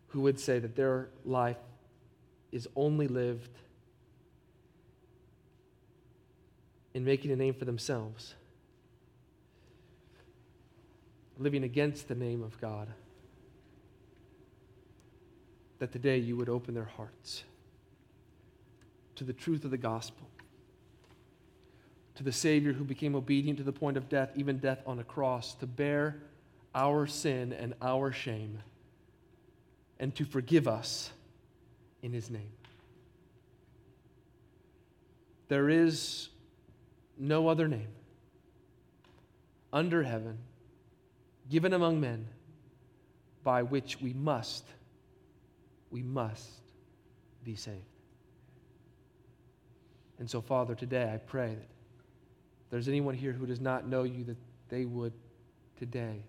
who 0.09 0.21
would 0.21 0.39
say 0.39 0.59
that 0.59 0.77
their 0.77 1.09
life 1.25 1.57
is 2.53 2.69
only 2.77 3.09
lived 3.09 3.51
in 6.95 7.05
making 7.05 7.31
a 7.31 7.37
name 7.37 7.55
for 7.55 7.65
themselves, 7.65 8.35
living 11.39 11.65
against 11.65 12.09
the 12.09 12.15
name 12.15 12.43
of 12.43 12.59
God, 12.61 12.89
that 15.79 15.93
today 15.93 16.19
you 16.19 16.37
would 16.37 16.49
open 16.49 16.75
their 16.75 16.91
hearts 16.97 17.45
to 19.15 19.25
the 19.25 19.33
truth 19.33 19.65
of 19.65 19.71
the 19.71 19.77
gospel, 19.77 20.27
to 22.19 22.25
the 22.25 22.33
Savior 22.33 22.73
who 22.73 22.83
became 22.83 23.15
obedient 23.15 23.59
to 23.59 23.65
the 23.65 23.73
point 23.73 23.97
of 23.97 24.09
death, 24.09 24.33
even 24.35 24.59
death 24.59 24.83
on 24.85 24.99
a 24.99 25.05
cross, 25.05 25.55
to 25.55 25.67
bear 25.69 26.17
our 26.75 27.07
sin 27.07 27.53
and 27.53 27.75
our 27.81 28.11
shame, 28.11 28.59
and 30.01 30.13
to 30.17 30.25
forgive 30.25 30.67
us 30.67 31.13
in 32.03 32.13
his 32.13 32.29
name. 32.29 32.51
There 35.47 35.71
is 35.71 36.29
no 37.17 37.47
other 37.47 37.69
name 37.69 37.87
under 39.73 40.03
heaven 40.03 40.39
given 41.49 41.73
among 41.73 42.01
men 42.01 42.27
by 43.45 43.63
which 43.63 44.01
we 44.01 44.13
must, 44.13 44.65
we 45.93 46.03
must 46.03 46.51
be 47.45 47.55
saved. 47.55 47.79
And 50.19 50.29
so, 50.29 50.41
Father, 50.41 50.75
today 50.75 51.13
I 51.15 51.19
pray 51.19 51.55
that 51.55 51.78
there's 52.71 52.89
anyone 52.89 53.15
here 53.15 53.33
who 53.33 53.47
does 53.47 53.61
not 53.61 53.87
know 53.87 54.03
you, 54.03 54.25
that 54.25 54.37
they 54.69 54.85
would 54.85 55.13
today 55.79 56.23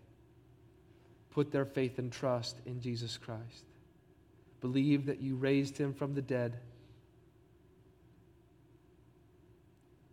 put 1.32 1.52
their 1.52 1.66
faith 1.66 2.00
and 2.00 2.12
trust 2.12 2.58
in 2.66 2.82
Jesus 2.82 3.18
Christ. 3.18 3.66
Believe 4.62 5.06
that 5.06 5.22
you 5.22 5.36
raised 5.36 5.78
him 5.78 5.94
from 5.94 6.14
the 6.14 6.22
dead 6.22 6.58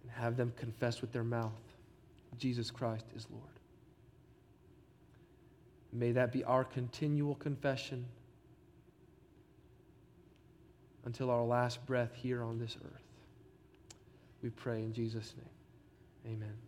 and 0.03 0.11
have 0.13 0.37
them 0.37 0.53
confess 0.57 1.01
with 1.01 1.13
their 1.13 1.25
mouth 1.25 1.53
Jesus 2.39 2.71
Christ 2.71 3.07
is 3.17 3.27
Lord. 3.31 3.45
May 5.93 6.13
that 6.13 6.33
be 6.33 6.45
our 6.45 6.65
continual 6.65 7.35
confession 7.37 8.05
until 11.05 11.31
our 11.31 11.45
last 11.45 11.85
breath 11.87 12.15
here 12.15 12.43
on 12.43 12.59
this 12.59 12.77
earth. 12.85 13.03
We 14.43 14.51
pray 14.51 14.83
in 14.83 14.93
Jesus' 14.93 15.33
name. 15.37 15.56
Amen. 16.27 16.66